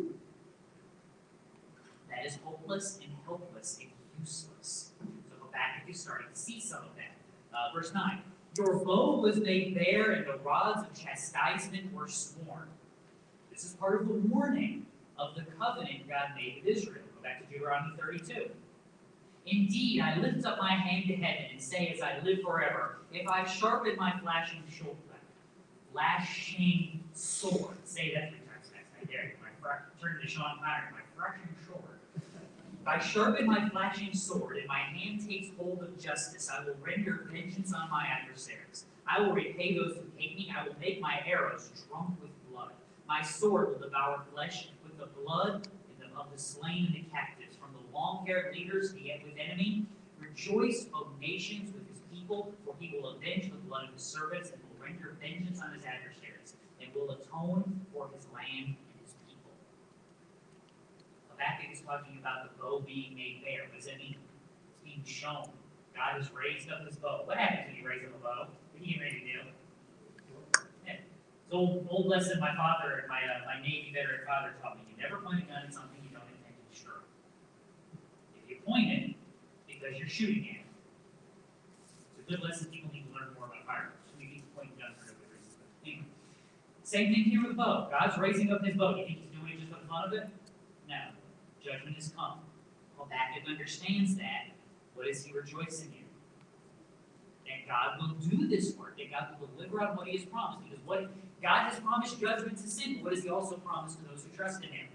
That 2.19 2.27
is 2.27 2.39
hopeless 2.45 2.99
and 3.01 3.13
helpless 3.25 3.79
and 3.81 3.91
useless. 4.19 4.91
So 4.99 5.07
go 5.39 5.47
back 5.53 5.81
if 5.81 5.87
you're 5.87 5.95
starting 5.95 6.27
to 6.33 6.39
see 6.39 6.61
some 6.61 6.81
of 6.81 6.91
that. 6.97 7.57
Uh, 7.57 7.73
verse 7.73 7.95
9. 7.95 8.23
Your 8.57 8.75
bow 8.85 9.21
was 9.21 9.37
made 9.39 9.77
bare, 9.77 10.11
and 10.13 10.27
the 10.27 10.39
rods 10.39 10.81
of 10.81 10.93
chastisement 10.99 11.95
were 11.95 12.09
sworn. 12.09 12.67
This 13.53 13.65
is 13.65 13.75
part 13.75 14.01
of 14.01 14.09
the 14.09 14.15
warning 14.15 14.87
of 15.17 15.37
the 15.37 15.43
covenant 15.43 16.09
God 16.09 16.31
made 16.35 16.63
with 16.65 16.77
Israel. 16.77 17.05
Go 17.15 17.23
back 17.23 17.47
to 17.47 17.53
Deuteronomy 17.53 17.95
32. 17.97 18.51
Indeed, 19.47 20.01
I 20.01 20.17
lift 20.17 20.45
up 20.45 20.59
my 20.59 20.73
hand 20.73 21.07
to 21.07 21.15
heaven 21.15 21.45
and 21.53 21.63
say, 21.63 21.95
as 21.95 22.03
I 22.03 22.19
live 22.25 22.41
forever, 22.43 22.97
if 23.13 23.29
I 23.29 23.45
sharpen 23.45 23.95
my 23.97 24.19
flashing 24.21 24.65
shoulder, 24.69 24.97
lashing 25.95 27.05
sword, 27.13 27.77
say 27.85 28.13
that 28.15 28.31
three 28.31 28.41
times 28.41 28.71
fast, 28.73 28.87
I 29.01 29.05
dare 29.05 29.25
you. 29.27 29.31
My 29.41 29.77
turn 30.01 30.21
to 30.21 30.29
Sean 30.29 30.59
Connery, 30.59 30.93
my 30.93 31.05
flashing 31.17 31.48
I 32.89 32.99
sharpen 32.99 33.45
my 33.45 33.69
flashing 33.69 34.15
sword 34.15 34.57
and 34.57 34.67
my 34.67 34.79
hand 34.79 35.29
takes 35.29 35.49
hold 35.59 35.83
of 35.83 36.01
justice, 36.01 36.49
I 36.49 36.65
will 36.65 36.75
render 36.81 37.29
vengeance 37.31 37.75
on 37.75 37.91
my 37.91 38.07
adversaries. 38.07 38.87
I 39.07 39.21
will 39.21 39.33
repay 39.33 39.77
those 39.77 39.97
who 39.97 40.05
hate 40.17 40.39
me. 40.39 40.51
I 40.57 40.67
will 40.67 40.75
make 40.81 40.99
my 40.99 41.21
arrows 41.27 41.71
drunk 41.87 42.15
with 42.23 42.31
blood. 42.51 42.73
My 43.07 43.21
sword 43.21 43.69
will 43.69 43.79
devour 43.79 44.25
flesh 44.33 44.71
with 44.83 44.97
the 44.97 45.07
blood 45.21 45.69
of 46.17 46.33
the 46.33 46.39
slain 46.39 46.87
and 46.87 46.95
the 46.95 47.11
captives. 47.11 47.57
From 47.57 47.73
the 47.75 47.95
long-haired 47.95 48.55
leaders 48.55 48.95
the 48.95 49.13
with 49.23 49.35
enemy, 49.39 49.85
rejoice, 50.19 50.87
O 50.95 51.09
nations, 51.21 51.75
with 51.75 51.87
his 51.91 52.01
people, 52.11 52.55
for 52.65 52.75
he 52.81 52.97
will 52.97 53.11
avenge 53.11 53.51
the 53.51 53.59
blood 53.69 53.85
of 53.89 53.93
his 53.93 54.03
servants 54.03 54.51
and 54.51 54.63
will 54.63 54.87
render 54.87 55.15
vengeance 55.21 55.61
on 55.61 55.75
his 55.75 55.85
adversaries, 55.85 56.55
and 56.81 56.93
will 56.95 57.11
atone 57.11 57.83
for 57.93 58.09
his 58.15 58.27
land. 58.35 58.77
Habakkuk 61.39 61.71
is 61.71 61.81
talking 61.87 62.19
about 62.19 62.51
the 62.51 62.51
bow 62.59 62.83
being 62.83 63.15
made 63.15 63.47
bare. 63.47 63.71
What 63.71 63.79
does 63.79 63.87
that 63.87 63.99
mean? 63.99 64.17
It's 64.75 64.83
being 64.83 65.03
shown. 65.07 65.47
God 65.95 66.19
has 66.19 66.35
raised 66.35 66.71
up 66.71 66.85
his 66.85 66.97
bow. 66.97 67.23
What 67.25 67.39
happens 67.39 67.71
when 67.71 67.77
you 67.79 67.87
raise 67.87 68.03
up 68.03 68.11
a 68.19 68.23
bow? 68.23 68.51
What 68.51 68.83
are 68.83 68.85
you 68.85 69.01
ready 69.01 69.23
to 69.23 69.27
do? 69.27 69.39
It's 70.87 71.55
old, 71.55 71.87
old 71.89 72.07
lesson 72.07 72.39
my 72.41 72.55
father, 72.55 72.99
and 72.99 73.09
my, 73.09 73.23
uh, 73.23 73.47
my 73.47 73.63
Navy 73.63 73.95
veteran 73.95 74.27
father 74.27 74.53
taught 74.61 74.77
me. 74.77 74.85
You 74.91 75.01
never 75.01 75.23
point 75.23 75.41
a 75.41 75.47
gun 75.47 75.63
at 75.65 75.73
something 75.73 75.97
you 76.03 76.11
don't 76.11 76.27
intend 76.29 76.59
to 76.59 76.65
destroy. 76.75 77.01
If 78.45 78.51
you 78.51 78.57
point 78.67 78.91
it, 78.91 79.15
because 79.67 79.97
you're 79.97 80.11
shooting 80.11 80.45
at 80.51 80.67
it. 80.67 80.69
It's 82.19 82.21
a 82.21 82.31
good 82.31 82.43
lesson 82.43 82.69
people 82.69 82.91
need 82.93 83.07
to 83.07 83.15
learn 83.15 83.33
more 83.39 83.47
about 83.47 83.65
firearms. 83.65 83.97
We 84.19 84.27
need 84.27 84.43
to 84.43 84.51
point 84.53 84.75
guns 84.77 84.99
for 85.01 85.15
no 85.15 85.25
good 85.25 85.39
reason. 85.39 85.63
Anyway. 85.87 86.11
Same 86.83 87.15
thing 87.15 87.25
here 87.31 87.41
with 87.41 87.57
the 87.57 87.57
bow. 87.57 87.89
God's 87.89 88.19
raising 88.19 88.53
up 88.53 88.61
his 88.61 88.77
bow. 88.77 88.99
You 88.99 89.07
think 89.07 89.25
he's 89.25 89.33
doing 89.33 89.57
it 89.57 89.65
just 89.65 89.73
for 89.73 89.81
the 89.81 89.89
fun 89.89 90.05
of 90.05 90.13
it? 90.13 90.29
Judgment 91.65 91.97
has 91.97 92.13
come. 92.17 92.41
Habakkuk 92.99 93.49
understands 93.49 94.17
that. 94.17 94.49
What 94.95 95.07
is 95.07 95.25
he 95.25 95.33
rejoicing 95.33 95.93
in? 95.93 96.05
That 97.47 97.69
God 97.69 98.01
will 98.01 98.15
do 98.29 98.49
this 98.49 98.75
work, 98.77 98.99
that 98.99 99.11
God 99.11 99.37
will 99.41 99.49
deliver 99.57 99.81
on 99.81 99.97
what 99.97 100.09
he 100.09 100.17
has 100.17 100.27
promised. 100.27 100.69
Because 100.69 100.85
what 100.85 101.11
God 101.43 101.71
has 101.71 101.81
promised 101.81 102.21
judgment 102.21 102.59
to 102.59 102.69
sin, 102.69 102.99
what 103.03 103.15
has 103.15 103.23
he 103.23 103.31
also 103.31 103.57
promised 103.57 103.99
to 103.99 104.05
those 104.09 104.25
who 104.25 104.37
trust 104.37 104.63
in 104.65 104.71
him? 104.71 104.89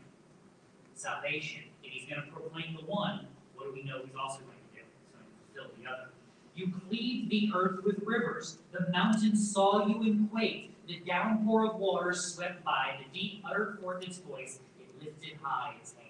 Salvation. 0.95 1.63
If 1.83 1.91
he's 1.91 2.09
going 2.09 2.21
to 2.23 2.31
proclaim 2.31 2.75
the 2.75 2.85
one, 2.85 3.27
what 3.55 3.67
do 3.67 3.73
we 3.73 3.83
know 3.83 4.01
he's 4.03 4.15
also 4.15 4.39
going 4.39 4.57
to 4.57 4.75
do? 4.75 4.83
He's 4.83 5.09
going 5.15 5.25
to 5.25 5.71
fulfill 5.71 5.83
the 5.83 5.89
other. 5.89 6.09
You 6.55 6.71
cleaved 6.87 7.31
the 7.31 7.51
earth 7.55 7.83
with 7.83 7.99
rivers. 8.05 8.59
The 8.71 8.91
mountains 8.91 9.51
saw 9.51 9.87
you 9.87 10.01
and 10.03 10.29
quaked. 10.29 10.87
The 10.87 10.99
downpour 11.07 11.71
of 11.71 11.75
waters 11.77 12.21
swept 12.21 12.63
by. 12.63 12.97
The 12.99 13.19
deep 13.19 13.43
uttered 13.49 13.79
forth 13.81 14.03
its 14.03 14.19
voice. 14.19 14.59
It 14.79 15.03
lifted 15.03 15.39
high 15.41 15.75
its 15.79 15.93
hands. 15.93 16.02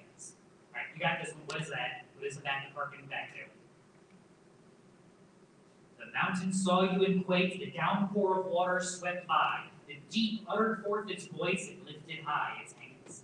You 0.93 0.99
got 0.99 1.19
this 1.23 1.33
one. 1.33 1.43
What 1.47 1.61
is 1.61 1.69
that? 1.69 2.05
What 2.17 2.27
is 2.27 2.37
of 2.37 2.43
harkening 2.73 3.07
back 3.07 3.33
to? 3.33 3.39
The 5.99 6.11
mountains 6.11 6.63
saw 6.63 6.83
you 6.83 7.03
and 7.05 7.25
quaked. 7.25 7.59
The 7.59 7.71
downpour 7.71 8.41
of 8.41 8.45
water 8.47 8.79
swept 8.79 9.27
by. 9.27 9.65
The 9.87 9.97
deep 10.09 10.45
uttered 10.47 10.83
forth 10.83 11.09
its 11.09 11.25
voice. 11.25 11.69
It 11.69 11.85
lifted 11.85 12.23
high 12.25 12.61
its 12.63 12.73
hands. 12.73 13.23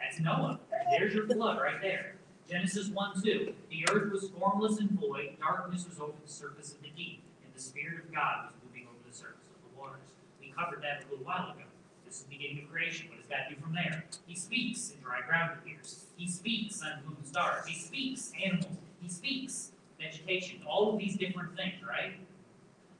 That's 0.00 0.18
Noah. 0.20 0.60
There's 0.90 1.14
your 1.14 1.26
flood 1.26 1.60
right 1.60 1.80
there. 1.80 2.16
Genesis 2.48 2.88
1 2.88 3.22
2. 3.22 3.54
The 3.70 3.86
earth 3.90 4.12
was 4.12 4.28
formless 4.38 4.78
and 4.78 4.90
void, 4.90 5.36
darkness 5.40 5.86
was 5.88 5.98
over 6.00 6.12
the 6.22 6.30
surface 6.30 6.72
of 6.72 6.82
the 6.82 6.90
deep, 6.90 7.22
and 7.42 7.54
the 7.54 7.60
Spirit 7.60 8.04
of 8.04 8.12
God 8.12 8.46
was 8.46 8.52
moving 8.66 8.86
over 8.88 9.08
the 9.08 9.16
surface 9.16 9.48
of 9.54 9.62
the 9.62 9.80
waters. 9.80 10.12
We 10.40 10.52
covered 10.52 10.82
that 10.82 11.04
a 11.06 11.10
little 11.10 11.24
while 11.24 11.52
ago. 11.52 11.64
This 12.04 12.16
is 12.16 12.22
the 12.24 12.36
beginning 12.36 12.64
of 12.64 12.70
creation. 12.70 13.08
What 13.08 13.20
does 13.20 13.26
God 13.28 13.48
do 13.48 13.56
from 13.56 13.72
there? 13.74 14.04
He 14.26 14.34
speaks, 14.34 14.90
and 14.90 15.02
dry 15.02 15.20
ground 15.26 15.58
appears. 15.58 16.01
He 16.16 16.28
speaks, 16.28 16.76
sun, 16.76 17.00
moon, 17.06 17.24
stars. 17.24 17.66
He 17.66 17.74
speaks, 17.74 18.32
animals. 18.44 18.76
He 19.00 19.08
speaks, 19.08 19.72
vegetation. 20.00 20.60
All 20.66 20.92
of 20.92 20.98
these 20.98 21.16
different 21.16 21.56
things, 21.56 21.82
right? 21.86 22.14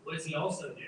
What 0.05 0.17
does 0.17 0.25
he 0.25 0.35
also 0.35 0.71
do? 0.71 0.85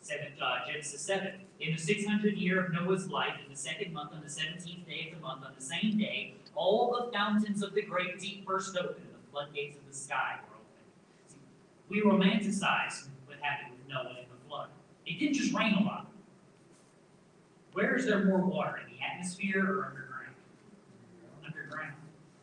Seven, 0.00 0.28
uh, 0.40 0.66
Genesis 0.66 1.00
7. 1.02 1.32
In 1.60 1.74
the 1.74 1.80
600 1.80 2.36
year 2.36 2.64
of 2.64 2.72
Noah's 2.72 3.10
life, 3.10 3.34
in 3.44 3.52
the 3.52 3.58
second 3.58 3.92
month, 3.92 4.12
on 4.14 4.20
the 4.22 4.28
17th 4.28 4.86
day 4.86 5.10
of 5.10 5.18
the 5.18 5.26
month, 5.26 5.44
on 5.44 5.52
the 5.56 5.64
same 5.64 5.98
day, 5.98 6.34
all 6.54 7.04
the 7.04 7.12
fountains 7.12 7.62
of 7.62 7.74
the 7.74 7.82
great 7.82 8.18
deep 8.18 8.46
burst 8.46 8.76
open, 8.76 9.02
and 9.02 9.12
the 9.12 9.30
floodgates 9.30 9.76
of 9.76 9.86
the 9.86 9.94
sky 9.94 10.36
were 10.48 10.56
open. 10.56 11.28
See, 11.28 11.36
We 11.88 12.02
romanticize 12.02 13.08
what 13.26 13.38
happened 13.40 13.72
with 13.78 13.88
Noah 13.88 14.16
and 14.18 14.26
the 14.30 14.48
flood. 14.48 14.68
It 15.04 15.18
didn't 15.18 15.34
just 15.34 15.52
rain 15.52 15.74
a 15.74 15.82
lot. 15.82 16.06
Where 17.72 17.94
is 17.96 18.06
there 18.06 18.24
more 18.24 18.38
water, 18.38 18.78
in 18.78 18.92
the 18.92 19.04
atmosphere 19.04 19.64
or 19.64 19.84
underground? 19.86 20.07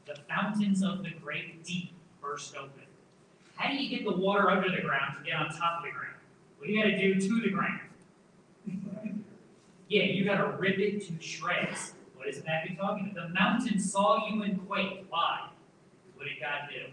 The 0.05 0.15
fountains 0.29 0.83
of 0.83 1.03
the 1.03 1.11
great 1.21 1.63
deep 1.63 1.91
burst 2.21 2.55
open. 2.55 2.83
How 3.55 3.69
do 3.69 3.75
you 3.75 3.89
get 3.89 4.05
the 4.05 4.15
water 4.15 4.49
under 4.51 4.69
the 4.69 4.81
ground 4.81 5.15
to 5.17 5.23
get 5.23 5.35
on 5.39 5.49
top 5.49 5.79
of 5.79 5.85
the 5.85 5.91
ground? 5.91 6.15
What 6.57 6.67
do 6.67 6.73
you 6.73 6.83
gotta 6.83 6.97
do 6.97 7.19
to 7.19 7.41
the 7.41 7.49
ground? 7.49 7.79
Yeah, 9.87 10.03
you 10.03 10.25
gotta 10.25 10.57
rip 10.57 10.79
it 10.79 11.05
to 11.07 11.21
shreds. 11.21 11.93
What 12.15 12.27
is 12.27 12.43
Matthew 12.43 12.75
talking 12.75 13.11
about? 13.11 13.27
The 13.27 13.33
mountain 13.35 13.79
saw 13.79 14.27
you 14.27 14.41
and 14.41 14.67
quaked. 14.67 15.05
Why? 15.09 15.49
What 16.15 16.25
did 16.25 16.39
God 16.41 16.69
do? 16.71 16.91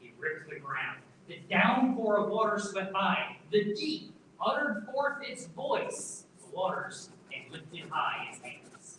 He 0.00 0.12
ripped 0.18 0.50
the 0.50 0.58
ground. 0.58 0.98
The 1.28 1.38
downpour 1.48 2.16
of 2.24 2.30
water 2.30 2.58
swept 2.58 2.92
by. 2.92 3.36
The 3.52 3.72
deep 3.74 4.12
uttered 4.44 4.88
forth 4.92 5.18
its 5.22 5.46
voice. 5.46 6.24
The 6.40 6.56
waters 6.56 7.10
and 7.32 7.52
lifted 7.52 7.88
high 7.88 8.30
its 8.32 8.42
hands. 8.42 8.98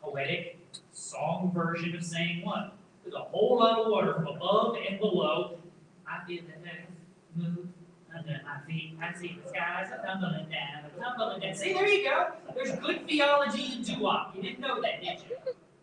Poetic 0.00 0.58
song 0.92 1.50
version 1.52 1.96
of 1.96 2.04
saying 2.04 2.42
what? 2.44 2.74
There's 3.02 3.14
a 3.14 3.18
whole 3.18 3.58
lot 3.58 3.78
of 3.78 3.90
water 3.90 4.12
above 4.28 4.76
and 4.88 4.98
below. 4.98 5.58
I 6.06 6.24
feel 6.26 6.42
the 6.42 6.64
next 6.64 6.90
move 7.34 7.68
under 8.16 8.40
my 8.44 8.60
feet. 8.66 8.96
I 9.00 9.12
see 9.18 9.38
the 9.42 9.48
skies 9.48 9.90
are 9.92 10.04
tumbling 10.04 10.48
down, 10.50 10.90
tumbling 10.98 11.40
down. 11.40 11.54
See, 11.54 11.72
there 11.72 11.88
you 11.88 12.04
go. 12.04 12.32
There's 12.54 12.72
good 12.80 13.06
theology 13.08 13.76
in 13.76 13.82
doo-wop. 13.82 14.34
You 14.36 14.42
didn't 14.42 14.60
know 14.60 14.80
that, 14.82 15.00
did 15.00 15.18
you? 15.28 15.36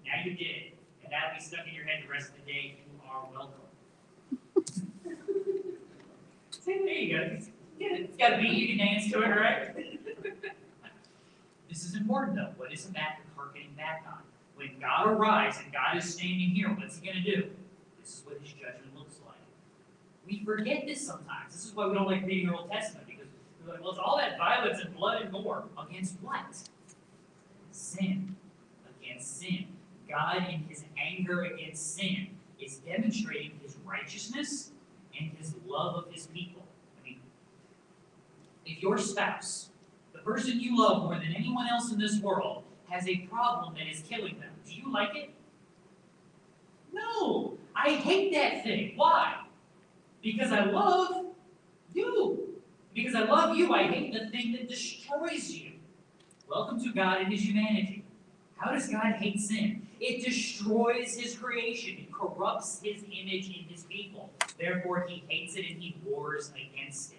Now 0.05 0.23
you 0.23 0.33
did. 0.33 0.73
And 1.03 1.11
that'll 1.11 1.35
be 1.35 1.41
stuck 1.41 1.67
in 1.67 1.73
your 1.73 1.85
head 1.85 2.03
the 2.05 2.11
rest 2.11 2.29
of 2.29 2.35
the 2.45 2.51
day. 2.51 2.77
You 2.77 3.01
are 3.09 3.23
welcome. 3.33 3.67
See, 6.51 6.77
there 6.79 6.93
you 6.93 7.17
go. 7.17 7.37
It's 7.79 8.17
got 8.17 8.29
to 8.29 8.37
beat. 8.37 8.51
You 8.53 8.67
can 8.67 8.77
dance 8.85 9.11
to 9.11 9.21
it, 9.21 9.27
right? 9.27 9.75
this 11.69 11.85
is 11.85 11.95
important, 11.95 12.35
though. 12.35 12.53
What 12.57 12.73
is 12.73 12.85
Habakkuk 12.85 13.25
harkening 13.35 13.73
back 13.77 14.03
on? 14.07 14.23
When 14.57 14.79
God 14.81 15.07
arrives 15.07 15.59
and 15.63 15.71
God 15.71 15.97
is 15.97 16.13
standing 16.13 16.49
here, 16.49 16.69
what's 16.69 16.97
he 16.97 17.05
going 17.05 17.23
to 17.23 17.35
do? 17.35 17.49
This 18.01 18.09
is 18.09 18.23
what 18.25 18.39
his 18.41 18.51
judgment 18.51 18.95
looks 18.97 19.19
like. 19.25 19.37
We 20.25 20.43
forget 20.43 20.85
this 20.87 21.05
sometimes. 21.05 21.53
This 21.53 21.65
is 21.65 21.75
why 21.75 21.85
we 21.87 21.93
don't 21.93 22.07
like 22.07 22.25
reading 22.25 22.47
the 22.47 22.57
Old 22.57 22.71
Testament 22.71 23.05
because 23.05 23.27
we're 23.63 23.73
like, 23.73 23.81
well, 23.81 23.91
it's 23.91 23.99
all 23.99 24.17
that 24.17 24.37
violence 24.37 24.79
and 24.83 24.95
blood 24.95 25.21
and 25.21 25.31
gore 25.31 25.63
against 25.87 26.15
what? 26.21 26.57
Sin. 27.71 28.35
Against 28.99 29.39
sin. 29.39 29.67
God, 30.09 30.37
in 30.49 30.65
his 30.67 30.85
anger 30.97 31.43
against 31.43 31.95
sin, 31.95 32.29
is 32.59 32.77
demonstrating 32.77 33.59
his 33.61 33.77
righteousness 33.85 34.71
and 35.19 35.31
his 35.37 35.53
love 35.67 35.95
of 35.95 36.11
his 36.11 36.27
people. 36.27 36.63
I 36.99 37.03
mean, 37.07 37.19
if 38.65 38.81
your 38.81 38.97
spouse, 38.97 39.69
the 40.13 40.19
person 40.19 40.59
you 40.59 40.79
love 40.79 41.03
more 41.03 41.15
than 41.15 41.35
anyone 41.35 41.67
else 41.67 41.91
in 41.91 41.99
this 41.99 42.19
world, 42.19 42.63
has 42.89 43.07
a 43.07 43.17
problem 43.29 43.75
that 43.75 43.87
is 43.87 44.01
killing 44.01 44.39
them, 44.39 44.51
do 44.65 44.73
you 44.73 44.91
like 44.91 45.15
it? 45.15 45.29
No! 46.93 47.57
I 47.75 47.91
hate 47.91 48.33
that 48.33 48.63
thing. 48.63 48.93
Why? 48.95 49.35
Because 50.23 50.51
I 50.51 50.65
love 50.65 51.25
you. 51.93 52.55
Because 52.93 53.13
I 53.13 53.23
love 53.23 53.55
you, 53.55 53.73
I 53.73 53.83
hate 53.83 54.13
the 54.13 54.29
thing 54.29 54.53
that 54.53 54.67
destroys 54.67 55.51
you. 55.51 55.73
Welcome 56.49 56.81
to 56.83 56.91
God 56.91 57.21
and 57.21 57.31
His 57.31 57.41
humanity. 57.41 58.03
How 58.55 58.71
does 58.71 58.89
God 58.89 59.13
hate 59.13 59.39
sin? 59.39 59.87
It 59.99 60.25
destroys 60.25 61.15
His 61.15 61.35
creation. 61.35 61.97
It 61.99 62.11
corrupts 62.11 62.79
His 62.81 63.03
image 63.03 63.47
in 63.47 63.65
His 63.69 63.83
people. 63.83 64.31
Therefore, 64.57 65.05
He 65.07 65.23
hates 65.27 65.55
it 65.55 65.65
and 65.69 65.81
He 65.81 65.97
wars 66.03 66.51
against 66.55 67.13
it. 67.13 67.17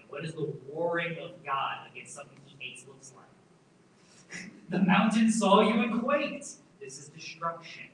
And 0.00 0.08
what 0.08 0.22
does 0.22 0.34
the 0.34 0.52
warring 0.68 1.18
of 1.18 1.44
God 1.44 1.86
against 1.92 2.14
something 2.14 2.38
He 2.46 2.56
hates 2.58 2.86
looks 2.88 3.12
like? 3.14 3.23
The 4.70 4.80
mountains 4.80 5.38
saw 5.38 5.60
you 5.60 5.80
and 5.82 6.02
quaked. 6.02 6.46
This 6.80 6.98
is 6.98 7.08
destruction. 7.08 7.84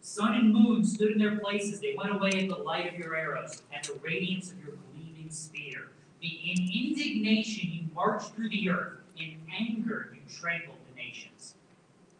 Sun 0.00 0.34
and 0.34 0.52
moon 0.52 0.84
stood 0.84 1.12
in 1.12 1.18
their 1.18 1.38
places. 1.38 1.80
They 1.80 1.94
went 1.96 2.14
away 2.14 2.30
at 2.30 2.48
the 2.48 2.62
light 2.62 2.92
of 2.92 2.98
your 2.98 3.16
arrows, 3.16 3.62
and 3.72 3.84
the 3.84 3.98
radiance 4.02 4.52
of 4.52 4.58
your 4.64 4.76
gleaming 4.92 5.30
spear. 5.30 5.88
In 6.22 6.70
indignation 6.72 7.70
you 7.70 7.84
marched 7.94 8.34
through 8.34 8.50
the 8.50 8.70
earth. 8.70 8.98
In 9.18 9.36
anger 9.56 10.14
you 10.14 10.20
trampled 10.32 10.78
the 10.90 10.96
nations. 10.96 11.54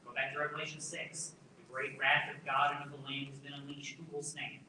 Go 0.04 0.12
back 0.14 0.32
to 0.32 0.38
Revelation 0.38 0.80
6. 0.80 1.32
The 1.56 1.72
great 1.72 1.98
wrath 1.98 2.34
of 2.34 2.44
God 2.46 2.76
and 2.76 2.92
of 2.92 2.98
the 2.98 3.06
Lamb 3.06 3.26
has 3.26 3.38
been 3.38 3.52
unleashed. 3.52 3.96
Who 3.96 4.16
will 4.16 4.22
stand? 4.22 4.60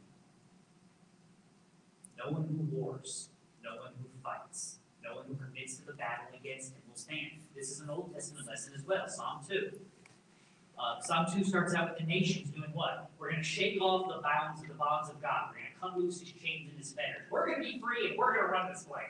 No 2.18 2.32
one 2.32 2.44
who 2.44 2.76
wars, 2.76 3.30
no 3.64 3.76
one 3.76 3.92
who 4.02 4.08
fights, 4.24 4.80
no 5.04 5.16
one 5.16 5.26
who 5.28 5.36
commits 5.36 5.78
to 5.78 5.86
the 5.86 5.94
battle 5.94 6.28
against 6.40 6.74
him 6.74 6.82
will 6.88 6.98
stand. 6.98 7.45
This 7.56 7.72
is 7.72 7.80
an 7.80 7.90
Old 7.90 8.14
Testament 8.14 8.48
lesson 8.48 8.74
as 8.76 8.86
well, 8.86 9.08
Psalm 9.08 9.40
2. 9.48 9.72
Uh, 10.78 11.00
Psalm 11.02 11.26
2 11.34 11.46
starts 11.46 11.74
out 11.74 11.90
with 11.90 12.00
the 12.00 12.06
nations 12.06 12.50
doing 12.50 12.70
what? 12.74 13.10
We're 13.18 13.30
going 13.30 13.42
to 13.42 13.48
shake 13.48 13.82
off 13.82 14.10
the 14.10 14.22
bounds 14.22 14.62
of 14.62 14.68
the 14.68 14.74
bonds 14.74 15.10
of 15.10 15.22
God. 15.22 15.48
We're 15.50 15.60
going 15.60 15.74
to 15.74 15.80
cut 15.80 15.98
loose 15.98 16.20
his 16.20 16.32
chains 16.34 16.70
and 16.70 16.78
his 16.78 16.92
fetters. 16.92 17.24
We're 17.32 17.46
going 17.46 17.60
to 17.60 17.64
be 17.64 17.80
free 17.80 18.10
and 18.10 18.18
we're 18.18 18.34
going 18.34 18.46
to 18.46 18.52
run 18.52 18.70
this 18.70 18.84
place. 18.84 19.06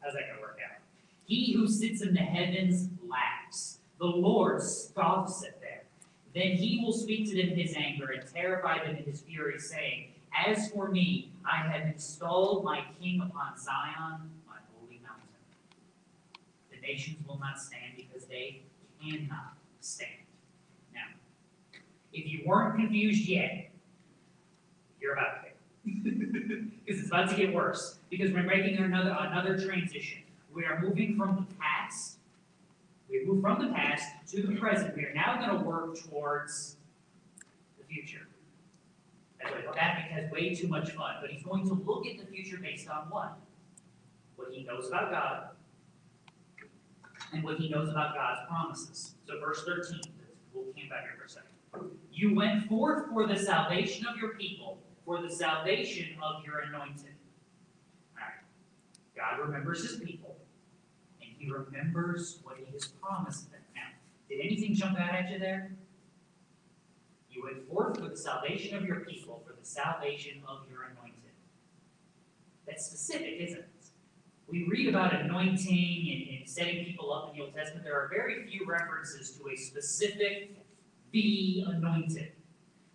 How's 0.00 0.14
that 0.14 0.22
going 0.28 0.36
to 0.36 0.40
work 0.40 0.60
out? 0.64 0.80
He 1.26 1.52
who 1.52 1.66
sits 1.66 2.00
in 2.02 2.14
the 2.14 2.20
heavens 2.20 2.90
laughs. 3.08 3.78
The 3.98 4.06
Lord 4.06 4.62
scoffs 4.62 5.42
at 5.42 5.60
them. 5.60 5.80
Then 6.32 6.52
he 6.52 6.80
will 6.80 6.92
speak 6.92 7.28
to 7.30 7.36
them 7.36 7.50
in 7.50 7.58
his 7.58 7.74
anger 7.76 8.10
and 8.10 8.22
terrify 8.32 8.84
them 8.84 8.96
in 8.96 9.04
his 9.04 9.20
fury, 9.20 9.58
saying, 9.58 10.10
As 10.46 10.70
for 10.70 10.90
me, 10.90 11.32
I 11.44 11.56
have 11.68 11.86
installed 11.86 12.64
my 12.64 12.84
king 13.00 13.20
upon 13.20 13.58
Zion, 13.58 14.30
my 14.48 14.58
holy 14.74 15.00
mountain. 15.02 15.28
The 16.70 16.73
nations 16.84 17.16
will 17.26 17.38
not 17.38 17.58
stand 17.58 17.92
because 17.96 18.26
they 18.26 18.62
cannot 19.02 19.54
stand. 19.80 20.10
Now, 20.94 21.00
if 22.12 22.26
you 22.26 22.42
weren't 22.46 22.76
confused 22.76 23.26
yet, 23.26 23.70
you're 25.00 25.14
about 25.14 25.42
to 25.42 25.50
be. 25.84 26.10
Because 26.84 26.98
it's 27.00 27.08
about 27.08 27.30
to 27.30 27.36
get 27.36 27.52
worse. 27.52 27.98
Because 28.10 28.32
we're 28.32 28.42
making 28.42 28.78
another 28.78 29.16
another 29.18 29.58
transition. 29.58 30.22
We 30.52 30.64
are 30.64 30.80
moving 30.80 31.16
from 31.16 31.46
the 31.48 31.54
past. 31.56 32.18
We 33.10 33.24
move 33.24 33.42
from 33.42 33.66
the 33.66 33.72
past 33.74 34.08
to 34.28 34.42
the 34.42 34.56
present. 34.56 34.96
We 34.96 35.04
are 35.04 35.14
now 35.14 35.36
going 35.36 35.58
to 35.58 35.64
work 35.64 35.98
towards 36.08 36.76
the 37.78 37.84
future. 37.84 38.26
Habakkuk 39.40 40.10
has 40.10 40.30
way 40.30 40.54
too 40.54 40.68
much 40.68 40.92
fun, 40.92 41.16
but 41.20 41.30
he's 41.30 41.42
going 41.42 41.66
to 41.68 41.74
look 41.74 42.06
at 42.06 42.18
the 42.18 42.24
future 42.24 42.56
based 42.56 42.88
on 42.88 43.10
what? 43.10 43.36
What 44.36 44.52
he 44.52 44.64
knows 44.64 44.88
about 44.88 45.10
God 45.10 45.53
and 47.34 47.42
what 47.42 47.58
he 47.58 47.68
knows 47.68 47.88
about 47.88 48.14
God's 48.14 48.40
promises. 48.48 49.14
So, 49.26 49.38
verse 49.40 49.64
13, 49.64 50.00
we'll 50.52 50.64
camp 50.72 50.92
out 50.92 51.02
here 51.02 51.14
for 51.18 51.24
a 51.24 51.28
second. 51.28 51.90
You 52.12 52.34
went 52.34 52.68
forth 52.68 53.10
for 53.10 53.26
the 53.26 53.36
salvation 53.36 54.06
of 54.06 54.16
your 54.16 54.34
people, 54.34 54.78
for 55.04 55.20
the 55.20 55.30
salvation 55.30 56.16
of 56.22 56.44
your 56.44 56.60
anointed. 56.60 57.14
All 58.16 58.22
right. 58.22 58.40
God 59.16 59.44
remembers 59.44 59.82
his 59.82 60.00
people, 60.00 60.36
and 61.20 61.30
he 61.36 61.50
remembers 61.50 62.38
what 62.44 62.56
he 62.56 62.72
has 62.72 62.86
promised 62.86 63.50
them. 63.50 63.60
Now, 63.74 63.82
did 64.28 64.40
anything 64.40 64.74
jump 64.74 64.98
out 64.98 65.14
at 65.14 65.30
you 65.30 65.38
there? 65.40 65.72
You 67.30 67.42
went 67.42 67.68
forth 67.68 67.98
for 67.98 68.08
the 68.08 68.16
salvation 68.16 68.76
of 68.76 68.84
your 68.84 69.00
people, 69.00 69.42
for 69.44 69.54
the 69.58 69.66
salvation 69.66 70.40
of 70.46 70.60
your 70.70 70.82
anointed. 70.82 71.14
That's 72.64 72.86
specific, 72.86 73.40
isn't 73.40 73.58
it? 73.58 73.68
We 74.48 74.64
read 74.64 74.88
about 74.88 75.14
anointing 75.14 76.28
and, 76.28 76.38
and 76.38 76.48
setting 76.48 76.84
people 76.84 77.12
up 77.12 77.30
in 77.30 77.38
the 77.38 77.44
Old 77.44 77.54
Testament. 77.54 77.84
There 77.84 77.98
are 77.98 78.08
very 78.08 78.46
few 78.46 78.66
references 78.66 79.30
to 79.38 79.48
a 79.48 79.56
specific 79.56 80.56
be 81.10 81.64
anointed. 81.66 82.32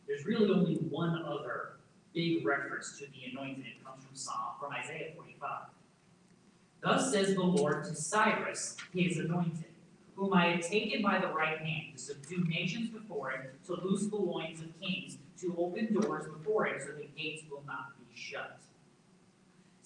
There's 0.08 0.26
really 0.26 0.52
only 0.52 0.76
one 0.76 1.24
other 1.24 1.78
big 2.14 2.46
reference 2.46 2.98
to 3.00 3.06
the 3.06 3.32
anointed. 3.32 3.66
It 3.66 3.84
comes 3.84 4.04
from 4.04 4.16
Psalm, 4.16 4.56
from 4.60 4.74
Isaiah 4.74 5.14
45. 5.16 5.50
Thus 6.82 7.12
says 7.12 7.36
the 7.36 7.42
Lord 7.42 7.84
to 7.86 7.96
Cyrus, 7.96 8.78
his 8.94 9.18
anointed, 9.18 9.66
whom 10.16 10.34
I 10.34 10.48
have 10.48 10.62
taken 10.68 11.02
by 11.02 11.20
the 11.20 11.28
right 11.28 11.60
hand 11.60 11.94
to 11.94 12.00
subdue 12.00 12.46
nations 12.46 12.90
before 12.90 13.32
him, 13.32 13.48
to 13.68 13.74
loose 13.82 14.08
the 14.08 14.16
loins 14.16 14.62
of 14.62 14.68
kings, 14.82 15.18
to 15.42 15.56
open 15.58 15.94
doors 15.94 16.26
before 16.28 16.68
him, 16.68 16.80
so 16.80 16.94
that 16.94 17.16
gates 17.16 17.44
will 17.50 17.64
not 17.66 17.98
be 18.00 18.16
shut. 18.16 18.59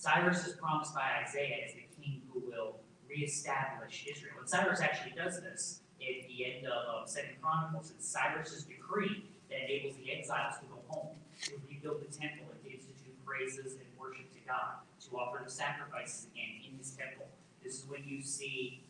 Cyrus 0.04 0.46
is 0.46 0.56
promised 0.56 0.94
by 0.94 1.24
Isaiah 1.24 1.64
as 1.66 1.74
the 1.76 1.88
king 1.96 2.22
who 2.34 2.42
will 2.42 2.76
reestablish 3.08 4.06
Israel. 4.12 4.36
And 4.38 4.50
Cyrus 4.50 4.82
actually 4.82 5.14
does 5.16 5.40
this 5.40 5.80
at 6.02 6.28
the 6.28 6.46
end 6.46 6.68
of, 6.68 7.04
of 7.04 7.10
Second 7.10 7.42
Chronicles. 7.42 7.94
It's 7.96 8.06
Cyrus's 8.06 8.66
decree 8.66 9.24
that 9.50 9.64
enables 9.64 9.96
the 9.96 10.12
exiles 10.12 10.56
to 10.60 10.66
go 10.66 10.76
home, 10.90 11.16
to 11.44 11.54
rebuild 11.70 12.02
the 12.02 12.12
temple, 12.12 12.52
and 12.52 12.62
to 12.66 12.70
institute 12.70 13.16
praises 13.26 13.76
and 13.76 13.88
worship 13.98 14.30
to 14.34 14.40
God, 14.46 14.84
to 15.08 15.18
offer 15.18 15.42
the 15.42 15.50
sacrifices 15.50 16.28
again 16.34 16.70
in 16.70 16.78
his 16.78 16.92
temple. 16.92 17.28
This 17.64 17.80
is 17.80 17.86
when 17.88 18.04
you 18.06 18.22
see. 18.22 18.84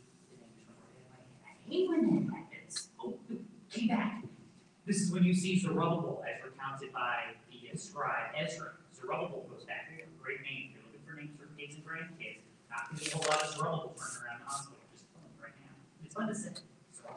I 1.45 1.69
hate 1.69 1.89
when 1.89 2.25
that 2.25 2.33
happens. 2.33 2.89
Oh, 2.99 3.13
came 3.69 3.89
back. 3.89 4.23
This 4.87 4.99
is 4.99 5.11
when 5.11 5.23
you 5.23 5.35
see 5.35 5.59
Zerubbabel 5.59 6.23
as 6.25 6.43
recounted 6.43 6.91
by 6.91 7.37
the 7.51 7.77
scribe 7.77 8.33
Ezra. 8.35 8.71
Zerubbabel 8.95 9.45
goes 9.51 9.63
back. 9.65 9.91
Great 10.21 10.41
name. 10.41 10.71
If 10.73 10.81
you're 11.05 11.15
looking 11.15 11.35
for 11.37 11.43
a 11.43 11.47
name 11.47 11.52
and. 11.71 12.43
Not 12.73 12.89
gonna 12.89 12.99
be 12.99 13.05
a 13.05 13.15
whole 13.15 13.25
lot 13.29 13.43
of 13.43 13.59
running 13.59 13.79
around 13.79 14.39
the 14.39 14.45
hospital, 14.45 14.79
right 15.39 15.53
now. 15.61 15.73
It's 16.03 16.15
fun 16.15 16.27
to 16.27 16.35
say, 16.35 16.49
so. 16.91 17.09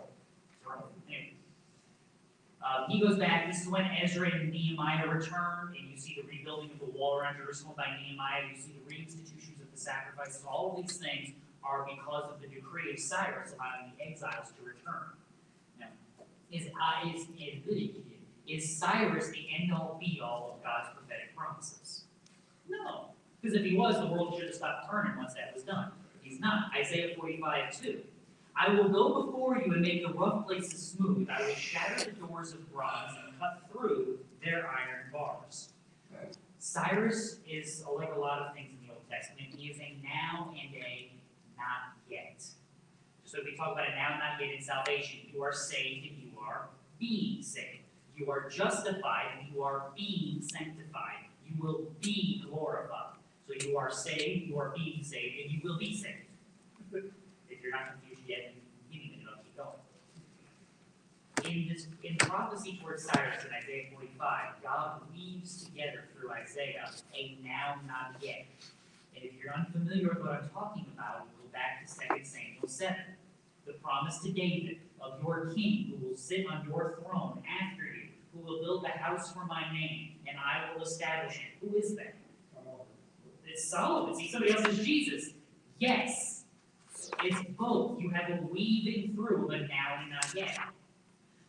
Uh, 2.62 2.86
he 2.88 3.01
goes 3.01 3.16
back, 3.16 3.47
this 3.47 3.62
is 3.62 3.68
when 3.68 3.84
Ezra 4.03 4.28
and 4.28 4.51
Nehemiah 4.51 5.07
return, 5.07 5.74
and 5.78 5.88
you 5.88 5.97
see 5.97 6.20
the 6.20 6.26
rebuilding 6.26 6.72
of 6.72 6.80
the 6.80 6.99
wall 6.99 7.16
around 7.16 7.36
Jerusalem 7.36 7.74
by 7.76 7.86
Nehemiah, 7.97 8.42
you 8.51 8.61
see 8.61 8.72
the 8.72 8.92
reinstitutions 8.92 9.62
of 9.62 9.70
the 9.72 9.78
sacrifices, 9.78 10.42
all 10.47 10.72
of 10.72 10.82
these 10.82 10.97
things 10.97 11.30
are 11.62 11.86
because 11.88 12.30
of 12.30 12.40
the 12.40 12.49
decree 12.49 12.92
of 12.92 12.99
Cyrus 12.99 13.55
allowing 13.55 13.92
the 13.97 14.05
exiles 14.05 14.49
to 14.59 14.66
return. 14.66 15.14
Now, 15.78 15.86
is, 16.51 16.66
uh, 16.66 17.09
is, 17.09 17.26
is, 18.49 18.76
Cyrus 18.76 19.28
the 19.28 19.47
end-all 19.59 19.97
be-all 20.01 20.57
of 20.57 20.64
God's 20.64 20.88
prophetic 20.94 21.36
promises? 21.36 22.03
No, 22.68 23.05
because 23.47 23.61
if 23.61 23.70
he 23.70 23.76
was, 23.76 23.97
the 23.99 24.07
world 24.07 24.34
should 24.34 24.47
have 24.47 24.55
stopped 24.55 24.90
turning 24.90 25.16
once 25.16 25.34
that 25.34 25.55
was 25.55 25.62
done. 25.62 25.92
He's 26.22 26.40
not. 26.40 26.72
Isaiah 26.76 27.14
forty-five, 27.16 27.80
two. 27.80 28.01
I 28.57 28.72
will 28.72 28.88
go 28.88 29.22
before 29.22 29.59
you 29.59 29.72
and 29.72 29.82
make 29.82 30.05
the 30.05 30.12
rough 30.12 30.47
places 30.47 30.94
smooth. 30.97 31.28
I 31.30 31.47
will 31.47 31.55
shatter 31.55 32.11
the 32.11 32.26
doors 32.26 32.53
of 32.53 32.72
bronze 32.72 33.12
and 33.24 33.38
cut 33.38 33.61
through 33.70 34.18
their 34.42 34.66
iron 34.66 35.12
bars. 35.12 35.68
Cyrus 36.59 37.36
is 37.49 37.84
like 37.97 38.12
a 38.12 38.18
lot 38.18 38.40
of 38.40 38.55
things 38.55 38.70
in 38.70 38.88
the 38.88 38.94
Old 38.94 39.03
Testament. 39.09 39.55
He 39.57 39.68
is 39.68 39.78
a 39.78 39.97
now 40.03 40.51
and 40.51 40.74
a 40.74 41.11
not 41.57 41.94
yet. 42.11 42.44
So 43.24 43.38
we 43.44 43.55
talk 43.55 43.72
about 43.72 43.86
a 43.86 43.94
now 43.94 44.18
not 44.18 44.40
yet 44.40 44.57
in 44.57 44.62
salvation. 44.62 45.20
You 45.32 45.42
are 45.44 45.53
saved 45.53 46.07
and 46.11 46.18
you 46.18 46.30
are 46.40 46.66
being 46.99 47.42
saved. 47.42 47.84
You 48.16 48.30
are 48.30 48.49
justified 48.49 49.26
and 49.38 49.55
you 49.55 49.62
are 49.62 49.84
being 49.94 50.40
sanctified. 50.40 51.26
You 51.47 51.62
will 51.62 51.84
be 52.01 52.42
glorified. 52.51 53.15
So 53.47 53.55
you 53.66 53.78
are 53.78 53.90
saved, 53.90 54.49
you 54.49 54.59
are 54.59 54.72
being 54.76 55.05
saved, 55.05 55.38
and 55.40 55.51
you 55.51 55.61
will 55.62 55.78
be 55.78 55.94
saved. 55.94 56.24
If 57.49 57.62
you're 57.62 57.70
not 57.70 57.92
confused 57.92 58.22
yet, 58.26 58.53
you 58.90 59.01
need 59.01 59.18
to 59.18 59.24
know, 59.24 59.32
keep 59.42 59.57
going. 59.57 59.70
In 61.44 61.68
this, 61.72 61.86
in 62.03 62.16
prophecy 62.16 62.78
towards 62.82 63.05
Cyrus 63.05 63.44
in 63.44 63.53
Isaiah 63.55 63.84
forty-five, 63.92 64.55
God 64.64 65.03
weaves 65.14 65.64
together 65.64 66.05
through 66.12 66.32
Isaiah 66.32 66.90
a 67.14 67.36
now, 67.44 67.76
not 67.86 68.16
yet. 68.20 68.47
And 69.14 69.24
if 69.24 69.32
you're 69.40 69.55
unfamiliar 69.55 70.09
with 70.09 70.20
what 70.20 70.32
I'm 70.32 70.49
talking 70.49 70.86
about, 70.94 71.20
go 71.20 71.49
back 71.53 71.86
to 71.86 71.92
Second 71.92 72.26
Samuel 72.26 72.66
seven. 72.66 73.16
The 73.64 73.74
promise 73.74 74.18
to 74.20 74.32
David 74.32 74.80
of 75.01 75.22
your 75.22 75.53
king 75.55 75.90
who 75.90 75.97
will 76.09 76.16
sit 76.16 76.47
on 76.49 76.66
your 76.68 76.99
throne 77.01 77.42
after 77.62 77.84
you, 77.84 78.09
who 78.34 78.40
will 78.44 78.61
build 78.61 78.84
a 78.84 78.88
house 78.99 79.32
for 79.32 79.44
my 79.44 79.72
name, 79.72 80.16
and 80.28 80.36
I 80.36 80.74
will 80.74 80.82
establish 80.82 81.36
it. 81.36 81.53
Who 81.61 81.76
is 81.76 81.94
that? 81.97 82.14
It's 83.57 83.70
Solomon. 83.70 84.14
See, 84.14 84.30
somebody 84.30 84.52
else 84.52 84.66
is 84.66 84.84
Jesus. 84.84 85.30
Yes. 85.78 86.44
It's 87.24 87.40
both. 87.57 87.98
You 87.98 88.11
have 88.11 88.28
a 88.28 88.42
weaving 88.48 89.14
through 89.14 89.46
the 89.50 89.61
now 89.61 90.00
and 90.02 90.11
not 90.11 90.26
yet. 90.34 90.59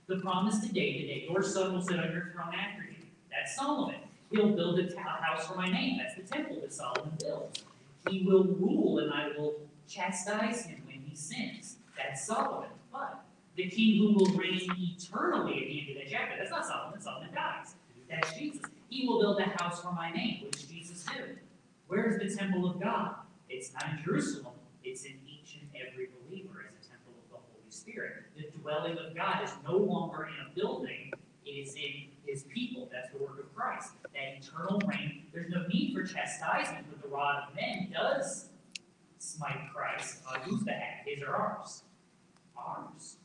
The 0.08 0.16
promise 0.16 0.60
today 0.60 0.94
to 0.94 1.00
David 1.00 1.10
that 1.10 1.34
your 1.34 1.44
son 1.44 1.74
will 1.74 1.82
sit 1.82 2.00
on 2.00 2.10
your 2.14 2.32
throne 2.34 2.56
after 2.56 2.84
you. 2.84 2.96
That's 3.30 3.58
Solomon. 3.58 4.00
He'll 4.32 4.56
build 4.56 4.80
a 4.80 4.98
house 4.98 5.48
for 5.48 5.56
my 5.56 5.70
name. 5.70 5.98
That's 5.98 6.16
the 6.16 6.22
temple 6.22 6.62
that 6.62 6.74
Solomon 6.74 7.12
builds. 7.20 7.66
He 8.10 8.24
will 8.26 8.46
rule 8.46 9.00
and 9.00 9.12
I 9.12 9.38
will 9.38 9.56
chastise 9.90 10.66
him 10.66 10.84
when 10.86 11.02
he 11.02 11.14
sins. 11.14 11.76
That's 11.98 12.26
Solomon. 12.26 12.70
But 12.90 13.22
the 13.58 13.68
king 13.68 13.98
who 13.98 14.14
will 14.14 14.32
reign 14.38 14.72
eternally 14.78 15.56
at 15.56 15.68
the 15.68 15.82
end 15.82 15.90
of 15.90 15.96
that 15.98 16.10
chapter, 16.10 16.38
that's 16.38 16.52
not 16.52 16.66
Solomon. 16.66 17.02
Solomon 17.02 17.34
dies. 17.36 17.76
That's 18.10 18.34
Jesus. 18.38 18.62
He 18.90 19.06
will 19.06 19.20
build 19.20 19.42
a 19.42 19.62
house 19.62 19.82
for 19.82 19.92
my 19.92 20.10
name, 20.10 20.46
which 20.46 20.70
Jesus 20.70 21.04
did. 21.04 21.40
Where's 21.88 22.20
the 22.20 22.36
temple 22.36 22.70
of 22.70 22.82
God? 22.82 23.16
It's 23.50 23.74
not 23.74 23.86
in 23.92 24.04
Jerusalem, 24.04 24.54
it's 24.84 25.04
in 25.06 25.20
each 25.26 25.60
and 25.60 25.70
every 25.74 26.10
believer 26.22 26.66
as 26.68 26.86
a 26.86 26.90
temple 26.90 27.14
of 27.24 27.32
the 27.32 27.38
Holy 27.38 27.70
Spirit. 27.70 28.24
The 28.36 28.60
dwelling 28.60 28.98
of 28.98 29.16
God 29.16 29.44
is 29.44 29.52
no 29.66 29.78
longer 29.78 30.28
in 30.28 30.34
a 30.46 30.56
building, 30.56 31.12
it 31.46 31.50
is 31.50 31.76
in 31.76 32.10
his 32.26 32.44
people. 32.44 32.90
That's 32.92 33.10
the 33.12 33.24
work 33.24 33.40
of 33.40 33.56
Christ. 33.56 33.94
That 34.14 34.38
eternal 34.38 34.82
reign. 34.86 35.24
There's 35.34 35.50
no 35.50 35.66
need 35.68 35.94
for 35.96 36.04
chastisement, 36.04 36.88
but 36.90 37.02
the 37.02 37.08
rod 37.08 37.44
of 37.48 37.56
men 37.56 37.90
does 37.94 38.50
smite 39.18 39.70
Christ. 39.74 40.20
On 40.28 40.42
whose 40.42 40.64
behalf? 40.64 41.06
His 41.06 41.24
or 41.24 41.34
ours? 41.34 41.84
Ours. 42.58 43.16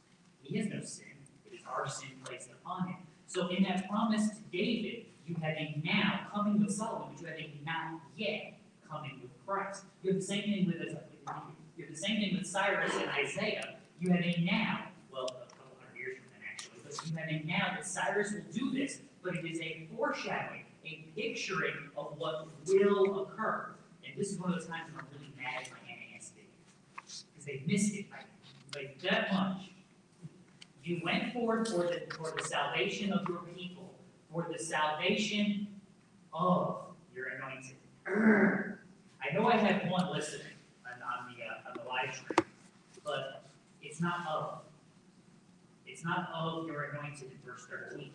He 0.42 0.56
has 0.58 0.68
no 0.68 0.80
sin. 0.84 1.06
It 1.50 1.56
is 1.56 1.62
our 1.68 1.88
sin 1.88 2.10
placed 2.24 2.50
upon 2.50 2.88
him. 2.88 2.96
So 3.26 3.48
in 3.48 3.64
that 3.64 3.88
promise 3.88 4.28
to 4.28 4.42
David, 4.52 5.06
you 5.32 5.42
have 5.42 5.56
a 5.56 5.80
now 5.82 6.26
coming 6.34 6.60
with 6.62 6.74
Solomon, 6.74 7.14
but 7.14 7.20
you 7.22 7.26
have 7.28 7.38
a 7.38 7.64
not 7.64 8.00
yet 8.16 8.54
coming 8.88 9.20
with 9.22 9.30
Christ. 9.46 9.84
You 10.02 10.12
have 10.12 10.20
the 10.20 10.26
same 10.26 10.42
thing 10.42 10.66
with 10.66 10.76
uh, 10.76 11.32
you 11.76 11.84
have 11.84 11.94
the 11.94 11.98
same 11.98 12.20
thing 12.20 12.36
with 12.36 12.46
Cyrus 12.46 12.92
and 12.94 13.08
Isaiah. 13.10 13.76
You 13.98 14.10
have 14.10 14.20
a 14.20 14.40
now, 14.42 14.86
well, 15.10 15.24
a 15.24 15.26
couple 15.28 15.76
hundred 15.80 15.98
years 15.98 16.16
from 16.18 16.26
then 16.32 16.42
actually, 16.52 16.80
but 16.84 17.06
you 17.06 17.16
have 17.16 17.28
a 17.28 17.46
now 17.46 17.76
that 17.76 17.86
Cyrus 17.86 18.32
will 18.32 18.52
do 18.52 18.78
this, 18.78 19.00
but 19.22 19.36
it 19.36 19.44
is 19.46 19.60
a 19.60 19.88
foreshadowing, 19.96 20.64
a 20.84 21.06
picturing 21.16 21.76
of 21.96 22.18
what 22.18 22.48
will 22.66 23.22
occur. 23.22 23.70
And 24.04 24.18
this 24.18 24.32
is 24.32 24.38
one 24.38 24.52
of 24.52 24.58
those 24.58 24.68
times 24.68 24.90
when 24.92 25.00
I'm 25.00 25.06
really 25.12 25.32
mad 25.36 25.62
at 25.62 25.70
my 25.70 25.78
NASB 25.88 26.42
because 27.04 27.46
they 27.46 27.62
missed 27.66 27.94
it 27.94 28.06
like, 28.10 28.26
like 28.74 29.00
that 29.02 29.32
much. 29.32 29.68
You 30.84 31.00
went 31.04 31.32
forward 31.32 31.68
for 31.68 31.84
the 31.84 32.02
for 32.16 32.34
the 32.36 32.42
salvation 32.42 33.12
of 33.12 33.26
your 33.28 33.38
people 33.56 33.81
for 34.32 34.48
the 34.50 34.58
salvation 34.58 35.66
of 36.32 36.78
your 37.14 37.26
anointed. 37.28 37.76
I 38.06 39.34
know 39.34 39.46
I 39.46 39.56
have 39.56 39.90
one 39.90 40.10
listening 40.12 40.56
on, 40.86 40.98
on 41.02 41.34
the, 41.34 41.44
uh, 41.44 41.68
on 41.68 41.76
the 41.76 41.88
live 41.88 42.14
stream, 42.14 42.48
but 43.04 43.44
it's 43.82 44.00
not 44.00 44.26
of. 44.26 44.58
It's 45.86 46.04
not 46.04 46.32
of 46.34 46.66
your 46.66 46.96
anointed 46.96 47.28
in 47.30 47.38
verse 47.44 47.66
thirteen, 47.68 48.10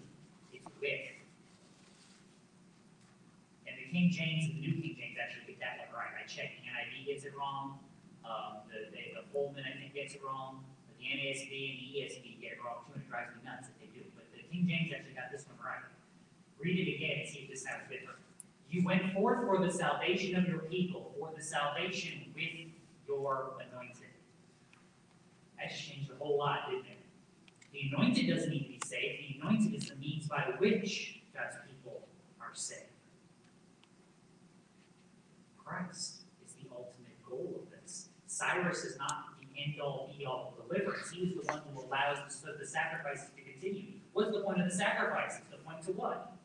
it's 0.51 0.65
with. 0.81 1.07
And 3.69 3.77
the 3.77 3.85
King 3.93 4.09
James 4.09 4.49
and 4.49 4.57
the 4.57 4.61
New 4.65 4.81
King 4.81 4.97
James 4.97 5.15
actually 5.21 5.53
get 5.53 5.61
that 5.61 5.85
one 5.85 6.01
right. 6.01 6.09
I 6.17 6.25
checked, 6.25 6.57
the 6.57 6.65
NIV 6.65 7.05
gets 7.05 7.23
it 7.23 7.37
wrong, 7.37 7.77
um, 8.25 8.65
the, 8.67 8.89
the, 8.89 9.21
the 9.21 9.23
Holman, 9.29 9.61
I 9.61 9.77
think, 9.77 9.93
gets 9.93 10.17
it 10.17 10.25
wrong, 10.25 10.65
but 10.89 10.97
the 10.97 11.05
NASB 11.05 11.53
and 11.53 11.77
the 11.79 11.87
ESV 12.01 12.41
get 12.41 12.57
it 12.57 12.59
wrong, 12.65 12.81
too, 12.89 12.97
and 12.97 13.03
it 13.05 13.09
drives 13.13 13.29
me 13.37 13.45
nuts 13.45 13.69
if 13.69 13.77
they 13.77 13.87
do, 13.93 14.03
but 14.17 14.25
the 14.33 14.41
King 14.49 14.65
James 14.67 14.89
actually 14.91 15.13
got 15.15 15.29
this 15.31 15.45
one 15.45 15.61
right. 15.61 15.86
Read 16.67 16.85
it 16.85 16.95
again 16.97 17.19
and 17.19 17.29
see 17.29 17.39
if 17.39 17.49
this 17.49 17.63
sounds 17.63 17.83
different. 17.89 18.19
You 18.69 18.83
went 18.83 19.13
forth 19.13 19.45
for 19.45 19.65
the 19.65 19.71
salvation 19.71 20.35
of 20.35 20.45
your 20.49 20.59
people, 20.59 21.13
for 21.17 21.31
the 21.33 21.41
salvation 21.41 22.25
with 22.35 22.67
your 23.07 23.53
anointed. 23.71 24.11
That 25.57 25.69
just 25.69 25.87
changed 25.87 26.11
a 26.11 26.21
whole 26.21 26.37
lot, 26.37 26.69
didn't 26.69 26.87
it? 26.87 26.97
The 27.71 27.95
anointed 27.95 28.27
doesn't 28.27 28.49
need 28.49 28.63
to 28.63 28.67
be 28.67 28.81
saved. 28.85 29.23
The 29.29 29.39
anointed 29.39 29.75
is 29.75 29.87
the 29.87 29.95
means 29.95 30.27
by 30.27 30.55
which 30.57 31.21
God's 31.33 31.55
people 31.65 32.01
are 32.41 32.51
saved. 32.51 32.81
Christ 35.63 36.23
is 36.45 36.53
the 36.61 36.69
ultimate 36.69 37.23
goal 37.29 37.61
of 37.63 37.81
this. 37.81 38.09
Cyrus 38.25 38.83
is 38.83 38.97
not 38.97 39.35
the 39.39 39.63
end 39.63 39.79
all 39.79 40.11
be 40.17 40.25
all 40.25 40.53
of 40.59 40.67
deliverance. 40.67 41.11
He 41.11 41.33
was 41.37 41.47
the 41.47 41.53
one 41.53 41.61
who 41.73 41.87
allows 41.87 42.41
the, 42.41 42.57
the 42.59 42.67
sacrifices 42.67 43.29
to 43.37 43.41
continue. 43.41 43.93
What's 44.11 44.33
the 44.33 44.41
point 44.41 44.59
of 44.59 44.69
the 44.69 44.75
sacrifices? 44.75 45.39
The 45.49 45.57
point 45.59 45.81
to 45.83 45.93
what? 45.93 46.36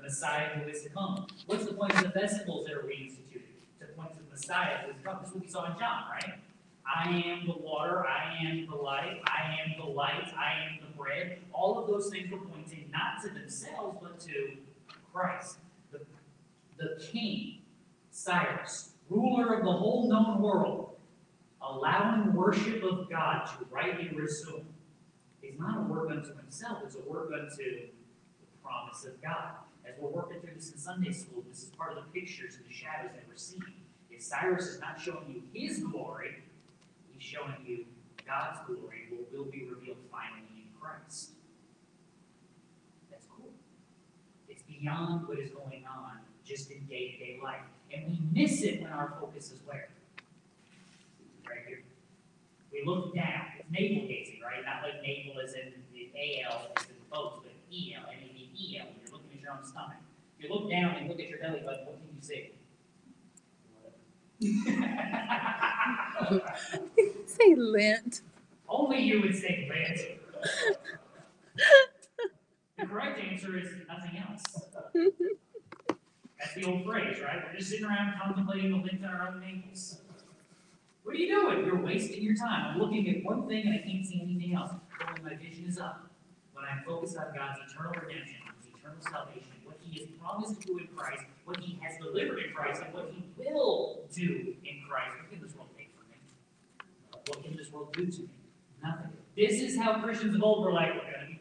The 0.00 0.08
Messiah 0.08 0.48
who 0.58 0.68
is 0.68 0.82
to 0.82 0.88
come. 0.90 1.26
What's 1.46 1.66
the 1.66 1.74
point 1.74 1.94
of 1.94 2.02
the 2.02 2.10
festivals 2.10 2.66
that 2.66 2.74
are 2.74 2.82
reinstituted? 2.82 3.42
To 3.80 3.86
point 3.96 4.12
to 4.14 4.22
the 4.22 4.30
Messiah 4.30 4.78
who 4.84 4.90
is 4.90 4.96
come. 5.04 5.18
This 5.20 5.28
is 5.28 5.34
what 5.34 5.44
we 5.44 5.50
saw 5.50 5.72
in 5.72 5.78
John, 5.78 6.04
right? 6.10 6.34
I 6.86 7.08
am 7.08 7.46
the 7.46 7.56
water, 7.58 8.04
I 8.06 8.34
am 8.44 8.66
the 8.68 8.74
light, 8.74 9.20
I 9.26 9.56
am 9.62 9.78
the 9.78 9.90
light, 9.90 10.32
I 10.36 10.64
am 10.66 10.86
the 10.86 10.96
bread. 10.96 11.38
All 11.52 11.78
of 11.78 11.86
those 11.86 12.10
things 12.10 12.30
were 12.30 12.38
pointing 12.38 12.90
not 12.90 13.22
to 13.22 13.28
themselves, 13.28 13.98
but 14.02 14.18
to 14.20 14.56
Christ. 15.12 15.58
The, 15.92 16.00
the 16.78 17.00
king, 17.12 17.58
Cyrus, 18.10 18.92
ruler 19.08 19.54
of 19.54 19.64
the 19.64 19.72
whole 19.72 20.08
known 20.08 20.42
world, 20.42 20.96
allowing 21.62 22.32
worship 22.32 22.82
of 22.82 23.08
God 23.08 23.46
to 23.46 23.66
rightly 23.70 24.10
resume, 24.16 24.64
is 25.42 25.58
not 25.58 25.78
a 25.78 25.82
work 25.82 26.10
unto 26.10 26.36
himself, 26.36 26.78
it's 26.84 26.96
a 26.96 27.08
work 27.08 27.30
unto 27.32 27.56
the 27.56 27.88
promise 28.62 29.04
of 29.04 29.20
God 29.22 29.52
as 29.86 29.94
we're 29.98 30.10
working 30.10 30.40
through 30.40 30.54
this 30.54 30.72
in 30.72 30.78
Sunday 30.78 31.12
school, 31.12 31.42
this 31.48 31.62
is 31.62 31.70
part 31.70 31.96
of 31.96 32.04
the 32.04 32.20
pictures 32.20 32.56
and 32.56 32.64
the 32.66 32.72
shadows 32.72 33.10
that 33.14 33.24
we're 33.28 33.36
seeing. 33.36 33.62
Is 34.10 34.26
Cyrus 34.26 34.66
is 34.66 34.80
not 34.80 35.00
showing 35.00 35.24
you 35.28 35.42
his 35.54 35.78
glory, 35.78 36.42
he's 37.12 37.22
showing 37.22 37.54
you 37.64 37.84
God's 38.26 38.58
glory 38.66 39.08
will, 39.10 39.26
will 39.32 39.50
be 39.50 39.64
revealed 39.64 39.96
finally 40.10 40.42
in 40.56 40.80
Christ. 40.80 41.30
That's 43.10 43.26
cool. 43.36 43.50
It's 44.48 44.62
beyond 44.62 45.26
what 45.26 45.38
is 45.38 45.50
going 45.50 45.84
on 45.90 46.18
just 46.44 46.70
in 46.70 46.84
day-to-day 46.86 47.40
life. 47.42 47.62
And 47.92 48.06
we 48.06 48.42
miss 48.42 48.62
it 48.62 48.82
when 48.82 48.92
our 48.92 49.14
focus 49.20 49.50
is 49.50 49.60
where? 49.66 49.88
Right 51.48 51.58
here. 51.66 51.82
We 52.72 52.84
look 52.86 53.14
down. 53.14 53.46
It's 53.58 53.70
navel 53.70 54.06
gazing, 54.06 54.40
right? 54.44 54.64
Not 54.64 54.82
like 54.82 55.02
navel 55.02 55.40
is 55.40 55.54
in 55.54 55.72
the 55.92 56.10
AL, 56.44 56.68
as 56.76 56.84
in 56.86 56.94
boats, 57.10 57.40
but 57.42 57.52
EL, 57.72 58.02
N-A-V-E-L. 58.10 58.86
You're 59.02 59.12
looking 59.12 59.38
at 59.39 59.39
your 59.50 59.58
own 59.58 59.64
stomach. 59.64 59.96
If 60.38 60.44
you 60.44 60.50
look 60.54 60.70
down 60.70 60.94
and 60.96 61.08
look 61.08 61.18
at 61.20 61.28
your 61.28 61.38
belly 61.38 61.60
button, 61.64 61.86
what 61.86 61.98
can 61.98 62.08
you 62.14 62.22
see? 62.22 62.50
Say 67.26 67.54
lint. 67.56 68.22
Only 68.68 69.00
you 69.00 69.20
would 69.20 69.36
say 69.36 69.68
lint. 69.68 70.00
The 72.78 72.86
correct 72.86 73.18
answer 73.20 73.58
is 73.58 73.66
nothing 73.88 74.16
else. 74.18 74.42
That's 76.38 76.54
the 76.54 76.64
old 76.64 76.84
phrase, 76.86 77.20
right? 77.20 77.42
We're 77.44 77.52
just 77.58 77.70
sitting 77.70 77.84
around 77.84 78.14
contemplating 78.22 78.70
the 78.70 78.78
lint 78.78 79.04
on 79.04 79.10
our 79.10 79.28
own 79.28 79.42
ankles. 79.42 80.00
What 81.02 81.14
are 81.14 81.18
you 81.18 81.28
doing? 81.28 81.66
You're 81.66 81.82
wasting 81.82 82.22
your 82.22 82.34
time. 82.36 82.72
I'm 82.72 82.78
looking 82.78 83.06
at 83.08 83.22
one 83.24 83.46
thing 83.48 83.66
and 83.66 83.74
I 83.74 83.78
can't 83.86 84.06
see 84.06 84.22
anything 84.22 84.54
else. 84.54 84.70
My 85.22 85.34
vision 85.34 85.66
is 85.66 85.78
up, 85.78 86.08
when 86.54 86.64
I'm 86.64 86.82
focused 86.84 87.16
on 87.18 87.34
God's 87.34 87.58
eternal 87.70 87.92
redemption, 88.00 88.36
eternal 88.90 89.10
salvation, 89.10 89.52
what 89.64 89.76
He 89.82 90.00
has 90.00 90.08
promised 90.20 90.60
to 90.60 90.66
do 90.66 90.78
in 90.78 90.88
Christ, 90.96 91.22
what 91.44 91.58
He 91.58 91.78
has 91.82 91.96
delivered 91.98 92.38
in 92.38 92.52
Christ, 92.52 92.82
and 92.82 92.94
what 92.94 93.12
He 93.14 93.24
will 93.36 94.00
do 94.12 94.54
in 94.64 94.82
Christ, 94.88 95.14
what 95.18 95.30
can 95.30 95.42
this 95.42 95.54
world 95.54 95.68
take 95.76 95.90
from 95.96 96.10
me? 96.10 96.16
What 97.26 97.44
can 97.44 97.56
this 97.56 97.72
world 97.72 97.92
do 97.92 98.06
to 98.06 98.20
me? 98.22 98.28
Nothing. 98.82 99.12
This 99.36 99.60
is 99.60 99.78
how 99.78 100.00
Christians 100.00 100.34
of 100.34 100.42
old 100.42 100.64
were 100.64 100.72
like, 100.72 100.94
we're 100.94 101.00
we're 101.00 101.08
gonna 101.10 101.26
be. 101.26 101.36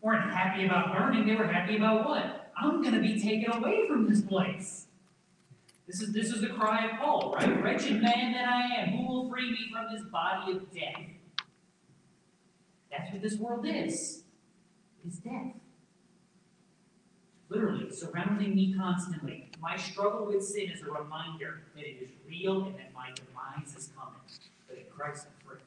Weren't 0.00 0.30
happy 0.30 0.64
about 0.64 0.96
burning, 0.96 1.26
they 1.26 1.34
were 1.34 1.46
happy 1.46 1.76
about 1.76 2.06
what? 2.06 2.52
I'm 2.56 2.82
gonna 2.82 3.00
be 3.00 3.20
taken 3.20 3.52
away 3.52 3.88
from 3.88 4.08
this 4.08 4.22
place. 4.22 4.86
This 5.88 6.00
is, 6.02 6.12
this 6.12 6.30
is 6.30 6.42
the 6.42 6.48
cry 6.48 6.86
of 6.86 6.98
Paul, 6.98 7.34
right? 7.34 7.62
Wretched 7.62 8.00
man 8.02 8.32
that 8.32 8.46
I 8.46 8.82
am, 8.82 8.90
who 8.90 9.06
will 9.06 9.30
free 9.30 9.50
me 9.50 9.70
from 9.72 9.86
this 9.92 10.04
body 10.12 10.52
of 10.52 10.70
death? 10.72 11.17
That's 12.90 13.12
what 13.12 13.22
this 13.22 13.36
world 13.36 13.66
is. 13.66 14.22
It's 15.06 15.18
death. 15.18 15.54
Literally, 17.48 17.90
surrounding 17.92 18.54
me 18.54 18.74
constantly. 18.74 19.50
My 19.60 19.76
struggle 19.76 20.26
with 20.26 20.44
sin 20.44 20.70
is 20.70 20.82
a 20.82 20.90
reminder 20.90 21.62
that 21.74 21.84
it 21.84 21.96
is 22.02 22.10
real 22.28 22.64
and 22.66 22.74
that 22.74 22.92
my 22.94 23.10
demise 23.14 23.74
is 23.76 23.90
coming. 23.96 24.20
But 24.68 24.78
in 24.78 24.84
Christ 24.94 25.26
I'm 25.26 25.48
free. 25.48 25.60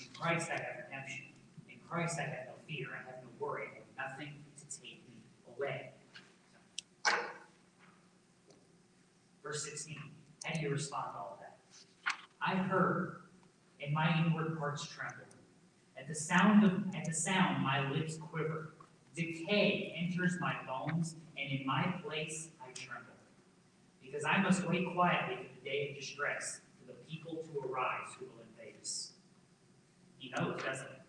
In 0.00 0.06
Christ 0.18 0.50
I 0.50 0.54
have 0.54 0.84
redemption. 0.86 1.26
In 1.68 1.76
Christ 1.88 2.18
I 2.18 2.22
have 2.22 2.46
no 2.46 2.54
fear. 2.66 2.88
I 2.92 3.10
have 3.10 3.22
no 3.22 3.46
worry. 3.46 3.64
I 3.72 4.02
have 4.02 4.10
nothing 4.12 4.32
to 4.56 4.80
take 4.80 5.02
me 5.06 5.54
away. 5.56 5.90
Verse 9.42 9.64
16. 9.64 9.98
How 10.44 10.54
do 10.54 10.60
you 10.60 10.70
respond 10.70 11.12
to 11.12 11.18
all 11.18 11.32
of 11.34 11.40
that? 11.40 12.14
I 12.40 12.56
heard, 12.56 13.16
and 13.82 13.92
my 13.92 14.18
inward 14.18 14.58
parts 14.58 14.86
trembled. 14.86 15.33
At 16.04 16.08
the 16.08 16.14
sound 16.14 16.64
of 16.64 16.94
at 16.94 17.06
the 17.06 17.14
sound 17.14 17.64
my 17.64 17.88
lips 17.90 18.18
quiver. 18.18 18.74
Decay 19.16 19.94
enters 19.96 20.38
my 20.38 20.54
bones, 20.66 21.16
and 21.38 21.50
in 21.50 21.66
my 21.66 21.94
place 22.04 22.48
I 22.60 22.70
tremble. 22.72 23.14
Because 24.02 24.22
I 24.22 24.36
must 24.42 24.68
wait 24.68 24.86
quietly 24.92 25.36
for 25.36 25.54
the 25.54 25.70
day 25.70 25.88
of 25.88 25.96
distress, 25.96 26.60
for 26.78 26.92
the 26.92 26.98
people 27.10 27.36
to 27.36 27.66
arise 27.66 28.12
who 28.18 28.26
will 28.26 28.44
invade 28.50 28.78
us. 28.82 29.12
He 30.18 30.28
knows, 30.28 30.60
doesn't 30.62 30.88
he? 30.88 31.00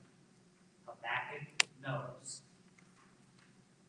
Habakkuk 0.88 1.68
knows. 1.86 2.44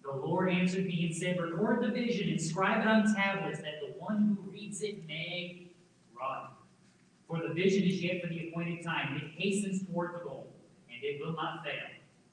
The 0.02 0.10
Lord 0.10 0.50
answered 0.50 0.86
me 0.86 1.06
and 1.06 1.14
said, 1.14 1.40
Record 1.40 1.84
the 1.84 1.92
vision, 1.92 2.30
inscribe 2.30 2.80
it 2.80 2.88
on 2.88 3.14
tablets, 3.14 3.58
that 3.58 3.80
the 3.80 3.94
one 3.96 4.36
who 4.42 4.50
reads 4.50 4.82
it 4.82 5.06
may 5.06 5.68
run. 6.18 6.48
For 7.28 7.46
the 7.46 7.54
vision 7.54 7.84
is 7.84 8.02
yet 8.02 8.22
for 8.22 8.26
the 8.26 8.48
appointed 8.48 8.82
time. 8.82 9.16
It 9.16 9.40
hastens 9.40 9.86
toward 9.86 10.14
the 10.14 10.24
goal, 10.24 10.45
and 10.96 11.04
it 11.04 11.20
will 11.20 11.34
not 11.34 11.62
fail. 11.64 11.74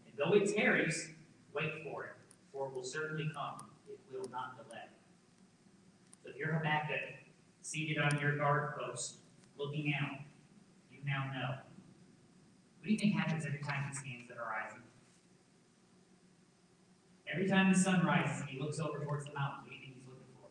And 0.08 0.16
though 0.18 0.34
it 0.36 0.56
tarries, 0.56 1.10
wait 1.54 1.84
for 1.84 2.06
it, 2.06 2.12
for 2.52 2.68
it 2.68 2.74
will 2.74 2.84
certainly 2.84 3.30
come. 3.36 3.70
It 3.88 4.00
will 4.12 4.30
not 4.32 4.58
delay. 4.58 4.88
So 6.24 6.30
if 6.30 6.38
you're 6.38 6.54
Habakkuk, 6.54 7.20
seated 7.62 7.98
on 7.98 8.18
your 8.20 8.38
guard 8.38 8.76
post, 8.80 9.18
looking 9.58 9.94
out, 10.00 10.20
you 10.92 11.00
now 11.06 11.26
know. 11.34 11.50
What 12.80 12.88
do 12.88 12.92
you 12.92 13.00
think 13.00 13.16
happens 13.16 13.46
every 13.46 13.60
time 13.60 13.86
he 13.90 13.96
scans 13.96 14.28
the 14.28 14.36
horizon? 14.36 14.84
Every 17.32 17.48
time 17.48 17.74
the 17.74 17.80
sun 17.80 18.06
rises 18.06 18.42
and 18.42 18.50
he 18.50 18.60
looks 18.60 18.80
over 18.80 19.00
towards 19.00 19.26
the 19.26 19.34
mountain, 19.34 19.66
what 19.66 19.72
do 19.72 19.76
you 19.76 19.82
think 19.82 19.96
he's 19.98 20.06
looking 20.06 20.30
for? 20.38 20.48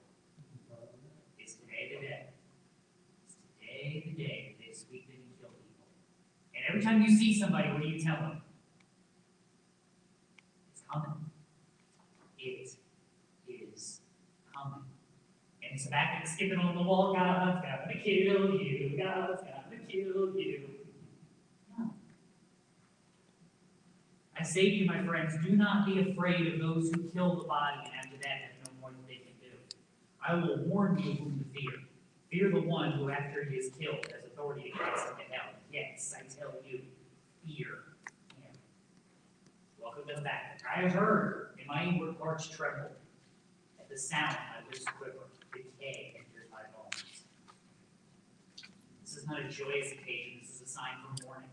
It's 1.38 1.54
today 1.54 1.94
the 1.94 2.00
day. 2.00 2.26
It's 3.24 3.36
today 3.38 4.02
the 4.04 4.16
day 4.16 4.36
that 4.50 4.66
they 4.66 4.72
sweep 4.74 5.06
in 5.08 5.22
and 5.22 5.36
kill 5.38 5.54
people. 5.54 5.86
And 6.56 6.61
every 6.72 6.82
time 6.82 7.02
you 7.02 7.14
see 7.14 7.38
somebody, 7.38 7.70
what 7.70 7.82
do 7.82 7.88
you 7.88 8.02
tell 8.02 8.16
them? 8.16 8.40
It's 10.72 10.82
coming. 10.90 11.30
It 12.38 12.68
is 13.74 14.00
coming. 14.54 14.80
And 15.62 15.72
it's 15.74 15.86
back 15.86 16.20
and 16.20 16.28
skipping 16.28 16.58
on 16.58 16.74
the 16.74 16.82
wall, 16.82 17.12
God's 17.14 17.60
gonna 17.60 18.00
kill 18.02 18.54
you, 18.54 18.98
God's 18.98 19.42
gonna 19.42 19.82
kill 19.86 20.34
you. 20.34 20.62
No. 21.78 21.92
I 24.38 24.42
say 24.42 24.70
to 24.70 24.74
you, 24.76 24.86
my 24.86 25.04
friends, 25.04 25.34
do 25.44 25.54
not 25.54 25.84
be 25.84 26.10
afraid 26.10 26.54
of 26.54 26.58
those 26.58 26.90
who 26.90 27.02
kill 27.02 27.36
the 27.36 27.44
body 27.44 27.80
and 27.84 27.94
after 27.98 28.16
that 28.22 28.28
have 28.28 28.66
no 28.66 28.80
more 28.80 28.90
that 28.92 29.06
they 29.06 29.16
can 29.16 29.34
do. 29.42 29.54
I 30.26 30.34
will 30.36 30.56
warn 30.64 30.98
you 30.98 31.12
whom 31.12 31.38
to 31.38 31.60
fear. 31.60 31.80
Fear 32.30 32.50
the 32.50 32.66
one 32.66 32.92
who 32.92 33.10
after 33.10 33.44
he 33.44 33.56
is 33.56 33.70
killed 33.78 34.06
has 34.10 34.24
authority 34.24 34.70
to 34.70 34.78
cast 34.78 35.10
into 35.10 35.22
hell. 35.30 35.51
Yes, 35.72 36.14
I 36.14 36.22
tell 36.28 36.52
you, 36.68 36.82
fear 37.46 37.66
him. 38.36 38.52
Welcome 39.80 40.02
to 40.14 40.20
back. 40.20 40.60
I 40.68 40.82
have 40.82 40.92
heard, 40.92 41.56
and 41.58 41.66
my 41.66 41.84
inward 41.84 42.18
parts 42.18 42.46
tremble. 42.46 42.90
At 43.80 43.88
the 43.88 43.96
sound, 43.96 44.36
my 44.36 44.66
lips 44.66 44.84
quiver. 44.98 45.30
Decay 45.50 46.14
enters 46.18 46.50
my 46.52 46.58
bones. 46.76 47.24
This 49.02 49.16
is 49.16 49.26
not 49.26 49.40
a 49.40 49.48
joyous 49.48 49.92
occasion. 49.92 50.40
This 50.42 50.56
is 50.56 50.60
a 50.60 50.68
sign 50.68 50.92
for 51.00 51.24
mourning. 51.24 51.48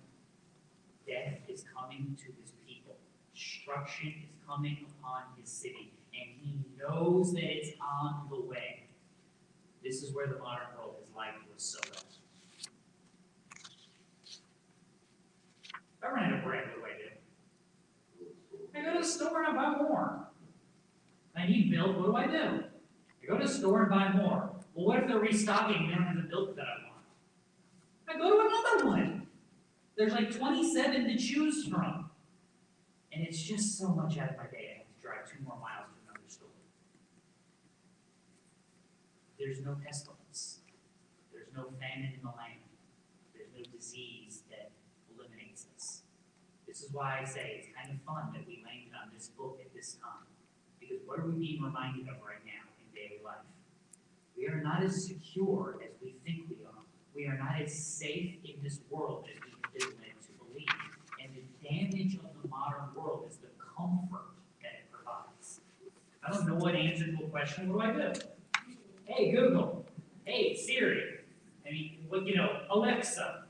Death 1.07 1.39
is 1.47 1.63
coming 1.73 2.17
to 2.19 2.25
his 2.41 2.51
people. 2.67 2.97
Destruction 3.33 4.15
is 4.21 4.35
coming 4.45 4.85
upon 4.99 5.21
his 5.39 5.49
city. 5.49 5.93
And 6.13 6.29
he 6.41 6.59
knows 6.77 7.31
that 7.35 7.43
it's 7.43 7.69
on 7.81 8.27
the 8.29 8.41
way. 8.41 8.83
This 9.81 10.03
is 10.03 10.13
where 10.13 10.27
the 10.27 10.39
modern 10.39 10.67
world 10.77 10.95
has 10.99 11.15
life 11.15 11.35
was 11.53 11.63
so 11.63 11.79
well. 11.93 12.03
If 15.73 15.88
I 16.01 16.07
run 16.07 16.23
out 16.23 16.39
of 16.39 16.43
bread, 16.43 16.63
what 16.67 16.75
do 16.75 16.81
I 18.79 18.83
go 18.83 18.93
to 18.93 18.99
the 18.99 19.05
store 19.05 19.43
and 19.43 19.57
I 19.57 19.71
buy 19.71 19.77
more. 19.77 20.27
I 21.35 21.47
need 21.47 21.71
milk, 21.71 21.97
what 21.97 22.05
do 22.05 22.15
I 22.15 22.27
do? 22.27 22.63
I 23.23 23.25
go 23.27 23.37
to 23.37 23.45
the 23.45 23.51
store 23.51 23.81
and 23.83 23.89
buy 23.89 24.13
more. 24.13 24.51
Well, 24.73 24.85
what 24.85 24.99
if 24.99 25.07
they're 25.07 25.19
restocking 25.19 25.75
and 25.75 25.89
they 25.89 25.95
don't 25.95 26.05
have 26.05 26.15
the 26.15 26.29
milk 26.29 26.55
that 26.55 26.65
I 26.65 26.77
want? 26.87 27.03
I 28.07 28.17
go 28.17 28.29
to 28.29 28.37
another 28.47 28.85
one. 28.87 29.27
There's 29.97 30.13
like 30.13 30.31
27 30.35 31.07
to 31.07 31.17
choose 31.17 31.65
from. 31.65 32.09
And 33.11 33.27
it's 33.27 33.41
just 33.41 33.77
so 33.77 33.89
much 33.89 34.17
out 34.17 34.29
of 34.29 34.37
my 34.37 34.45
day. 34.45 34.71
I 34.73 34.77
have 34.77 34.87
to 34.87 34.93
drive 35.01 35.29
two 35.29 35.43
more 35.43 35.57
miles 35.59 35.89
to 35.91 35.97
another 36.07 36.23
store. 36.27 36.47
There's 39.37 39.59
no 39.61 39.75
pestilence. 39.83 40.59
There's 41.33 41.51
no 41.55 41.65
famine 41.79 42.13
in 42.13 42.21
the 42.21 42.29
land. 42.37 42.61
There's 43.33 43.49
no 43.55 43.63
disease. 43.75 44.28
This 46.79 46.87
is 46.87 46.95
why 46.95 47.19
I 47.21 47.25
say 47.25 47.59
it's 47.59 47.67
kind 47.75 47.91
of 47.91 47.99
fun 48.07 48.31
that 48.31 48.47
we 48.47 48.63
landed 48.63 48.95
on 48.95 49.11
this 49.13 49.27
book 49.27 49.59
at 49.59 49.73
this 49.75 49.97
time. 50.01 50.23
Because 50.79 50.99
what 51.05 51.19
are 51.19 51.25
we 51.25 51.33
being 51.33 51.61
reminded 51.61 52.07
of 52.07 52.23
right 52.23 52.39
now 52.45 52.63
in 52.79 52.87
daily 52.95 53.19
life? 53.21 53.43
We 54.37 54.47
are 54.47 54.61
not 54.61 54.81
as 54.81 55.03
secure 55.03 55.75
as 55.83 55.91
we 56.01 56.15
think 56.23 56.47
we 56.49 56.55
are. 56.63 56.83
We 57.13 57.25
are 57.25 57.37
not 57.37 57.61
as 57.61 57.75
safe 57.77 58.35
in 58.45 58.63
this 58.63 58.79
world 58.89 59.25
as 59.27 59.43
we 59.43 59.51
have 59.51 59.73
been 59.73 59.99
led 59.99 60.15
to 60.23 60.31
believe. 60.39 60.69
And 61.21 61.35
the 61.35 61.67
damage 61.67 62.15
of 62.15 62.41
the 62.41 62.47
modern 62.47 62.95
world 62.95 63.25
is 63.29 63.35
the 63.35 63.49
comfort 63.59 64.31
that 64.63 64.71
it 64.71 64.89
provides. 64.89 65.59
I 66.23 66.31
don't 66.31 66.47
know 66.47 66.63
what 66.63 66.75
answer 66.75 67.07
to 67.07 67.25
a 67.25 67.27
question, 67.27 67.73
what 67.73 67.93
do 67.93 68.01
I 68.01 68.13
do? 68.13 68.19
Hey, 69.03 69.31
Google. 69.31 69.85
Hey, 70.23 70.55
Siri. 70.55 71.19
I 71.67 71.71
mean, 71.71 72.05
what, 72.07 72.25
you 72.25 72.37
know, 72.37 72.61
Alexa. 72.69 73.43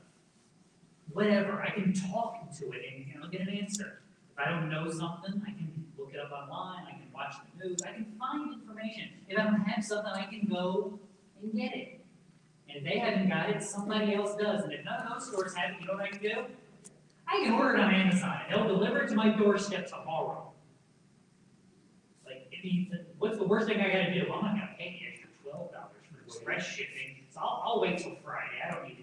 Whatever. 1.12 1.60
I 1.62 1.70
can 1.70 1.92
talk 1.92 2.56
to 2.58 2.72
it 2.72 2.82
and, 2.92 3.22
I'll 3.22 3.28
get 3.28 3.42
an 3.42 3.50
answer. 3.50 4.00
If 4.32 4.38
I 4.46 4.50
don't 4.50 4.70
know 4.70 4.90
something, 4.90 5.42
I 5.46 5.50
can 5.50 5.84
look 5.98 6.12
it 6.14 6.20
up 6.20 6.32
online, 6.32 6.84
I 6.86 6.92
can 6.92 7.06
watch 7.14 7.34
the 7.58 7.68
news, 7.68 7.82
I 7.82 7.92
can 7.92 8.06
find 8.18 8.54
information. 8.54 9.10
If 9.28 9.38
I 9.38 9.42
don't 9.44 9.60
have 9.60 9.84
something, 9.84 10.12
I 10.12 10.24
can 10.24 10.48
go 10.50 10.98
and 11.42 11.52
get 11.52 11.74
it. 11.74 12.00
And 12.68 12.78
if 12.78 12.84
they 12.84 12.98
haven't 12.98 13.28
got 13.28 13.50
it, 13.50 13.62
somebody 13.62 14.14
else 14.14 14.34
does. 14.36 14.64
And 14.64 14.72
if 14.72 14.84
none 14.84 15.00
of 15.02 15.12
those 15.12 15.28
stores 15.28 15.54
have 15.54 15.72
it, 15.72 15.76
you 15.80 15.86
know 15.86 15.94
what 15.94 16.04
I 16.04 16.08
can 16.08 16.22
do? 16.22 16.44
I 17.28 17.44
can 17.44 17.52
order 17.52 17.74
it 17.76 17.80
on 17.80 17.94
Amazon. 17.94 18.40
They'll 18.48 18.66
deliver 18.66 19.02
it 19.02 19.08
to 19.10 19.14
my 19.14 19.28
doorstep 19.30 19.88
tomorrow. 19.88 20.50
Like, 22.24 22.52
what's 23.18 23.38
the 23.38 23.44
worst 23.44 23.66
thing 23.68 23.80
I 23.80 23.88
gotta 23.88 24.14
do? 24.14 24.26
Well, 24.28 24.38
I'm 24.38 24.44
not 24.46 24.54
gonna 24.54 24.74
pay 24.78 24.98
the 25.00 25.06
extra 25.12 25.28
twelve 25.42 25.72
dollars 25.72 25.90
for 26.10 26.24
express 26.26 26.66
shipping, 26.66 27.16
so 27.32 27.40
I'll, 27.40 27.62
I'll 27.64 27.80
wait 27.80 27.98
till 27.98 28.16
Friday. 28.24 28.56
I 28.64 28.74
don't 28.74 28.88
need. 28.88 28.99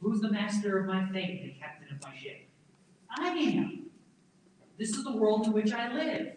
Who's 0.00 0.20
the 0.20 0.30
master 0.30 0.78
of 0.78 0.86
my 0.86 1.06
fate 1.10 1.42
the 1.42 1.60
captain 1.60 1.88
of 1.94 2.02
my 2.02 2.16
ship? 2.16 2.46
I 3.10 3.28
am. 3.28 3.90
This 4.78 4.90
is 4.90 5.02
the 5.02 5.16
world 5.16 5.46
in 5.46 5.52
which 5.52 5.72
I 5.72 5.92
live. 5.92 6.34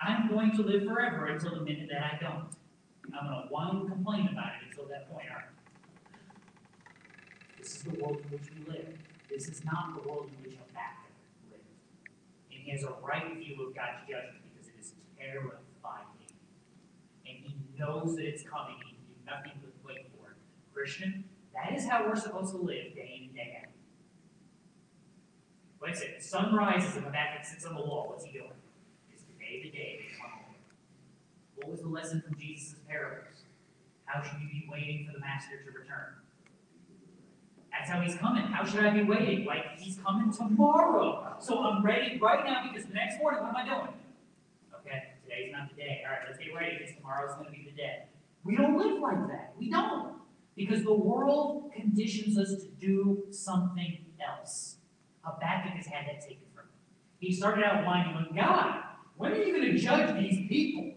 I'm 0.00 0.28
going 0.28 0.52
to 0.56 0.62
live 0.62 0.84
forever 0.84 1.26
until 1.26 1.54
the 1.54 1.62
minute 1.62 1.88
that 1.90 2.02
I 2.02 2.18
don't. 2.20 2.48
I'm 3.18 3.26
gonna 3.26 3.46
whine 3.48 3.76
and 3.76 3.88
complain 3.88 4.28
about 4.30 4.52
it 4.60 4.68
until 4.68 4.86
that 4.88 5.10
point, 5.10 5.26
all 5.30 5.36
right? 5.36 5.44
This 7.58 7.76
is 7.76 7.82
the 7.84 7.98
world 7.98 8.20
in 8.24 8.30
which 8.30 8.48
we 8.54 8.72
live. 8.72 8.98
This 9.30 9.48
is 9.48 9.64
not 9.64 9.94
the 9.94 10.08
world 10.08 10.28
in 10.28 10.44
which 10.44 10.54
a 10.54 10.62
Habakkuk 10.68 11.10
lived. 11.50 11.64
And 12.52 12.60
he 12.62 12.70
has 12.70 12.82
a 12.84 12.92
right 13.02 13.34
view 13.38 13.66
of 13.66 13.74
God's 13.74 14.04
judgment 14.08 14.44
because 14.52 14.68
it 14.68 14.78
is 14.78 14.92
terrifying. 15.18 16.06
And 17.26 17.36
he 17.38 17.56
knows 17.78 18.16
that 18.16 18.26
it's 18.26 18.42
coming, 18.42 18.76
he 18.84 18.94
can 18.94 19.04
do 19.08 19.16
nothing 19.24 19.52
but 19.64 19.72
wait 19.86 20.06
for 20.12 20.32
it. 20.32 20.36
Christian, 20.74 21.24
that 21.56 21.76
is 21.76 21.88
how 21.88 22.06
we're 22.06 22.16
supposed 22.16 22.52
to 22.52 22.58
live 22.58 22.94
day 22.94 23.14
in 23.16 23.24
and 23.24 23.34
day 23.34 23.62
out. 23.62 23.70
Wait 25.80 25.92
a 25.92 25.96
second, 25.96 26.22
sun 26.22 26.54
rises 26.54 26.96
and 26.96 27.04
Habakkuk 27.04 27.44
sits 27.44 27.64
on 27.64 27.74
the 27.74 27.80
wall, 27.80 28.06
what's 28.08 28.24
he 28.24 28.32
doing? 28.32 28.50
It's 29.12 29.22
the 29.22 29.44
day 29.44 29.62
the 29.62 29.70
day. 29.70 30.00
What 31.56 31.70
was 31.70 31.80
the 31.80 31.88
lesson 31.88 32.22
from 32.22 32.38
Jesus' 32.38 32.76
parables? 32.88 33.42
How 34.04 34.22
should 34.22 34.40
you 34.40 34.48
be 34.48 34.68
waiting 34.70 35.06
for 35.06 35.12
the 35.12 35.20
master 35.20 35.56
to 35.64 35.78
return? 35.78 36.14
That's 37.72 37.90
how 37.90 38.00
he's 38.00 38.14
coming. 38.14 38.44
How 38.44 38.64
should 38.64 38.84
I 38.84 38.90
be 38.90 39.02
waiting? 39.02 39.44
Like 39.44 39.78
he's 39.78 39.98
coming 39.98 40.32
tomorrow. 40.32 41.36
So 41.40 41.58
I'm 41.62 41.84
ready 41.84 42.18
right 42.20 42.44
now 42.44 42.70
because 42.70 42.86
the 42.86 42.94
next 42.94 43.18
morning, 43.18 43.42
what 43.42 43.50
am 43.50 43.56
I 43.56 43.64
doing? 43.64 43.94
Okay, 44.80 45.02
today's 45.24 45.52
not 45.52 45.68
the 45.70 45.76
day. 45.76 46.02
All 46.06 46.12
right, 46.12 46.22
let's 46.26 46.38
get 46.38 46.54
ready 46.54 46.78
because 46.78 46.94
tomorrow's 46.94 47.34
going 47.34 47.46
to 47.46 47.50
be 47.50 47.68
the 47.68 47.76
day. 47.76 48.04
We 48.44 48.56
don't 48.56 48.78
live 48.78 49.00
like 49.00 49.28
that. 49.28 49.54
We 49.58 49.70
don't. 49.70 50.14
Because 50.56 50.82
the 50.82 50.94
world 50.94 51.70
conditions 51.74 52.38
us 52.38 52.62
to 52.62 52.68
do 52.80 53.24
something 53.30 53.98
else. 54.26 54.76
Habakkuk 55.22 55.72
has 55.72 55.86
had 55.86 56.06
that 56.06 56.20
taken 56.20 56.44
from 56.54 56.64
him. 56.64 56.70
He 57.18 57.32
started 57.32 57.64
out 57.64 57.84
whining 57.84 58.16
with 58.16 58.34
God, 58.34 58.82
when 59.16 59.32
are 59.32 59.42
you 59.42 59.52
going 59.52 59.72
to 59.72 59.78
judge 59.78 60.14
these 60.18 60.48
people? 60.48 60.94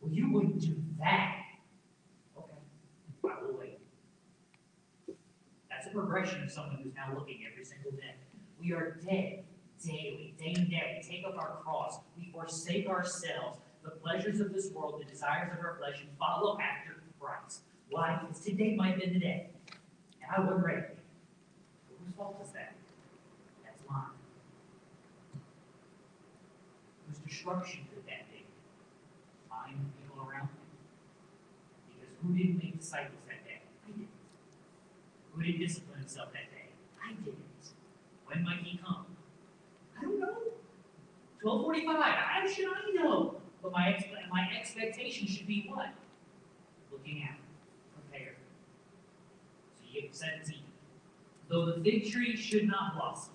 Well, 0.00 0.12
you 0.12 0.30
wouldn't 0.30 0.60
do 0.60 0.76
that. 0.98 1.36
Okay, 2.36 2.54
I 3.24 3.42
will 3.42 3.58
wait. 3.58 3.78
That's 5.70 5.86
a 5.86 5.90
progression 5.90 6.42
of 6.42 6.50
someone 6.50 6.76
who's 6.82 6.94
now 6.94 7.14
looking 7.14 7.40
every 7.50 7.64
single 7.64 7.92
day. 7.92 8.14
We 8.60 8.72
are 8.72 8.98
dead 9.04 9.44
daily, 9.84 10.34
day 10.38 10.54
and 10.56 10.70
day. 10.70 11.00
We 11.02 11.08
take 11.08 11.26
up 11.26 11.36
our 11.38 11.58
cross. 11.62 12.00
We 12.16 12.30
forsake 12.32 12.88
ourselves, 12.88 13.58
the 13.82 13.90
pleasures 13.90 14.40
of 14.40 14.52
this 14.52 14.70
world, 14.72 15.00
the 15.00 15.10
desires 15.10 15.52
of 15.52 15.64
our 15.64 15.76
flesh, 15.78 16.00
and 16.00 16.10
follow 16.18 16.58
after 16.58 17.02
Christ. 17.20 17.62
Why? 17.90 18.18
Because 18.20 18.40
today 18.40 18.74
might 18.74 18.98
be 19.00 19.06
the 19.06 19.18
day. 19.18 19.50
And 20.22 20.30
I 20.36 20.40
wasn't 20.40 20.64
ready. 20.64 20.82
Whose 21.88 22.14
fault 22.16 22.40
is 22.42 22.50
that? 22.52 22.74
That's 23.64 23.82
mine. 23.88 24.02
Whose 27.06 27.18
destruction 27.18 27.86
could 27.94 28.04
that 28.06 28.30
day? 28.30 28.44
Mine 29.50 29.74
and 29.78 29.92
people 30.02 30.28
around 30.28 30.48
me. 30.48 30.64
Because 31.88 32.14
who 32.22 32.34
didn't 32.36 32.58
make 32.62 32.78
disciples 32.78 33.22
that 33.28 33.44
day? 33.44 33.60
I 33.86 33.90
didn't. 33.90 34.08
Who 35.32 35.42
didn't 35.42 35.60
discipline 35.60 35.98
himself 36.00 36.32
that 36.32 36.50
day? 36.50 36.68
I 37.04 37.12
didn't. 37.22 37.38
When 38.26 38.42
might 38.44 38.60
he 38.62 38.78
come? 38.78 39.06
I 39.98 40.02
don't 40.02 40.18
know. 40.18 40.36
Twelve 41.40 41.62
forty-five. 41.62 41.96
How 41.98 42.46
should 42.48 42.66
I 42.66 42.90
know? 42.94 43.36
But 43.62 43.72
my 43.72 44.02
my 44.32 44.48
expectation 44.58 45.26
should 45.26 45.46
be 45.46 45.66
what? 45.72 45.88
Looking 46.90 47.22
out, 47.28 47.38
Though 51.48 51.66
the 51.66 51.82
fig 51.82 52.10
tree 52.10 52.36
should 52.36 52.66
not 52.66 52.96
blossom, 52.96 53.34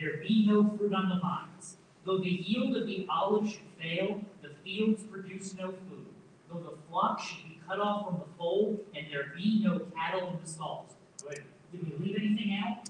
there 0.00 0.16
be 0.16 0.46
no 0.46 0.68
fruit 0.76 0.94
on 0.94 1.08
the 1.08 1.20
vines, 1.20 1.76
though 2.04 2.18
the 2.18 2.28
yield 2.28 2.76
of 2.76 2.86
the 2.86 3.06
olive 3.10 3.48
should 3.48 3.60
fail, 3.80 4.20
the 4.42 4.50
fields 4.64 5.02
produce 5.04 5.54
no 5.56 5.68
food, 5.68 6.06
though 6.50 6.60
the 6.60 6.76
flock 6.88 7.20
should 7.20 7.44
be 7.44 7.60
cut 7.68 7.80
off 7.80 8.06
from 8.06 8.18
the 8.18 8.24
fold, 8.38 8.80
and 8.96 9.06
there 9.12 9.32
be 9.36 9.60
no 9.62 9.80
cattle 9.94 10.30
in 10.30 10.38
the 10.42 10.50
stalls. 10.50 10.94
Wait, 11.28 11.42
did 11.70 12.00
we 12.00 12.06
leave 12.06 12.16
anything 12.16 12.58
out? 12.64 12.88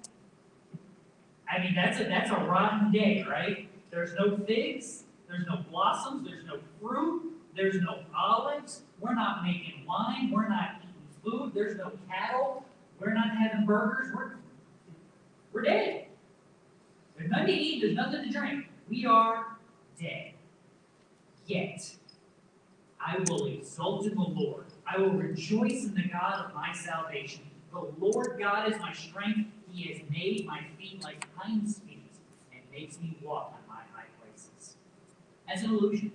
I 1.51 1.59
mean, 1.59 1.75
that's 1.75 1.99
a 1.99 2.05
that's 2.05 2.31
a 2.31 2.37
rotten 2.37 2.93
day, 2.93 3.25
right? 3.29 3.69
There's 3.91 4.15
no 4.15 4.39
figs, 4.47 5.03
there's 5.29 5.47
no 5.47 5.65
blossoms, 5.69 6.27
there's 6.27 6.45
no 6.47 6.61
fruit, 6.81 7.33
there's 7.57 7.81
no 7.83 8.05
olives. 8.17 8.83
We're 9.01 9.15
not 9.15 9.43
making 9.45 9.85
wine, 9.87 10.31
we're 10.31 10.49
not 10.49 10.77
eating 10.79 11.23
food, 11.25 11.53
there's 11.55 11.77
no 11.77 11.91
cattle, 12.09 12.65
we're 13.01 13.15
not 13.15 13.31
having 13.37 13.65
burgers, 13.65 14.13
we're, 14.15 14.33
we're 15.53 15.63
dead. 15.63 16.07
There's 17.17 17.31
nothing 17.31 17.47
to 17.47 17.53
eat, 17.53 17.81
there's 17.81 17.97
nothing 17.97 18.25
to 18.25 18.31
drink. 18.31 18.67
We 18.89 19.07
are 19.07 19.57
dead. 20.01 20.33
Yet, 21.47 21.95
I 23.01 23.19
will 23.29 23.47
exult 23.47 24.07
in 24.07 24.15
the 24.15 24.21
Lord. 24.21 24.67
I 24.87 24.99
will 24.99 25.11
rejoice 25.11 25.85
in 25.85 25.95
the 25.95 26.09
God 26.13 26.45
of 26.45 26.55
my 26.55 26.73
salvation. 26.73 27.43
The 27.73 27.87
Lord 27.99 28.37
God 28.39 28.71
is 28.71 28.79
my 28.81 28.93
strength. 28.93 29.51
He 29.73 29.93
has 29.93 30.03
made 30.11 30.47
my 30.47 30.61
feet 30.79 31.03
like 31.03 31.27
hinds' 31.37 31.79
feet 31.79 32.13
and 32.53 32.61
makes 32.73 33.01
me 33.01 33.17
walk 33.23 33.55
on 33.55 33.69
my 33.69 33.83
high 33.95 34.09
places. 34.21 34.77
As 35.49 35.63
an 35.63 35.71
illusion, 35.71 36.13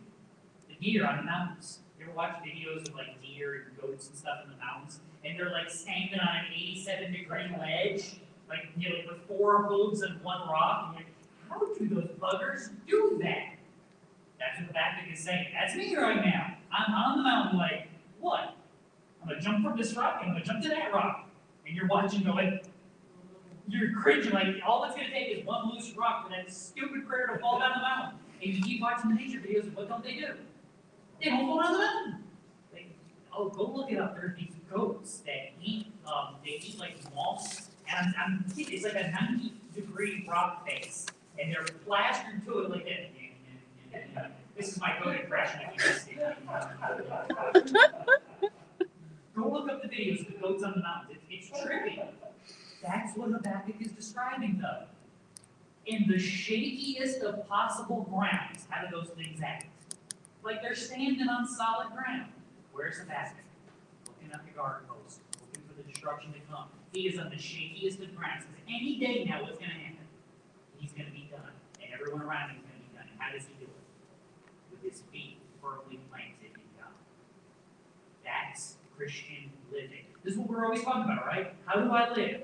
the 0.67 0.75
deer 0.75 1.07
on 1.07 1.17
the 1.17 1.23
mountains. 1.23 1.79
You 1.97 2.05
ever 2.05 2.13
watch 2.15 2.35
videos 2.45 2.87
of 2.87 2.95
like 2.95 3.21
deer 3.21 3.65
and 3.65 3.81
goats 3.81 4.09
and 4.09 4.17
stuff 4.17 4.39
in 4.43 4.51
the 4.51 4.57
mountains? 4.57 4.99
And 5.25 5.39
they're 5.39 5.51
like 5.51 5.69
standing 5.69 6.19
on 6.19 6.27
an 6.27 6.45
87 6.53 7.11
degree 7.11 7.45
ledge, 7.59 8.19
like, 8.47 8.67
you 8.77 8.89
know, 8.89 8.95
with 9.09 9.27
four 9.27 9.63
hooves 9.63 10.03
and 10.03 10.21
one 10.21 10.47
rock. 10.47 10.95
And 10.97 11.05
how 11.49 11.59
do 11.73 11.87
those 11.87 12.09
buggers 12.19 12.69
do 12.87 13.17
that? 13.23 13.55
That's 14.39 14.59
what 14.59 14.67
the 14.67 14.79
Habakkuk 14.79 15.13
is 15.13 15.19
saying. 15.19 15.47
That's 15.53 15.75
me 15.75 15.95
right 15.95 16.23
now. 16.23 16.57
I'm 16.71 16.93
on 16.93 17.17
the 17.17 17.23
mountain 17.23 17.57
like, 17.57 17.87
what? 18.19 18.55
I'm 19.21 19.29
gonna 19.29 19.41
jump 19.41 19.63
from 19.65 19.77
this 19.77 19.95
rock, 19.95 20.19
I'm 20.21 20.33
gonna 20.33 20.43
jump 20.43 20.61
to 20.61 20.69
that 20.69 20.93
rock. 20.93 21.27
And 21.65 21.75
you're 21.75 21.87
watching 21.87 22.21
going, 22.21 22.59
you're 23.67 23.93
cringing, 23.99 24.31
like 24.31 24.47
all 24.65 24.83
it's 24.83 24.95
gonna 24.95 25.09
take 25.09 25.35
is 25.35 25.45
one 25.45 25.71
loose 25.71 25.91
rock 25.97 26.25
for 26.25 26.29
that 26.29 26.53
stupid 26.53 27.07
critter 27.07 27.33
to 27.33 27.39
fall 27.39 27.59
down 27.59 27.71
the 27.75 27.81
mountain. 27.81 28.19
And 28.43 28.53
you 28.53 28.61
keep 28.61 28.81
watching 28.81 29.09
the 29.09 29.15
nature 29.15 29.39
videos, 29.39 29.63
and 29.63 29.75
what 29.75 29.89
don't 29.89 30.03
they 30.03 30.15
do? 30.15 30.27
They 31.23 31.29
don't 31.29 31.47
fall 31.47 31.63
down 31.63 31.73
the 31.73 31.79
mountain. 31.79 32.23
They, 32.71 32.87
oh, 33.35 33.49
go 33.49 33.63
look 33.63 33.91
it 33.91 33.97
up. 33.97 34.15
There's 34.15 34.37
these 34.37 34.54
goats 34.75 35.19
that 35.25 35.51
eat, 35.63 35.87
um, 36.05 36.35
they 36.43 36.51
eat 36.51 36.77
like 36.79 36.97
moss. 37.15 37.69
And 37.89 38.13
I'm, 38.17 38.43
I'm 38.45 38.45
kidding, 38.55 38.73
it's 38.73 38.83
like 38.83 38.95
a 38.95 39.11
90 39.11 39.53
degree 39.73 40.25
rock 40.29 40.67
face. 40.67 41.05
And 41.39 41.51
they're 41.51 41.65
plastered 41.85 42.45
to 42.45 42.59
it 42.59 42.69
like 42.69 42.85
that. 42.85 44.31
This 44.57 44.69
is 44.71 44.79
my 44.79 44.95
goat 45.03 45.15
impression 45.15 45.59
if 45.67 45.83
you 45.83 45.89
missed 45.89 46.07
it. 46.07 46.37
Go 49.35 49.49
look 49.49 49.69
up 49.69 49.81
the 49.81 49.89
videos 49.89 50.21
of 50.21 50.27
the 50.27 50.39
goats 50.39 50.63
on 50.63 50.75
the 50.75 50.81
mountains. 50.81 51.19
It's, 51.29 51.49
it's 51.49 51.59
trippy. 51.59 52.01
That's 52.81 53.17
what 53.17 53.31
Habakkuk 53.31 53.75
is 53.81 53.91
describing, 53.91 54.61
though. 54.61 54.85
In 55.85 56.07
the 56.07 56.15
shakiest 56.15 57.19
of 57.19 57.45
possible 57.49 58.07
grounds, 58.09 58.65
how 58.69 58.85
do 58.85 58.95
those 58.95 59.09
things 59.09 59.41
act? 59.41 59.65
Like 60.41 60.61
they're 60.61 60.73
standing 60.73 61.27
on 61.27 61.45
solid 61.45 61.89
ground. 61.93 62.31
Where's 62.71 62.95
the 62.95 63.03
Habakkuk? 63.03 63.44
At 64.33 64.45
the 64.45 64.51
garden 64.51 64.87
post, 64.89 65.21
looking 65.39 65.63
for 65.67 65.75
the 65.75 65.83
destruction 65.83 66.33
to 66.33 66.39
come. 66.51 66.67
He 66.91 67.07
is 67.07 67.19
on 67.19 67.29
the 67.29 67.35
shakiest 67.35 68.01
of 68.01 68.15
grounds. 68.15 68.43
Any 68.67 68.97
day 68.97 69.23
now, 69.23 69.43
what's 69.43 69.59
going 69.59 69.71
to 69.71 69.77
happen? 69.77 70.07
He's 70.77 70.91
going 70.91 71.05
to 71.05 71.11
be 71.11 71.29
done. 71.31 71.53
And 71.81 71.93
everyone 71.93 72.21
around 72.21 72.49
him 72.49 72.57
is 72.57 72.63
going 72.63 72.81
to 72.81 72.87
be 72.89 72.97
done. 72.97 73.07
And 73.11 73.19
how 73.19 73.31
does 73.31 73.43
he 73.47 73.53
do 73.59 73.69
it? 73.69 73.85
With 74.71 74.81
his 74.81 75.03
feet 75.11 75.37
firmly 75.61 75.99
planted 76.09 76.51
in 76.55 76.67
God. 76.77 76.91
That's 78.25 78.77
Christian 78.97 79.51
living. 79.71 80.05
This 80.23 80.33
is 80.33 80.39
what 80.39 80.49
we're 80.49 80.65
always 80.65 80.83
talking 80.83 81.03
about, 81.03 81.25
right? 81.25 81.53
How 81.65 81.79
do 81.79 81.91
I 81.91 82.11
live? 82.13 82.41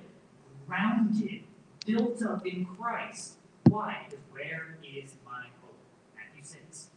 Grounded, 0.68 1.44
built 1.86 2.22
up 2.24 2.46
in 2.46 2.66
Christ. 2.66 3.38
Why? 3.70 4.06
Because 4.10 4.24
where 4.32 4.78
is 4.84 5.16
my 5.26 5.46
hope? 5.62 5.78
Matthew 6.16 6.44
6. 6.44 6.90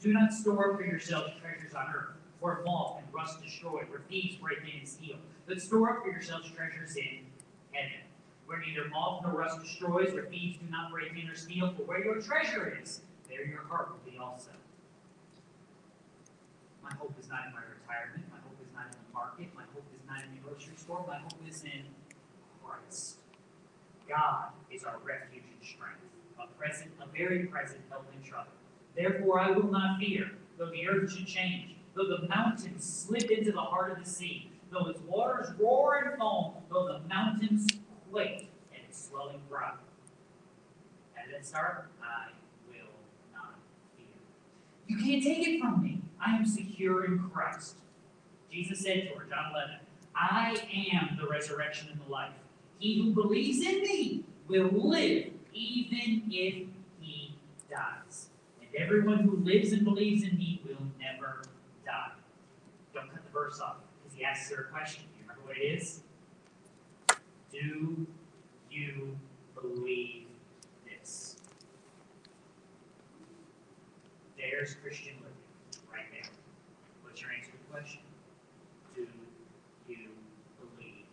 Do 0.00 0.12
not 0.12 0.32
store 0.32 0.72
up 0.72 0.78
for 0.78 0.84
yourselves 0.84 1.32
treasures 1.40 1.74
on 1.74 1.86
earth, 1.94 2.13
where 2.44 2.60
moth 2.62 2.98
and 2.98 3.06
rust 3.10 3.42
destroy, 3.42 3.80
where 3.88 4.02
thieves 4.10 4.36
break 4.36 4.58
in 4.70 4.80
and 4.80 4.86
steal. 4.86 5.16
But 5.46 5.62
store 5.62 5.88
up 5.88 6.04
for 6.04 6.10
yourselves 6.10 6.50
treasures 6.54 6.94
in 6.94 7.24
heaven, 7.72 8.04
where 8.44 8.60
neither 8.60 8.86
moth 8.90 9.22
nor 9.22 9.32
rust 9.32 9.62
destroys, 9.62 10.12
where 10.12 10.26
thieves 10.26 10.58
do 10.58 10.66
not 10.70 10.92
break 10.92 11.12
in 11.16 11.26
or 11.30 11.34
steal. 11.34 11.72
For 11.72 11.84
where 11.84 12.04
your 12.04 12.20
treasure 12.20 12.78
is, 12.82 13.00
there 13.30 13.46
your 13.46 13.62
heart 13.62 13.88
will 13.88 14.12
be 14.12 14.18
also. 14.18 14.50
My 16.82 16.92
hope 17.00 17.14
is 17.18 17.30
not 17.30 17.46
in 17.48 17.54
my 17.54 17.64
retirement. 17.64 18.28
My 18.28 18.36
hope 18.44 18.60
is 18.60 18.68
not 18.76 18.92
in 18.92 18.98
the 19.00 19.14
market. 19.14 19.48
My 19.56 19.64
hope 19.72 19.88
is 19.96 20.04
not 20.06 20.20
in 20.20 20.36
the 20.36 20.46
grocery 20.46 20.76
store. 20.76 21.02
My 21.08 21.16
hope 21.16 21.40
is 21.48 21.64
in 21.64 21.88
Christ. 22.62 23.16
God 24.06 24.52
is 24.70 24.84
our 24.84 24.98
refuge 25.02 25.48
and 25.48 25.66
strength, 25.66 26.04
a 26.38 26.46
present, 26.60 26.90
a 27.00 27.06
very 27.06 27.46
present 27.46 27.80
help 27.88 28.04
in 28.12 28.22
trouble. 28.22 28.52
Therefore 28.94 29.40
I 29.40 29.50
will 29.50 29.72
not 29.72 29.98
fear, 29.98 30.32
though 30.58 30.68
the 30.68 30.86
earth 30.86 31.10
should 31.10 31.26
change, 31.26 31.76
though 31.94 32.06
the 32.06 32.28
mountains 32.28 32.84
slip 32.84 33.30
into 33.30 33.52
the 33.52 33.60
heart 33.60 33.92
of 33.92 34.04
the 34.04 34.08
sea, 34.08 34.50
though 34.70 34.86
its 34.88 35.00
waters 35.02 35.48
roar 35.58 35.96
and 35.96 36.18
foam, 36.18 36.54
though 36.70 36.86
the 36.86 37.08
mountains 37.08 37.66
quake 38.10 38.50
and 38.72 38.82
its 38.88 39.08
swelling 39.08 39.40
cry. 39.50 39.72
How 41.14 41.30
did 41.30 41.44
start? 41.46 41.88
I 42.02 42.32
will 42.68 42.90
not 43.32 43.54
fear. 43.96 44.06
You 44.86 44.96
can't 44.98 45.22
take 45.22 45.46
it 45.46 45.60
from 45.60 45.82
me. 45.82 46.00
I 46.24 46.36
am 46.36 46.46
secure 46.46 47.04
in 47.04 47.18
Christ. 47.18 47.76
Jesus 48.50 48.80
said 48.80 49.08
to 49.08 49.18
her, 49.18 49.24
John 49.24 49.52
11, 49.52 49.76
I 50.14 50.56
am 50.92 51.16
the 51.20 51.26
resurrection 51.26 51.88
and 51.90 52.00
the 52.00 52.10
life. 52.10 52.32
He 52.78 53.02
who 53.02 53.12
believes 53.12 53.66
in 53.66 53.82
me 53.82 54.24
will 54.48 54.68
live 54.68 55.32
even 55.52 56.22
if 56.30 56.66
he 57.00 57.34
dies. 57.70 58.28
And 58.60 58.68
everyone 58.76 59.18
who 59.18 59.36
lives 59.38 59.72
and 59.72 59.84
believes 59.84 60.22
in 60.22 60.36
me 60.36 60.60
will 60.64 60.86
never 61.00 61.42
die. 61.84 62.12
Don't 62.92 63.10
cut 63.10 63.23
the 63.23 63.23
verse 63.34 63.60
off 63.60 63.76
because 64.02 64.16
he 64.16 64.24
asks 64.24 64.50
her 64.50 64.62
a 64.62 64.72
question. 64.72 65.02
Do 65.12 65.18
you 65.18 65.22
remember 65.22 65.42
what 65.46 65.56
it 65.58 65.60
is? 65.60 66.00
Do 67.52 68.06
you 68.70 69.18
believe 69.60 70.26
this? 70.86 71.36
There's 74.38 74.74
Christian 74.82 75.14
living 75.16 75.36
right 75.92 76.06
there. 76.12 76.30
What's 77.02 77.20
your 77.20 77.32
answer 77.32 77.50
to 77.50 77.58
the 77.58 77.72
question? 77.72 78.00
Do 78.94 79.06
you 79.88 80.08
believe 80.58 81.04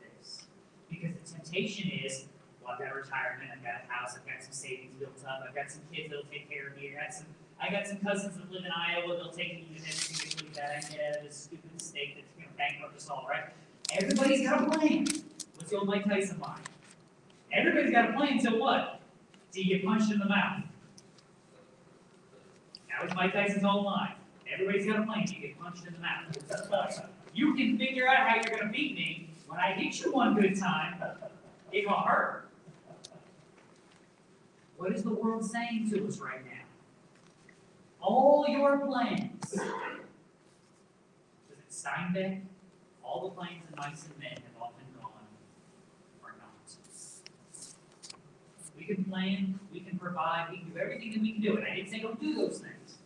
this? 0.00 0.46
Because 0.90 1.12
the 1.22 1.34
temptation 1.38 1.90
is, 1.90 2.26
well, 2.62 2.72
I've 2.74 2.80
got 2.80 2.94
retirement, 2.94 3.50
I've 3.52 3.62
got 3.62 3.84
a 3.88 3.92
house, 3.92 4.16
I've 4.16 4.26
got 4.26 4.42
some 4.42 4.52
savings 4.52 4.94
built 4.98 5.16
up, 5.28 5.44
I've 5.48 5.54
got 5.54 5.70
some 5.70 5.82
kids 5.92 6.10
that'll 6.10 6.24
take 6.24 6.48
care 6.50 6.68
of 6.68 6.76
me, 6.76 6.92
I've 6.92 7.08
got 7.08 7.14
some, 7.14 7.26
I 7.60 7.70
got 7.70 7.86
some 7.86 7.98
cousins 7.98 8.36
that 8.36 8.50
live 8.52 8.64
in 8.64 8.70
Iowa, 8.70 9.16
they'll 9.16 9.30
take 9.30 9.54
me 9.54 9.76
to 9.76 9.82
everything 9.82 10.50
that 10.54 10.70
I 10.76 10.80
get 10.92 11.00
out 11.08 11.16
of 11.18 11.24
this 11.24 11.36
stupid 11.36 11.80
state 11.80 12.16
that's 12.16 12.32
gonna 12.36 12.48
bankrupt 12.56 12.96
us 12.96 13.08
all, 13.08 13.26
right? 13.28 13.44
Everybody's 13.92 14.46
got 14.46 14.62
a 14.62 14.70
plan. 14.70 15.06
What's 15.56 15.70
the 15.70 15.78
old 15.78 15.88
Mike 15.88 16.04
Tyson 16.04 16.38
line? 16.40 16.60
Everybody's 17.52 17.90
got 17.90 18.10
a 18.10 18.12
plan 18.12 18.38
till 18.38 18.58
what? 18.58 19.00
Till 19.52 19.62
you 19.62 19.78
get 19.78 19.86
punched 19.86 20.12
in 20.12 20.18
the 20.18 20.26
mouth. 20.26 20.62
That 22.90 23.04
was 23.04 23.14
Mike 23.14 23.32
Tyson's 23.32 23.64
old 23.64 23.84
line. 23.84 24.14
Everybody's 24.52 24.86
got 24.86 25.00
a 25.00 25.02
plan 25.04 25.24
you 25.28 25.40
get 25.40 25.58
punched 25.58 25.86
in 25.86 25.94
the 25.94 25.98
mouth. 25.98 26.24
You 27.34 27.54
can 27.54 27.78
figure 27.78 28.06
out 28.08 28.28
how 28.28 28.36
you're 28.36 28.58
gonna 28.58 28.70
beat 28.70 28.94
me. 28.94 29.30
When 29.46 29.58
I 29.60 29.72
hit 29.72 30.00
you 30.00 30.12
one 30.12 30.34
good 30.34 30.58
time, 30.58 31.02
it 31.72 31.86
gonna 31.86 32.06
hurt. 32.06 32.48
What 34.76 34.92
is 34.92 35.02
the 35.02 35.12
world 35.12 35.44
saying 35.44 35.90
to 35.90 36.06
us 36.06 36.18
right 36.18 36.44
now? 36.44 36.55
All 38.06 38.46
your 38.48 38.78
plans. 38.86 39.52
Was 39.52 39.62
it 41.50 41.70
Steinbeck? 41.70 42.42
All 43.02 43.28
the 43.28 43.34
plans 43.34 43.64
of 43.68 43.76
mice 43.76 44.04
and 44.04 44.16
men 44.20 44.30
have 44.30 44.62
often 44.62 44.84
gone 45.00 45.10
or 46.22 46.34
not. 46.38 46.76
We 48.78 48.84
can 48.84 49.04
plan, 49.04 49.58
we 49.72 49.80
can 49.80 49.98
provide, 49.98 50.50
we 50.52 50.58
can 50.58 50.70
do 50.70 50.78
everything 50.78 51.10
that 51.14 51.20
we 51.20 51.32
can 51.32 51.42
do, 51.42 51.56
and 51.56 51.66
I 51.66 51.74
didn't 51.74 51.90
say 51.90 51.98
don't 51.98 52.20
do 52.20 52.34
those 52.34 52.60
things. 52.60 52.98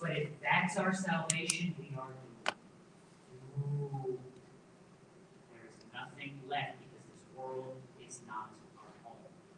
But 0.00 0.12
if 0.12 0.28
that's 0.40 0.78
our 0.78 0.94
salvation, 0.94 1.74
we 1.78 1.90
are 1.98 2.06
doomed. 2.46 2.56
Ooh. 3.60 4.18
There 5.52 5.66
is 5.76 5.84
nothing 5.92 6.40
left 6.48 6.76
because 6.78 7.04
this 7.12 7.24
world 7.36 7.76
is 8.06 8.20
not 8.26 8.50
our 8.78 8.92
home. 9.04 9.16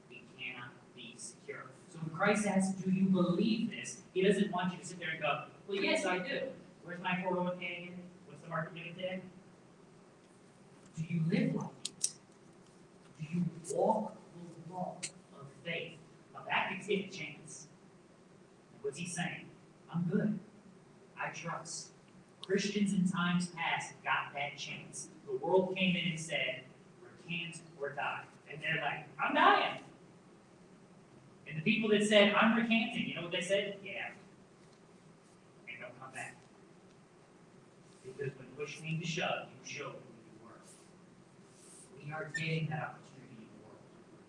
We 0.08 0.24
cannot 0.36 0.72
be 0.96 1.14
secure. 1.18 1.66
So 1.92 1.98
when 1.98 2.08
Christ 2.20 2.46
asks, 2.46 2.74
do 2.82 2.90
you 2.90 3.06
believe 3.06 3.70
this? 3.70 4.02
He 4.12 4.20
doesn't 4.20 4.52
want 4.52 4.74
you 4.74 4.78
to 4.78 4.84
sit 4.84 4.98
there 4.98 5.08
and 5.12 5.22
go, 5.22 5.44
well, 5.66 5.82
yes, 5.82 6.04
I 6.04 6.18
do. 6.18 6.40
Where's 6.84 7.00
my 7.00 7.12
401k? 7.12 7.92
What's 8.26 8.42
the 8.42 8.48
market 8.50 8.74
doing 8.74 8.94
today? 8.94 9.22
Do 10.98 11.04
you 11.08 11.22
live 11.30 11.54
like 11.54 11.70
it? 11.86 12.10
Do 13.18 13.26
you 13.32 13.44
walk 13.74 14.14
the 14.34 14.74
walk 14.74 15.06
of 15.40 15.46
faith? 15.64 15.96
Now 16.34 16.40
that 16.46 16.68
gives 16.70 16.88
him 16.88 17.08
a 17.08 17.10
chance. 17.10 17.68
What's 18.82 18.98
he 18.98 19.06
saying? 19.06 19.46
I'm 19.90 20.02
good. 20.02 20.38
I 21.18 21.30
trust. 21.30 21.92
Christians 22.46 22.92
in 22.92 23.08
times 23.08 23.46
past 23.46 23.94
got 24.04 24.34
that 24.34 24.58
chance. 24.58 25.08
The 25.26 25.38
world 25.38 25.74
came 25.74 25.96
in 25.96 26.10
and 26.10 26.20
said, 26.20 26.64
recant 27.02 27.62
or 27.80 27.94
die. 27.94 28.24
And 28.52 28.60
they're 28.60 28.82
like, 28.84 29.06
I'm 29.18 29.34
dying. 29.34 29.80
And 31.50 31.58
the 31.58 31.62
people 31.62 31.90
that 31.90 32.04
said, 32.04 32.32
I'm 32.32 32.56
recanting, 32.56 33.08
you 33.08 33.16
know 33.16 33.22
what 33.22 33.32
they 33.32 33.40
said? 33.40 33.76
Yeah. 33.84 34.10
And 35.68 35.80
don't 35.80 36.00
come 36.00 36.12
back. 36.14 36.36
Because 38.04 38.32
when 38.38 38.46
push 38.56 38.80
came 38.80 39.00
to 39.00 39.06
shove, 39.06 39.48
you 39.48 39.68
showed 39.68 39.96
who 39.96 40.14
you 40.22 40.38
were. 40.44 40.60
We 41.98 42.12
are 42.12 42.30
getting 42.38 42.68
that 42.70 42.94
opportunity 42.94 43.40
in 43.40 43.48
the 43.50 43.66
world. 43.66 43.82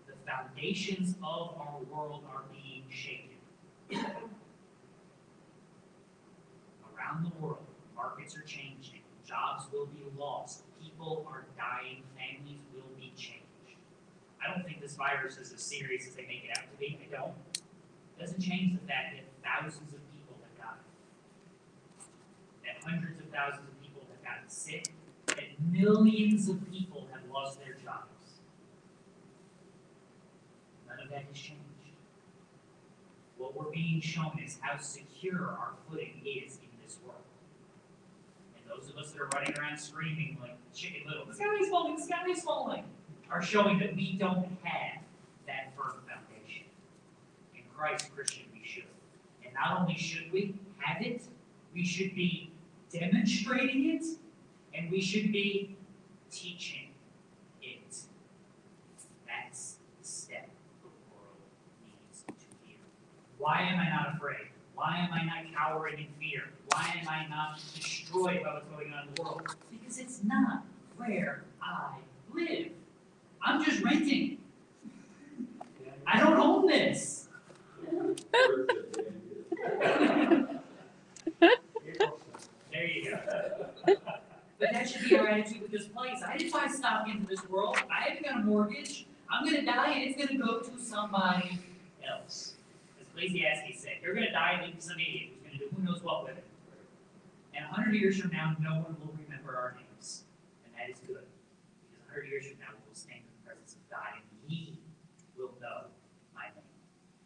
The 0.08 0.14
foundations 0.28 1.14
of 1.22 1.54
our 1.60 1.78
world 1.92 2.24
are 2.28 2.42
being 2.50 2.84
shaken. 2.90 3.38
Around 6.92 7.24
the 7.24 7.32
world, 7.38 7.64
markets 7.94 8.36
are 8.36 8.42
changing, 8.42 9.02
jobs 9.26 9.66
will 9.72 9.86
be 9.86 10.02
lost, 10.18 10.62
people 10.82 11.26
are 11.28 11.44
dying, 11.56 12.02
families 12.16 12.62
will 12.74 12.88
be 12.98 13.12
changed. 13.16 13.42
I 14.42 14.50
don't 14.50 14.64
think 14.64 14.80
this 14.80 14.96
virus 14.96 15.36
is 15.36 15.52
as 15.52 15.62
serious 15.62 16.06
as 16.08 16.14
they 16.14 16.26
make 16.26 16.44
it 16.44 16.58
out 16.58 16.64
to 16.70 16.78
be, 16.78 16.98
I 17.06 17.16
don't. 17.16 17.34
It 17.54 18.20
Doesn't 18.20 18.40
change 18.40 18.72
the 18.72 18.86
fact 18.86 19.14
that 19.14 19.24
thousands 19.42 19.92
of 19.92 20.00
people 20.12 20.36
have 20.42 20.58
died. 20.58 20.82
That 22.64 22.82
hundreds 22.82 23.20
of 23.20 23.26
thousands 23.26 23.68
of 23.68 23.80
people 23.80 24.02
have 24.10 24.24
gotten 24.24 24.48
sick, 24.48 24.92
that 25.26 25.44
millions 25.70 26.48
of 26.48 26.58
people 26.72 27.06
have 27.12 27.22
lost 27.32 27.60
their 27.60 27.74
jobs. 27.74 28.40
None 30.88 30.98
of 31.00 31.10
that 31.10 31.24
has 31.24 31.36
changed. 31.36 31.60
What 33.38 33.56
we're 33.56 33.72
being 33.72 34.00
shown 34.00 34.40
is 34.44 34.58
how 34.60 34.78
secure 34.78 35.48
our 35.48 35.72
footing 35.88 36.22
is 36.24 36.58
in 36.58 36.70
this 36.84 36.98
world. 37.04 37.22
And 38.56 38.64
those 38.68 38.88
of 38.88 38.96
us 38.96 39.12
that 39.12 39.20
are 39.20 39.28
running 39.34 39.54
around 39.58 39.78
screaming 39.78 40.38
like 40.40 40.56
chicken 40.74 41.02
little, 41.08 41.26
the 41.26 41.34
sky 41.34 41.56
is 41.60 41.68
falling, 41.68 41.96
the 41.96 42.02
sky 42.02 42.22
is 42.30 42.42
falling, 42.42 42.84
are 43.32 43.42
showing 43.42 43.78
that 43.78 43.96
we 43.96 44.12
don't 44.12 44.46
have 44.62 45.02
that 45.46 45.72
firm 45.74 45.94
foundation. 46.06 46.64
In 47.56 47.62
Christ, 47.74 48.14
Christian, 48.14 48.44
we 48.52 48.60
should. 48.62 48.84
And 49.42 49.54
not 49.54 49.80
only 49.80 49.96
should 49.96 50.30
we 50.30 50.54
have 50.78 51.00
it, 51.00 51.22
we 51.72 51.82
should 51.82 52.14
be 52.14 52.52
demonstrating 52.92 53.96
it, 53.96 54.04
and 54.74 54.90
we 54.90 55.00
should 55.00 55.32
be 55.32 55.74
teaching 56.30 56.90
it. 57.62 57.96
That's 59.26 59.76
the 59.98 60.06
step 60.06 60.50
the 60.82 60.88
world 61.10 61.38
needs 61.86 62.24
to 62.24 62.32
hear. 62.66 62.76
Why 63.38 63.62
am 63.62 63.80
I 63.80 63.88
not 63.88 64.14
afraid? 64.14 64.48
Why 64.74 64.98
am 64.98 65.12
I 65.12 65.24
not 65.24 65.54
cowering 65.54 65.98
in 65.98 66.06
fear? 66.20 66.42
Why 66.66 67.00
am 67.00 67.08
I 67.08 67.26
not 67.28 67.58
destroyed 67.74 68.42
by 68.44 68.52
what's 68.52 68.68
going 68.68 68.92
on 68.92 69.08
in 69.08 69.14
the 69.14 69.22
world? 69.22 69.56
Because 69.70 69.98
it's 69.98 70.20
not 70.22 70.64
where 70.98 71.44
I 71.62 71.96
live. 72.34 72.72
I'm 73.44 73.64
just 73.64 73.82
renting. 73.82 74.38
I 76.06 76.20
don't 76.20 76.38
own 76.38 76.66
this. 76.66 77.28
There 82.72 82.86
you 82.86 83.10
go. 83.10 83.18
But 84.58 84.72
that 84.72 84.88
should 84.88 85.08
be 85.08 85.18
our 85.18 85.26
attitude 85.28 85.62
with 85.62 85.72
this 85.72 85.86
place. 85.88 86.22
I 86.26 86.36
didn't 86.36 86.52
buy 86.52 86.68
stock 86.68 87.08
into 87.08 87.26
this 87.26 87.48
world. 87.48 87.76
I 87.90 88.10
haven't 88.10 88.24
got 88.24 88.40
a 88.40 88.44
mortgage. 88.44 89.06
I'm 89.28 89.44
gonna 89.44 89.64
die 89.64 89.90
and 89.92 90.10
it's 90.10 90.16
gonna 90.16 90.38
go 90.38 90.60
to 90.60 90.78
somebody 90.78 91.58
else. 92.08 92.54
As 93.00 93.06
Ecclesiastes 93.08 93.82
said, 93.82 93.94
you're 94.02 94.14
gonna 94.14 94.30
die 94.30 94.52
and 94.52 94.66
leave 94.66 94.76
to 94.76 94.82
some 94.82 94.98
idiot 94.98 95.30
who's 95.32 95.42
gonna 95.42 95.58
do 95.58 95.68
who 95.74 95.82
knows 95.82 96.02
what 96.02 96.24
with 96.24 96.36
it. 96.36 96.44
And 97.54 97.64
a 97.64 97.68
hundred 97.68 97.94
years 97.94 98.18
from 98.20 98.30
now, 98.30 98.54
no 98.60 98.74
one 98.74 98.96
will 99.00 99.14
remember 99.24 99.56
our 99.56 99.74
names. 99.74 100.24
And 100.64 100.74
that 100.76 100.90
is 100.94 101.00
good. 101.00 101.24
Because 101.90 102.06
a 102.08 102.12
hundred 102.12 102.28
years 102.28 102.46
from 102.46 102.58
now, 102.60 102.72
we 102.72 102.80
will 102.88 102.94
stand 102.94 103.20
in 103.20 103.32
the 103.40 103.46
presence 103.46 103.72
of 103.72 103.80
God 103.92 104.16
and 104.16 104.24
He 104.48 104.80
will 105.36 105.52
know 105.60 105.92
my 106.34 106.48
name. 106.56 106.64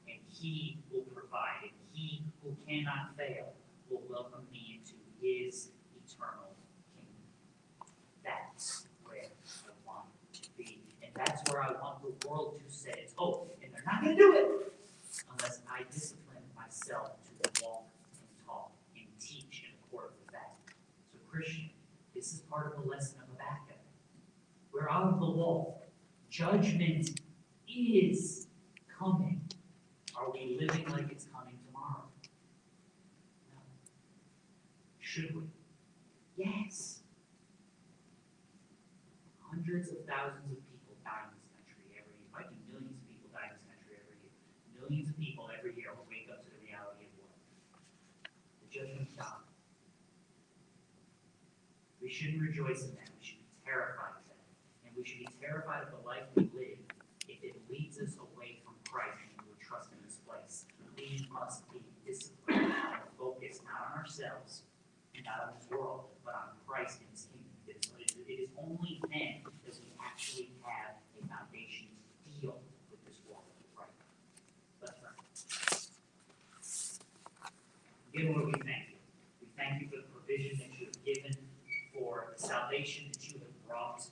And 0.08 0.18
He 0.28 0.78
will 0.90 1.06
provide. 1.14 1.70
And 1.70 1.86
He 1.92 2.22
who 2.42 2.56
cannot 2.66 3.16
fail 3.16 3.54
will 3.88 4.02
welcome 4.10 4.42
me 4.50 4.80
into 4.82 4.98
His 5.22 5.70
eternal 5.94 6.50
kingdom. 6.92 7.22
That's 8.24 8.88
where 9.04 9.30
I 9.30 9.70
want 9.86 10.06
to 10.32 10.48
be. 10.58 10.82
And 11.02 11.12
that's 11.14 11.40
where 11.52 11.62
I 11.62 11.70
want 11.80 12.02
the 12.02 12.28
world 12.28 12.58
to 12.58 12.74
set 12.74 12.98
its 12.98 13.14
hope. 13.16 13.56
And 13.62 13.72
they're 13.72 13.84
not 13.86 14.02
going 14.02 14.16
to 14.16 14.20
do 14.20 14.34
it 14.34 14.72
unless 15.30 15.60
I 15.70 15.84
discipline 15.92 16.42
myself 16.56 17.12
to 17.44 17.64
walk 17.64 17.84
and 18.18 18.46
talk 18.46 18.72
and 18.96 19.06
teach 19.20 19.62
in 19.62 19.70
accord 19.86 20.10
with 20.18 20.32
that. 20.32 20.50
So, 21.12 21.18
Christian, 21.30 21.70
this 22.12 22.32
is 22.32 22.40
part 22.50 22.66
of 22.66 22.82
the 22.82 22.90
lesson 22.90 23.18
of 23.22 23.28
Habakkuk. 23.30 23.78
We're 24.72 24.90
out 24.90 25.14
of 25.14 25.20
the 25.20 25.26
wall. 25.30 25.85
Judgment 26.36 27.08
is 27.66 28.46
coming. 28.92 29.40
Are 30.14 30.30
we 30.30 30.58
living 30.60 30.84
like 30.92 31.08
it's 31.10 31.24
coming 31.32 31.56
tomorrow? 31.64 32.04
No. 33.56 33.64
Should 35.00 35.34
we? 35.34 35.48
Yes. 36.36 37.00
Hundreds 39.40 39.88
of 39.88 40.04
thousands 40.04 40.52
of 40.52 40.60
people 40.68 40.92
die 41.00 41.24
in 41.24 41.32
this 41.40 41.48
country 41.56 41.88
every 41.96 42.12
year. 42.20 42.28
Might 42.28 42.52
be 42.52 42.60
millions 42.68 43.00
of 43.00 43.08
people 43.08 43.32
die 43.32 43.48
in 43.48 43.56
this 43.56 43.64
country 43.64 43.96
every 43.96 44.20
year. 44.20 44.36
Millions 44.76 45.08
of 45.08 45.16
people 45.16 45.48
every 45.56 45.72
year 45.72 45.96
will 45.96 46.04
wake 46.04 46.28
up 46.28 46.44
to 46.44 46.52
the 46.52 46.60
reality 46.60 47.08
of 47.08 47.16
war. 47.16 47.32
The 48.60 48.68
judgment 48.68 49.08
of 49.08 49.16
God. 49.16 49.40
We 52.04 52.12
shouldn't 52.12 52.44
rejoice 52.44 52.84
in 52.84 52.92
that. 53.00 53.08
We 53.08 53.24
should 53.24 53.40
be 53.40 53.48
terrified 53.64 54.20
of 54.20 54.24
that. 54.28 54.44
And 54.84 54.92
we 54.92 55.00
should 55.00 55.24
be 55.24 55.32
terrified 55.40 55.88
of 55.88 55.95
world, 65.70 66.04
but 66.24 66.34
on 66.34 66.48
Christ 66.66 66.98
and 67.00 67.08
his 67.10 67.26
kingdom. 67.32 67.50
It 67.68 67.84
is, 67.84 68.16
it 68.28 68.40
is- 68.42 68.48
only 68.58 69.00
then 69.10 69.42
that 69.64 69.74
we 69.78 69.86
actually 70.04 70.50
have 70.64 70.94
a 71.22 71.26
foundation 71.28 71.86
to 72.24 72.40
deal 72.40 72.58
with 72.90 73.04
this 73.06 73.16
world, 73.28 73.44
right? 73.78 73.86
Let's 74.82 74.94
pray. 75.00 75.10
Dear 78.22 78.32
Lord, 78.32 78.46
we 78.46 78.52
thank 78.62 78.88
you. 78.90 78.96
We 79.40 79.46
thank 79.56 79.82
you 79.82 79.88
for 79.88 79.96
the 79.96 80.02
provision 80.08 80.58
that 80.58 80.78
you 80.78 80.86
have 80.86 81.04
given, 81.04 81.36
for 81.94 82.32
the 82.36 82.42
salvation 82.42 83.06
that 83.12 83.28
you 83.28 83.38
have 83.38 83.68
brought, 83.68 84.02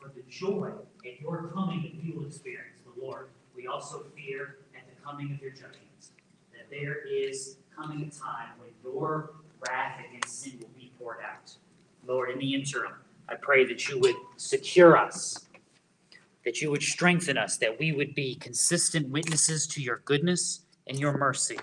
for 0.00 0.08
the 0.08 0.22
joy 0.28 0.72
at 1.06 1.20
your 1.20 1.48
coming 1.54 1.82
that 1.82 2.02
we 2.02 2.12
will 2.12 2.26
experience. 2.26 2.80
But 2.84 3.02
Lord, 3.02 3.28
we 3.54 3.66
also 3.66 4.04
fear 4.16 4.56
at 4.74 4.82
the 4.88 5.00
coming 5.04 5.32
of 5.32 5.40
your 5.42 5.50
judgments, 5.52 6.10
that 6.52 6.70
there 6.70 6.98
is 7.06 7.56
coming 7.76 8.02
a 8.02 8.10
time 8.10 8.48
when 8.58 8.70
your 8.82 9.30
wrath 9.60 10.00
against 10.08 10.40
sin 10.42 10.58
will 10.60 10.70
be 10.78 10.79
Lord, 12.06 12.30
in 12.30 12.38
the 12.38 12.54
interim, 12.54 12.92
I 13.28 13.34
pray 13.34 13.64
that 13.66 13.88
you 13.88 13.98
would 14.00 14.16
secure 14.36 14.96
us, 14.96 15.46
that 16.44 16.60
you 16.60 16.70
would 16.70 16.82
strengthen 16.82 17.36
us, 17.38 17.56
that 17.58 17.78
we 17.78 17.92
would 17.92 18.14
be 18.14 18.34
consistent 18.36 19.08
witnesses 19.08 19.66
to 19.68 19.82
your 19.82 20.02
goodness 20.04 20.60
and 20.86 20.98
your 20.98 21.16
mercy 21.16 21.58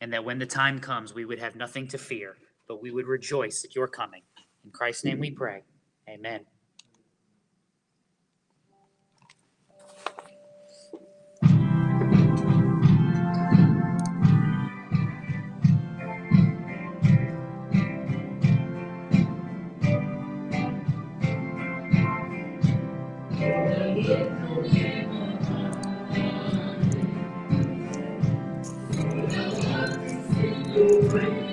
and 0.00 0.12
that 0.12 0.24
when 0.24 0.38
the 0.38 0.46
time 0.46 0.78
comes, 0.78 1.14
we 1.14 1.24
would 1.24 1.38
have 1.38 1.56
nothing 1.56 1.86
to 1.88 1.98
fear, 1.98 2.36
but 2.66 2.82
we 2.82 2.90
would 2.90 3.06
rejoice 3.06 3.64
at 3.64 3.74
your 3.74 3.86
coming. 3.86 4.22
In 4.64 4.70
Christ's 4.70 5.04
name 5.04 5.18
we 5.18 5.30
pray. 5.30 5.62
Amen. 6.08 6.40
pray. 31.10 31.49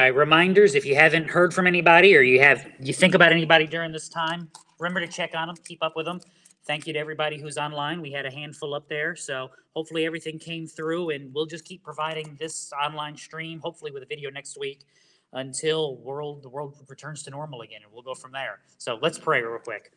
Right, 0.00 0.14
reminders, 0.14 0.74
if 0.74 0.86
you 0.86 0.94
haven't 0.94 1.28
heard 1.28 1.52
from 1.52 1.66
anybody 1.66 2.16
or 2.16 2.22
you 2.22 2.40
have, 2.40 2.66
you 2.80 2.94
think 2.94 3.14
about 3.14 3.32
anybody 3.32 3.66
during 3.66 3.92
this 3.92 4.08
time, 4.08 4.48
remember 4.78 5.00
to 5.00 5.06
check 5.06 5.32
on 5.34 5.48
them, 5.48 5.56
keep 5.62 5.82
up 5.82 5.94
with 5.94 6.06
them. 6.06 6.22
Thank 6.64 6.86
you 6.86 6.94
to 6.94 6.98
everybody 6.98 7.38
who's 7.38 7.58
online. 7.58 8.00
We 8.00 8.10
had 8.10 8.24
a 8.24 8.30
handful 8.30 8.72
up 8.72 8.88
there, 8.88 9.14
so 9.14 9.50
hopefully 9.76 10.06
everything 10.06 10.38
came 10.38 10.66
through 10.66 11.10
and 11.10 11.34
we'll 11.34 11.44
just 11.44 11.66
keep 11.66 11.84
providing 11.84 12.34
this 12.40 12.72
online 12.72 13.14
stream, 13.14 13.60
hopefully 13.60 13.90
with 13.90 14.02
a 14.02 14.06
video 14.06 14.30
next 14.30 14.58
week 14.58 14.86
until 15.34 15.98
world, 15.98 16.42
the 16.44 16.48
world 16.48 16.82
returns 16.88 17.22
to 17.24 17.30
normal 17.30 17.60
again 17.60 17.80
and 17.84 17.92
we'll 17.92 18.02
go 18.02 18.14
from 18.14 18.32
there. 18.32 18.60
So 18.78 18.98
let's 19.02 19.18
pray 19.18 19.42
real 19.42 19.58
quick. 19.58 19.92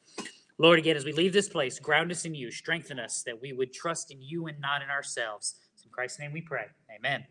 Lord, 0.58 0.80
again, 0.80 0.98
as 0.98 1.06
we 1.06 1.14
leave 1.14 1.32
this 1.32 1.48
place, 1.48 1.80
ground 1.80 2.12
us 2.12 2.26
in 2.26 2.36
you, 2.36 2.52
strengthen 2.52 3.00
us 3.00 3.24
that 3.24 3.42
we 3.42 3.54
would 3.54 3.72
trust 3.72 4.12
in 4.12 4.22
you 4.22 4.48
and 4.48 4.60
not 4.60 4.82
in 4.82 4.90
ourselves. 4.90 5.56
In 5.82 5.90
Christ's 5.92 6.20
name 6.20 6.34
we 6.34 6.42
pray. 6.42 6.66
Amen. 6.94 7.24